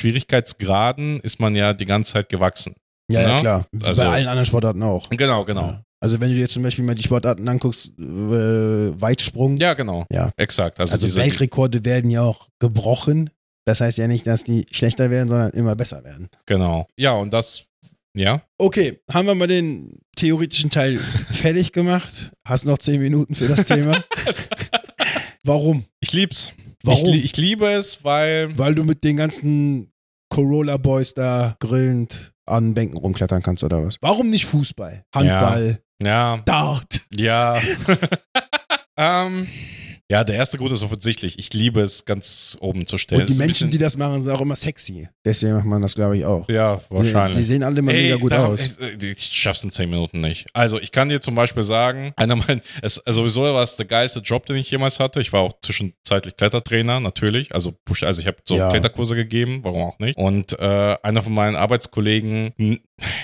[0.62, 2.74] Schwierigkeitsgraden ist man ja die ganze Zeit gewachsen.
[3.10, 3.66] Ja, ja, Ja, klar.
[3.84, 5.08] also- Bei allen anderen Sportarten auch.
[5.10, 5.62] Genau, genau.
[5.68, 5.82] Ja.
[6.00, 8.02] Also wenn du dir zum Beispiel mal die Sportarten anguckst, äh,
[9.00, 9.56] Weitsprung.
[9.58, 10.04] Ja, genau.
[10.10, 10.30] Ja.
[10.36, 10.80] Exakt.
[10.80, 13.30] Also, Also, Weltrekorde werden ja auch gebrochen.
[13.64, 16.28] Das heißt ja nicht, dass die schlechter werden, sondern immer besser werden.
[16.46, 16.86] genau.
[16.98, 17.66] Ja, und das,
[18.16, 18.42] ja.
[18.58, 20.98] Okay, haben wir mal den theoretischen Teil
[21.30, 22.32] fertig gemacht.
[22.44, 23.96] Hast noch zehn Minuten für das Thema.
[25.44, 25.84] Warum?
[26.00, 26.52] Ich lieb's.
[26.84, 27.14] Warum?
[27.14, 29.91] Ich, ich liebe es, weil Weil du mit den ganzen
[30.32, 33.98] Corolla Boys da grillend an Bänken rumklettern kannst oder was?
[34.00, 35.04] Warum nicht Fußball?
[35.14, 37.02] Handball, ja, Dart.
[37.10, 37.60] Ja.
[38.96, 39.46] ähm,
[40.12, 41.38] ja, der erste Grund ist offensichtlich.
[41.38, 43.22] Ich liebe es, ganz oben zu stellen.
[43.22, 45.08] Und die Menschen, die das machen, sind auch immer sexy.
[45.24, 46.46] Deswegen macht man das, glaube ich, auch.
[46.50, 47.38] Ja, Die, wahrscheinlich.
[47.38, 48.76] die sehen alle immer Ey, mega gut darum- aus.
[49.00, 50.46] Ich, ich schaff's in 10 Minuten nicht.
[50.52, 53.86] Also, ich kann dir zum Beispiel sagen, einer meiner, es, also sowieso war es der
[53.86, 55.20] geilste Job, den ich jemals hatte.
[55.22, 57.54] Ich war auch zwischenzeitlich Klettertrainer, natürlich.
[57.54, 58.68] Also, also ich habe so Ja.
[58.68, 60.18] Kletterkurse gegeben, warum auch nicht.
[60.18, 62.52] Und äh, einer von meinen Arbeitskollegen,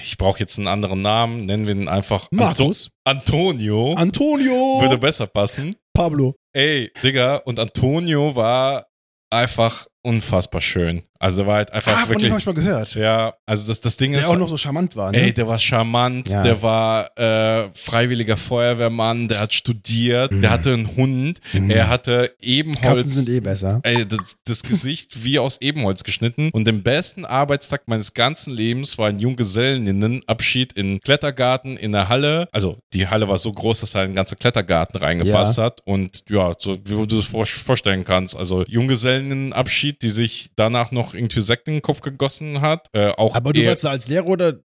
[0.03, 2.91] ich brauche jetzt einen anderen Namen, nennen wir ihn einfach Anto Markus.
[3.05, 3.93] Antonio.
[3.95, 4.81] Antonio.
[4.81, 5.75] würde besser passen.
[5.93, 6.35] Pablo.
[6.59, 8.89] Ey, Digga, und Antonio war
[9.31, 11.03] einfach unfassbar schön.
[11.21, 12.31] Also, der war halt einfach Ah, von dem wirklich.
[12.31, 12.95] habe ich mal gehört.
[12.95, 14.27] Ja, also das, das Ding Der ist.
[14.29, 15.21] auch noch so charmant war, ne?
[15.21, 16.43] Ey, der war charmant, Ja.
[16.45, 22.85] der war äh, freiwilliger Feuerwehrmann, der hat studiert, der hatte einen Hund, er hatte Ebenholz.
[22.85, 22.99] Mhm.
[22.99, 23.81] Katzen sind eh besser.
[23.83, 26.51] Ey, das, das Gesicht wie aus Ebenholz geschnitten.
[26.53, 32.49] Und den besten Arbeitstag meines ganzen Lebens war ein Junggesellinnenabschied in Klettergarten in der Halle.
[32.53, 35.65] Also die Halle war so groß, dass da ein ganzer Klettergarten reingepasst Ja.
[35.65, 35.81] hat.
[35.85, 38.37] Und ja, so wie du das vor, vorstellen kannst.
[38.37, 42.89] Also Junggesellinnenabschied, die sich danach noch irgendwie Sekt in den Kopf gegossen hat.
[42.93, 44.61] Äh, auch Aber du warst da als Lehrer oder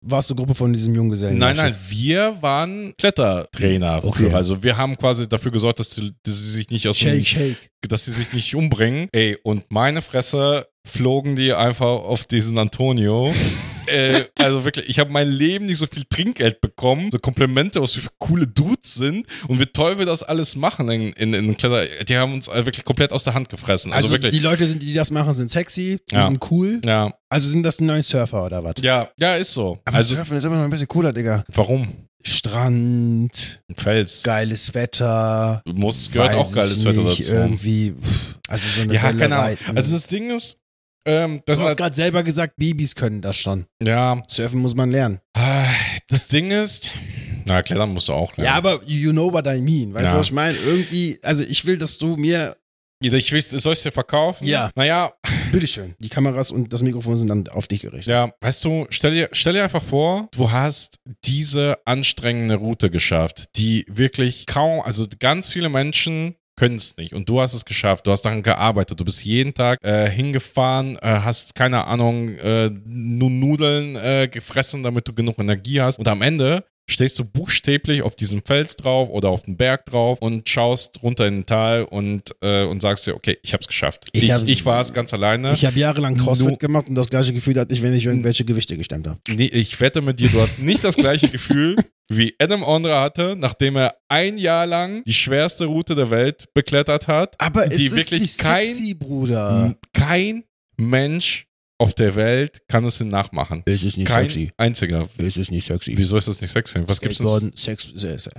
[0.00, 1.38] warst du Gruppe von diesem Junggesellen?
[1.38, 4.00] Nein, nein, wir waren Klettertrainer.
[4.04, 4.30] Okay.
[4.30, 4.36] Für.
[4.36, 7.26] Also wir haben quasi dafür gesorgt, dass sie, dass sie sich nicht aus dem, Shake,
[7.26, 7.70] shake.
[7.88, 9.08] dass sie sich nicht umbringen.
[9.12, 13.32] Ey, und meine Fresse flogen die einfach auf diesen Antonio.
[13.90, 17.92] äh, also wirklich, ich habe mein Leben nicht so viel Trinkgeld bekommen, so Komplimente, was
[17.94, 21.84] für coole Dudes sind und wie toll wir das alles machen in, in, in Kletter.
[22.04, 23.92] Die haben uns wirklich komplett aus der Hand gefressen.
[23.92, 24.32] Also, Also, wirklich.
[24.32, 26.24] die Leute, sind, die das machen, sind sexy, die Ja.
[26.26, 26.80] sind cool.
[26.84, 28.74] ja, Also sind das die neuen Surfer oder was?
[28.80, 29.78] ja, ja, ist so.
[29.84, 31.44] Aber also, Surfen ist immer noch ein bisschen cooler, Digga.
[31.54, 31.88] warum?
[32.24, 34.22] Strand, Fels.
[34.22, 35.62] geiles Wetter.
[35.66, 37.32] Muss, gehört auch geiles Wetter dazu.
[37.34, 39.58] Irgendwie, pff, also so eine Ja, keine Ahnung.
[39.74, 40.56] Also das Ding ist,
[41.04, 43.66] ähm, das du hast gerade selber gesagt, Babys können das schon.
[43.82, 45.20] ja, Surfen muss man lernen.
[45.36, 45.64] ah,
[46.08, 46.90] das Ding ist,
[47.44, 48.46] na, klettern musst du auch lernen.
[48.52, 49.94] Ja, aber you know what I mean.
[49.94, 50.12] Weißt Ja.
[50.12, 50.56] du, was ich meine?
[50.58, 52.56] Irgendwie, also ich will, dass du mir,
[53.00, 54.44] Ich will, soll ich dir verkaufen?
[54.46, 54.70] Ja.
[54.74, 55.12] Naja,
[55.52, 58.08] bitteschön, die Kameras und das Mikrofon sind dann auf dich gerichtet.
[58.12, 63.46] ja, weißt du, stell dir, stell dir einfach vor, du hast diese anstrengende Route geschafft,
[63.56, 68.06] die wirklich kaum, also ganz viele Menschen können es nicht und du hast es geschafft,
[68.06, 72.70] du hast daran gearbeitet, du bist jeden Tag äh, hingefahren, äh, hast keine Ahnung, äh,
[72.84, 78.00] nur Nudeln äh, gefressen, damit du genug Energie hast und am Ende stehst du buchstäblich
[78.00, 81.82] auf diesem Fels drauf oder auf dem Berg drauf und schaust runter in den Tal
[81.84, 84.08] und, äh, und sagst dir, okay, ich hab's geschafft.
[84.12, 85.52] Ich Ich, hab- ich war es ganz alleine.
[85.52, 88.46] Ich habe jahrelang Crossfit Nur- gemacht und das gleiche Gefühl hatte ich, wenn ich irgendwelche
[88.46, 89.18] Gewichte gestemmt habe.
[89.28, 91.76] Nee, ich wette mit dir, du hast nicht das gleiche Gefühl,
[92.08, 97.06] wie Adam Ondra hatte, nachdem er ein Jahr lang die schwerste Route der Welt beklettert
[97.08, 97.34] hat.
[97.40, 99.76] Aber es Die ist wirklich nicht kein- sexy, Bruder.
[99.92, 100.44] Kein
[100.78, 101.44] Mensch
[101.80, 103.62] auf der Welt kann es nachmachen.
[103.64, 104.50] Es ist nicht Kein sexy.
[104.56, 105.08] einziger.
[105.18, 105.92] Es ist nicht sexy.
[105.96, 106.80] Wieso ist das nicht sexy?
[106.86, 107.52] Was gibt's denn?
[107.54, 108.32] Sex, Se- Se-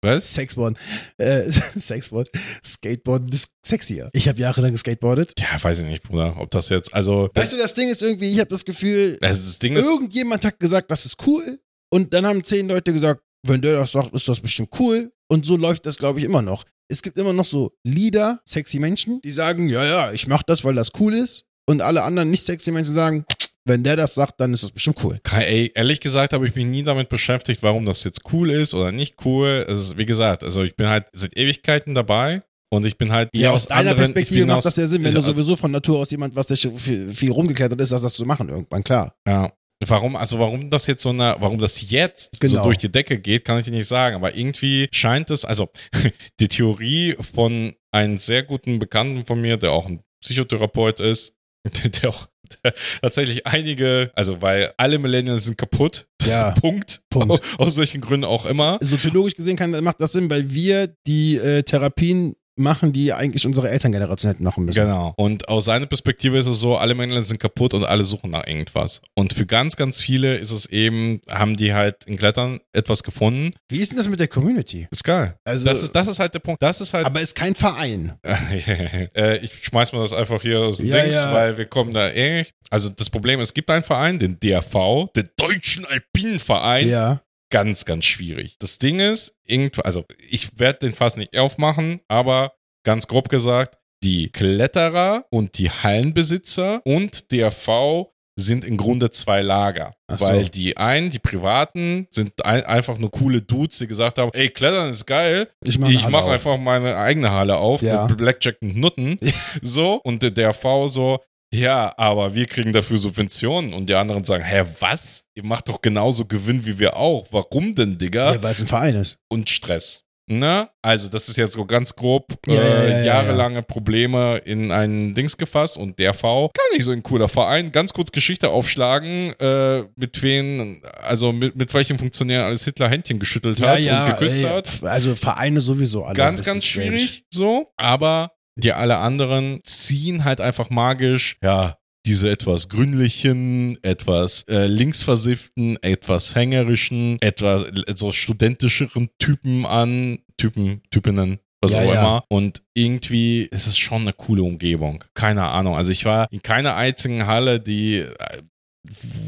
[0.00, 0.32] Was?
[0.34, 0.78] Sexboarden,
[1.18, 1.50] äh,
[1.80, 2.30] Sexboard,
[2.64, 4.10] Skateboarden ist sexier.
[4.12, 5.32] Ich habe jahrelang geskateboardet.
[5.40, 6.36] Ja, weiß ich nicht, Bruder.
[6.38, 9.44] Ob das jetzt, also, Weißt du, das Ding ist irgendwie, ich habe das Gefühl, das,
[9.44, 11.58] das Ding ist, irgendjemand hat gesagt, das ist cool.
[11.94, 15.12] Und dann haben zehn Leute gesagt, wenn der das sagt, ist das bestimmt cool.
[15.28, 16.64] Und so läuft das, glaube ich, immer noch.
[16.88, 20.64] Es gibt immer noch so Leader, sexy Menschen, die sagen, ja, ja, ich mache das,
[20.64, 21.44] weil das cool ist.
[21.66, 23.24] Und alle anderen nicht sexy Menschen sagen,
[23.64, 25.18] wenn der das sagt, dann ist das bestimmt cool.
[25.32, 28.90] Ey, ehrlich gesagt habe ich mich nie damit beschäftigt, warum das jetzt cool ist oder
[28.92, 29.64] nicht cool.
[29.68, 33.30] Es ist, wie gesagt, also ich bin halt seit Ewigkeiten dabei und ich bin halt
[33.34, 35.70] Ja, aus aus deiner anderen, Perspektive macht aus- das ja Sinn, wenn du sowieso von
[35.70, 39.14] Natur aus jemand, was der viel, viel rumgeklettert ist, das das zu machen irgendwann, klar.
[39.26, 39.52] Ja.
[39.86, 42.62] Warum, also warum das jetzt so eine, warum das jetzt so Genau.
[42.62, 44.16] durch die Decke geht, kann ich dir nicht sagen.
[44.16, 45.68] Aber irgendwie scheint es, also
[46.40, 51.34] die Theorie von einem sehr guten Bekannten von mir, der auch ein Psychotherapeut ist,
[52.02, 52.26] der auch
[52.62, 56.06] der tatsächlich einige, also weil alle Millennials sind kaputt.
[56.26, 56.50] Ja.
[56.60, 57.02] Punkt.
[57.10, 57.42] Punkt.
[57.58, 58.78] Aus welchen Gründen auch immer.
[58.80, 63.68] Soziologisch gesehen kann, macht das Sinn, weil wir die äh, Therapien machen, die eigentlich unsere
[63.70, 64.80] Elterngeneration hätten machen müssen.
[64.84, 65.14] Genau.
[65.16, 68.46] Und aus seiner Perspektive ist es so, alle Millennials sind kaputt und alle suchen nach
[68.46, 69.00] irgendwas.
[69.14, 73.52] Und für ganz, ganz viele ist es eben, haben die halt in Klettern etwas gefunden.
[73.68, 74.86] Wie ist denn das mit der Community?
[74.90, 75.36] Ist geil.
[75.44, 76.62] Also- das, ist, das ist halt der Punkt.
[76.62, 77.06] Das ist halt.
[77.06, 78.12] Aber ist kein Verein.
[78.24, 81.32] äh, ich schmeiß mal das einfach hier aus dem Ja, Dings, ja.
[81.32, 82.44] weil wir kommen da eh.
[82.70, 86.88] Also das Problem ist, es gibt einen Verein, den DRV, den Deutschen Alpinverein.
[86.88, 87.20] Ja.
[87.54, 88.56] Ganz, ganz schwierig.
[88.58, 92.52] Das Ding ist, irgendwo, also ich werde den fast nicht aufmachen, aber
[92.84, 99.94] ganz grob gesagt, die Kletterer und die Hallenbesitzer und DRV sind im Grunde zwei Lager.
[100.16, 100.26] So.
[100.26, 104.48] Weil die einen, die Privaten, sind ein, einfach nur coole Dudes, die gesagt haben, ey,
[104.50, 108.08] Klettern ist geil, Ich mache ich mache einfach meine eigene Halle auf Ja.
[108.08, 109.16] mit Blackjack und Nutten.
[109.62, 110.00] so.
[110.02, 111.20] Und der DRV so,
[111.54, 113.72] ja, aber wir kriegen dafür Subventionen.
[113.74, 115.24] Und die anderen sagen, hä, was?
[115.34, 117.26] Ihr macht doch genauso Gewinn wie wir auch.
[117.30, 118.34] Warum denn, Digga?
[118.34, 119.18] Ja, weil es ein Verein ist.
[119.28, 120.04] Und Stress.
[120.26, 120.70] Ne?
[120.80, 124.72] Also, das ist jetzt so ganz grob Ja, äh, ja, ja, ja, jahrelange Probleme in
[124.72, 127.70] einen Dings gefasst und der V, gar nicht so ein cooler Verein.
[127.70, 133.18] Ganz kurz Geschichte aufschlagen, äh, mit wen, also mit, mit welchem Funktionär alles Hitler Händchen
[133.18, 134.66] geschüttelt hat und geküsst ey, hat.
[134.82, 136.16] Also Vereine sowieso alle.
[136.16, 136.98] Ganz, ganz ist strange.
[136.98, 137.70] schwierig, so.
[137.76, 141.76] Aber die alle anderen ziehen halt einfach magisch, ja,
[142.06, 150.82] diese etwas grünlichen, etwas äh, linksversifften, etwas hängerischen, etwas äh, so studentischeren Typen an, Typen,
[150.90, 151.92] Typinnen, was Ja, auch ja.
[151.92, 152.24] immer.
[152.28, 155.02] Und irgendwie ist es schon eine coole Umgebung.
[155.14, 155.76] Keine Ahnung.
[155.76, 158.42] Also ich war in keiner einzigen Halle, die äh,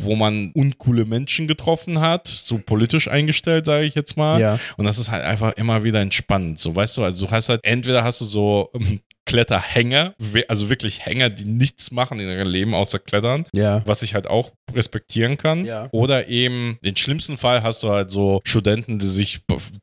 [0.03, 4.39] wo man uncoole Menschen getroffen hat, so politisch eingestellt, sage ich jetzt mal.
[4.39, 4.59] Ja.
[4.77, 6.61] Und das ist halt einfach immer wieder entspannend.
[6.61, 10.15] So, weißt du, also du hast halt, entweder hast du so ähm, Kletterhänger,
[10.49, 13.83] also wirklich Hänger, die nichts machen in ihrem Leben außer Klettern, Ja.
[13.85, 15.65] was ich halt auch respektieren kann.
[15.65, 15.89] Ja.
[15.93, 19.41] Oder eben, den schlimmsten Fall hast du halt so Studenten, die sich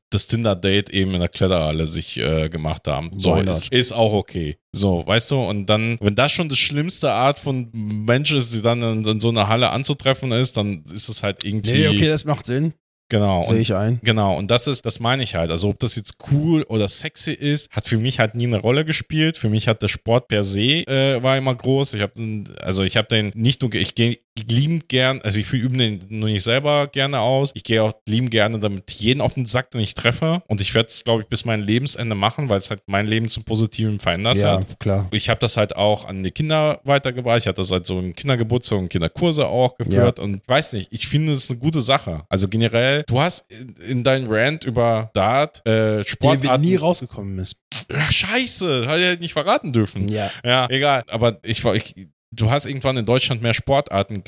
[0.09, 3.11] das Tinder-Date eben in der Kletterhalle sich äh, gemacht haben.
[3.17, 4.57] So, ist, ist auch okay.
[4.75, 8.61] So, weißt du, und dann, wenn das schon die schlimmste Art von Mensch ist, die
[8.61, 11.71] dann in, in so einer Halle anzutreffen ist, dann ist es halt irgendwie.
[11.71, 12.73] Nee, okay, das macht Sinn.
[13.09, 13.43] Genau.
[13.43, 13.99] Sehe ich ein.
[14.03, 15.51] Genau, und das ist, das meine ich halt.
[15.51, 18.85] Also ob das jetzt cool oder sexy ist, hat für mich halt nie eine Rolle
[18.85, 19.38] gespielt.
[19.38, 21.93] Für mich hat der Sport per se äh, war immer groß.
[21.93, 22.13] Ich habe,
[22.59, 24.17] also ich habe den nicht nur, ich gehe
[24.47, 27.51] liebend gern, also ich übe den nur nicht selber gerne aus.
[27.53, 30.41] Ich gehe auch liebend gerne damit jeden auf den Sack, den ich treffe.
[30.47, 33.30] Und ich werde es, glaube ich, bis mein Lebensende machen, weil es halt mein Leben
[33.30, 34.80] zum Positiven verändert Ja, hat.
[34.80, 35.07] klar.
[35.11, 37.39] Ich habe das halt auch an die Kinder weitergebracht.
[37.41, 40.19] Ich hatte das halt so in Kindergeburtstag und Kinderkurse auch geführt.
[40.19, 42.23] Und weiß nicht, ich finde es eine gute Sache.
[42.30, 46.61] Also generell, du hast in, in deinem Rant über Dart, äh, Der Sportarten.
[46.64, 47.57] nie rausgekommen ist.
[47.93, 50.07] Ach, scheiße, hat er nicht verraten dürfen.
[50.07, 50.31] Ja.
[50.43, 51.03] Ja, egal.
[51.07, 54.23] Aber ich war, ich, du hast irgendwann in Deutschland mehr Sportarten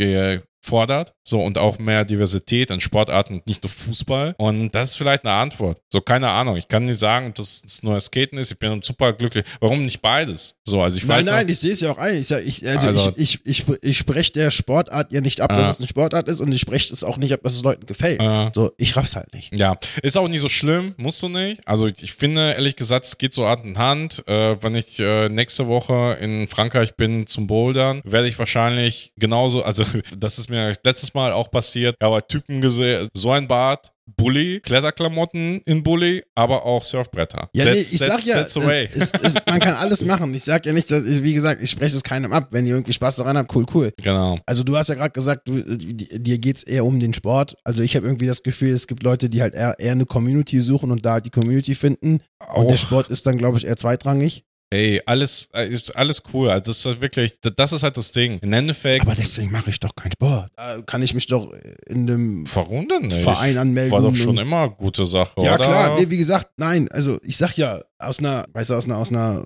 [0.70, 1.14] gefordert.
[1.28, 4.36] So, und auch mehr Diversität in Sportarten, nicht nur Fußball.
[4.38, 5.80] Und das ist vielleicht eine Antwort.
[5.92, 6.56] So, keine Ahnung.
[6.58, 8.52] Ich kann nicht sagen, ob das das neue Skaten ist.
[8.52, 9.44] Ich bin super glücklich.
[9.60, 10.56] Warum nicht beides?
[10.64, 12.16] So, also ich Nein, weiß nein, noch, ich sehe es ja auch ein.
[12.18, 15.68] Ich, ich, also Also- ich, ich, ich, ich spreche der Sportart ja nicht ab, dass
[15.68, 15.70] Ah.
[15.72, 18.20] es eine Sportart ist und ich spreche es auch nicht ab, dass es Leuten gefällt.
[18.20, 18.52] Ah.
[18.54, 19.54] So, ich raff's halt nicht.
[19.56, 21.68] Ja, ist auch nicht so schlimm, musst du nicht.
[21.68, 24.24] Also ich, ich finde, ehrlich gesagt, es geht so Hand in Hand.
[24.28, 29.64] Äh, wenn ich äh, nächste Woche in Frankreich bin zum Bouldern, werde ich wahrscheinlich genauso,
[29.64, 29.84] also
[30.18, 34.60] das ist mir letztes Mal auch passiert, ich habe Typen gesehen, so ein Bart, Bully,
[34.62, 37.50] Kletterklamotten in Bully, aber auch Surfbretter.
[37.54, 40.32] Ja, That's- nee, ich sag ja, es, es, man kann alles machen.
[40.36, 42.50] Ich sag ja nicht, dass, wie gesagt, ich spreche es keinem ab.
[42.52, 43.92] Wenn ihr irgendwie Spaß daran habt, cool, cool.
[44.02, 44.38] genau.
[44.46, 47.56] Also du hast ja gerade gesagt, du, di- dir geht's eher um den Sport.
[47.64, 50.62] Also ich habe irgendwie das Gefühl, es gibt Leute, die halt eher, eher eine Community
[50.62, 52.20] suchen und da halt die Community finden.
[52.54, 54.44] Und der Auch- Sport ist dann, glaube ich, eher zweitrangig.
[54.72, 56.50] Ey, alles, äh, ist alles cool.
[56.50, 58.40] Also das ist halt wirklich, das ist halt das Ding.
[58.40, 60.50] Im Endeffekt, Aber deswegen mache ich doch keinen Sport.
[60.56, 61.54] Da kann ich mich doch
[61.88, 63.22] in einem warum denn nicht?
[63.22, 63.92] Verein anmelden.
[63.92, 65.64] War doch schon immer eine gute Sache, Ja, oder?
[65.64, 66.00] klar.
[66.00, 66.90] Nee, wie gesagt, nein.
[66.92, 69.46] Also ich sag ja, aus einer, weißt du, aus einer, aus einer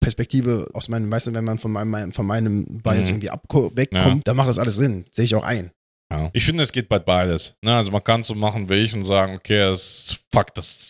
[0.00, 3.20] Perspektive, aus meinem, weißt du, wenn man von meinem, von meinem Bias Mhm.
[3.22, 5.04] irgendwie wegkommt, dann macht das alles Sinn.
[5.10, 5.70] Sehe ich auch ein.
[6.10, 6.30] Ja.
[6.32, 7.56] Ich finde, es geht bei beides.
[7.62, 7.74] Ne?
[7.76, 10.88] Also man kann es so machen wie ich und sagen, okay, das ist, fuck, das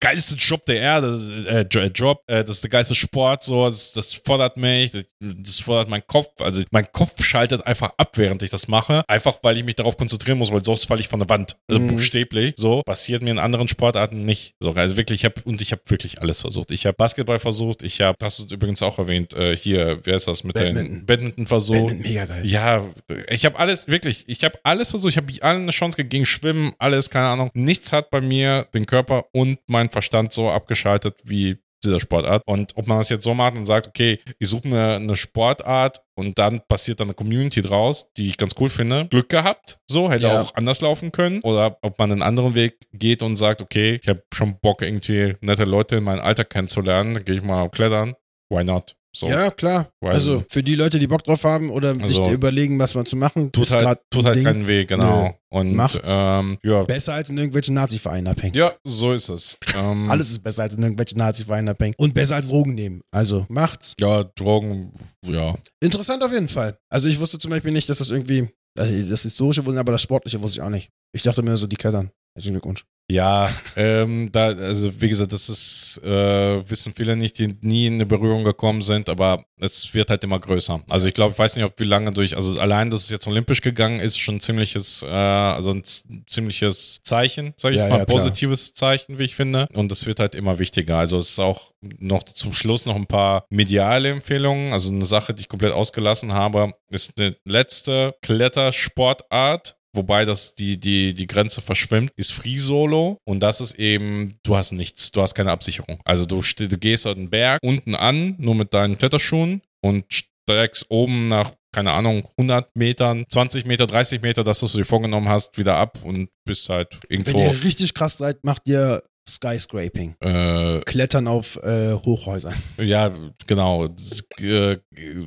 [0.00, 3.42] geilste Job der Erde, das ist, äh, äh, Job, äh, das ist der geilste Sport,
[3.42, 6.40] so, das, das fordert mich, das, das fordert meinen Kopf.
[6.40, 9.96] Also mein Kopf schaltet einfach ab, während ich das mache, einfach weil ich mich darauf
[9.96, 11.56] konzentrieren muss, weil sonst falle ich von der Wand.
[11.68, 11.88] Also Mhm.
[11.88, 12.54] buchstäblich.
[12.56, 14.54] So passiert mir in anderen Sportarten nicht.
[14.60, 16.70] So, also wirklich, ich habe und ich habe wirklich alles versucht.
[16.70, 20.28] Ich habe Basketball versucht, ich habe, hast du übrigens auch erwähnt, äh, hier, wer ist
[20.28, 21.06] das mit den Badminton.
[21.06, 21.78] Badminton versucht.
[21.78, 22.46] Badminton, mega geil.
[22.46, 22.86] Ja,
[23.28, 26.72] ich habe alles, wirklich, ich habe alles versucht, ich habe allen eine Chance gegeben, Schwimmen,
[26.78, 27.50] alles, keine Ahnung.
[27.54, 32.42] Nichts hat bei mir den Körper und meinen Verstand so abgeschaltet wie dieser Sportart.
[32.44, 36.00] Und ob man das jetzt so macht und sagt, okay, ich suche mir eine Sportart
[36.16, 39.06] und dann passiert dann eine Community draus, die ich ganz cool finde.
[39.08, 40.40] Glück gehabt, so, hätte Ja.
[40.42, 41.40] auch anders laufen können.
[41.42, 45.36] Oder ob man einen anderen Weg geht und sagt, okay, ich habe schon Bock, irgendwie
[45.40, 48.14] nette Leute in meinem Alter kennenzulernen, dann gehe ich mal klettern.
[48.50, 48.96] Why not?
[49.16, 49.26] So.
[49.28, 49.88] Ja, klar.
[50.00, 53.06] Weil- also für die Leute, die Bock drauf haben oder sich Also- überlegen, was man
[53.06, 54.44] zu machen, Tut halt, tut halt Ding.
[54.44, 55.34] keinen Weg, genau.
[55.50, 55.98] Und Macht's.
[56.06, 58.54] ähm, ja, Besser als in irgendwelchen Nazi-Vereinen abhängen.
[58.54, 59.56] ja, so ist es.
[59.76, 61.94] Ähm, Alles ist besser als in irgendwelchen Nazi-Vereinen abhängen.
[61.96, 63.00] Und besser als Drogen nehmen.
[63.10, 63.94] Also macht's.
[63.98, 64.92] Ja, Drogen,
[65.26, 65.54] ja.
[65.80, 66.78] Interessant auf jeden Fall.
[66.90, 68.48] Also ich wusste zum Beispiel nicht, dass das irgendwie,
[68.78, 70.90] also das Historische wusste, aber das Sportliche wusste ich auch nicht.
[71.14, 72.10] Ich dachte mir so, die klettern.
[72.36, 72.84] Herzlichen Glückwunsch.
[73.10, 77.94] Ja, ähm, da, also wie gesagt, das ist, äh, wissen viele nicht, die nie in
[77.94, 80.82] eine Berührung gekommen sind, aber es wird halt immer größer.
[80.88, 83.26] Also ich glaube, ich weiß nicht, ob wie lange durch, also allein, dass es jetzt
[83.26, 85.82] olympisch gegangen ist, schon ein ziemliches, äh, also ein
[86.26, 89.68] ziemliches Zeichen, sage ich Ja, mal, ja, positives Zeichen, wie ich finde.
[89.72, 90.98] Und es wird halt immer wichtiger.
[90.98, 94.72] Also es ist auch noch zum Schluss noch ein paar mediale Empfehlungen.
[94.74, 100.78] Also eine Sache, die ich komplett ausgelassen habe, ist eine letzte Klettersportart, wobei das die,
[100.78, 103.18] die, die Grenze verschwimmt, ist Free Solo.
[103.24, 106.00] Und das ist eben, du hast nichts, du hast keine Absicherung.
[106.04, 111.28] Also du, du gehst einen Berg unten an, nur mit deinen Kletterschuhen und steigst oben
[111.28, 115.58] nach, keine Ahnung, 100 Metern, 20 Meter, 30 Meter, das, was du dir vorgenommen hast,
[115.58, 117.38] wieder ab und bist halt Wenn irgendwo.
[117.40, 119.02] ihr richtig krass seid, macht ihr
[119.34, 120.16] Skyscraping.
[120.20, 122.54] Äh, Klettern auf äh, Hochhäusern.
[122.78, 123.10] Ja,
[123.46, 123.88] genau.
[123.88, 124.78] Das, äh,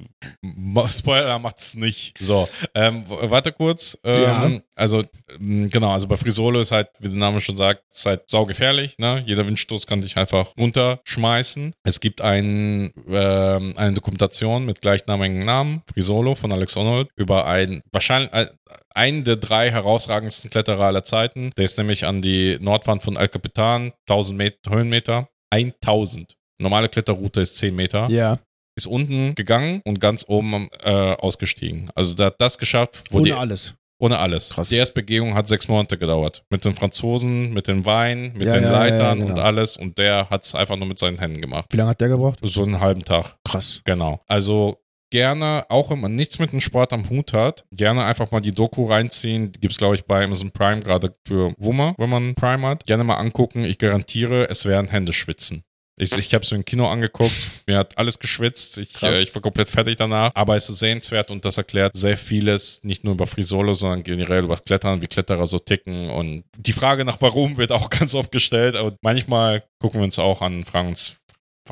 [0.87, 2.17] Spoiler macht's nicht.
[2.19, 3.97] So, ähm, warte kurz.
[4.03, 4.51] Ähm, Ja.
[4.75, 5.03] Also,
[5.39, 8.97] ähm, genau, also bei Frisolo ist halt, wie der Name schon sagt, ist halt saugefährlich.
[8.97, 9.23] Ne?
[9.27, 11.73] Jeder Windstoß kann dich einfach runterschmeißen.
[11.83, 17.81] Es gibt ein, ähm, eine Dokumentation mit gleichnamigen Namen, Frisolo von Alex Honnold, über ein,
[17.91, 18.47] wahrscheinlich, ein,
[18.95, 21.51] einen der drei herausragendsten Kletterer aller Zeiten.
[21.57, 26.35] Der ist nämlich an die Nordwand von El Capitan, 1000 Meter, Höhenmeter, 1000.
[26.61, 28.37] Normale Kletterroute ist 10 Meter Ja.
[28.77, 31.89] ist unten gegangen und ganz oben äh, ausgestiegen.
[31.95, 33.73] Also der hat das geschafft, Ohne die, alles.
[33.99, 34.51] ohne alles.
[34.51, 34.69] Krass.
[34.69, 36.43] Die Erstbegehung hat sechs Monate gedauert.
[36.51, 39.41] Mit den Franzosen, mit den Wein, mit Ja, den ja, Leitern ja, und genau.
[39.41, 39.75] alles.
[39.77, 41.65] Und der hat es einfach nur mit seinen Händen gemacht.
[41.71, 42.39] Wie lange hat der gebraucht?
[42.43, 43.35] So einen halben Tag.
[43.47, 43.81] Krass.
[43.83, 44.21] Genau.
[44.27, 44.77] Also
[45.11, 48.53] gerne, auch wenn man nichts mit dem Sport am Hut hat, gerne einfach mal die
[48.53, 49.51] Doku reinziehen.
[49.51, 52.85] Die gibt's glaube ich, bei Amazon Prime, gerade für Wummer, wenn man Prime hat.
[52.85, 53.63] Gerne mal angucken.
[53.63, 55.63] Ich garantiere, es werden Hände schwitzen.
[56.01, 57.31] Ich, ich habe es mir im Kino angeguckt,
[57.67, 61.29] mir hat alles geschwitzt, ich, äh, ich war komplett fertig danach, aber es ist sehenswert
[61.29, 65.01] und das erklärt sehr vieles, nicht nur über Free Solo, sondern generell über das Klettern,
[65.03, 68.95] wie Kletterer so ticken und die Frage nach warum wird auch ganz oft gestellt und
[69.01, 71.17] manchmal gucken wir uns auch an fragen uns,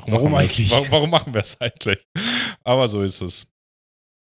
[0.08, 0.52] warum, Warum machen wir es?
[0.52, 0.72] eigentlich?
[0.72, 2.08] Warum, warum machen wir es eigentlich?
[2.64, 3.48] Aber so ist es.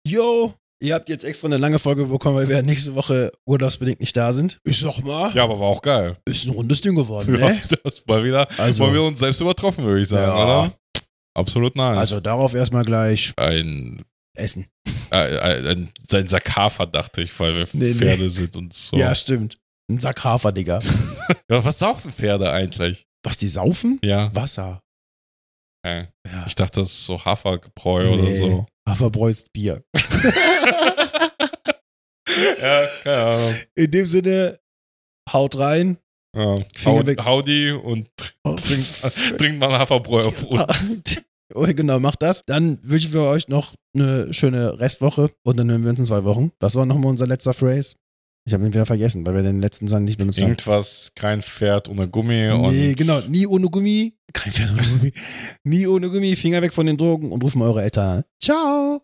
[0.06, 4.16] Yo, ihr habt jetzt extra eine lange Folge bekommen, weil wir nächste Woche urlaubsbedingt nicht
[4.16, 4.60] da sind.
[4.64, 6.16] Ich sag mal, Ja, aber war auch geil.
[6.26, 7.60] ist ein rundes Ding geworden, Ja, ne?
[7.84, 10.44] das war wieder, Also- wollen wir uns selbst übertroffen, würde ich sagen, Ja.
[10.64, 10.72] oder?
[11.36, 11.98] Absolut nice.
[11.98, 14.04] Also darauf erstmal gleich ein
[14.36, 14.66] essen.
[15.10, 17.94] äh, ein, sein Sakafa, dachte ich, weil wir Nee, nee.
[17.94, 18.96] Pferde sind und so.
[18.96, 19.58] Ja, stimmt.
[19.90, 20.78] Ein Sack Hafer, Digga.
[21.50, 23.06] Ja, was saufen Pferde eigentlich?
[23.22, 23.98] Was, die saufen?
[24.02, 24.80] Ja, Wasser.
[25.84, 26.08] Okay.
[26.26, 26.44] Ja.
[26.46, 28.34] ich dachte, das ist so Hafergebräu oder Nee.
[28.34, 28.66] so.
[28.88, 29.82] Haferbräust Bier.
[32.60, 33.54] ja, keine Ahnung.
[33.74, 34.58] In dem Sinne,
[35.32, 35.98] haut rein.
[36.36, 36.56] Ja.
[36.74, 37.24] Finger.
[37.24, 38.08] Howdy und
[38.44, 41.20] trinkt, trinkt mal Haferbräu auf uns.
[41.54, 42.44] Oh, genau, macht das.
[42.44, 46.24] Dann wünschen wir euch noch eine schöne Restwoche und dann hören wir uns in zwei
[46.24, 46.50] Wochen.
[46.58, 47.94] Das war nochmal unser letzter Phrase.
[48.46, 50.48] Ich habe ihn wieder vergessen, weil wir den letzten Sang nicht benutzt haben.
[50.50, 53.20] Irgendwas, kein Pferd ohne Gummi und Nee, genau.
[53.28, 54.14] Nie ohne Gummi.
[54.34, 55.12] Kein Pferd ohne Gummi.
[55.64, 56.36] Nie ohne Gummi.
[56.36, 58.24] Finger weg von den Drogen und rufen eure Eltern an.
[58.42, 59.00] Ciao.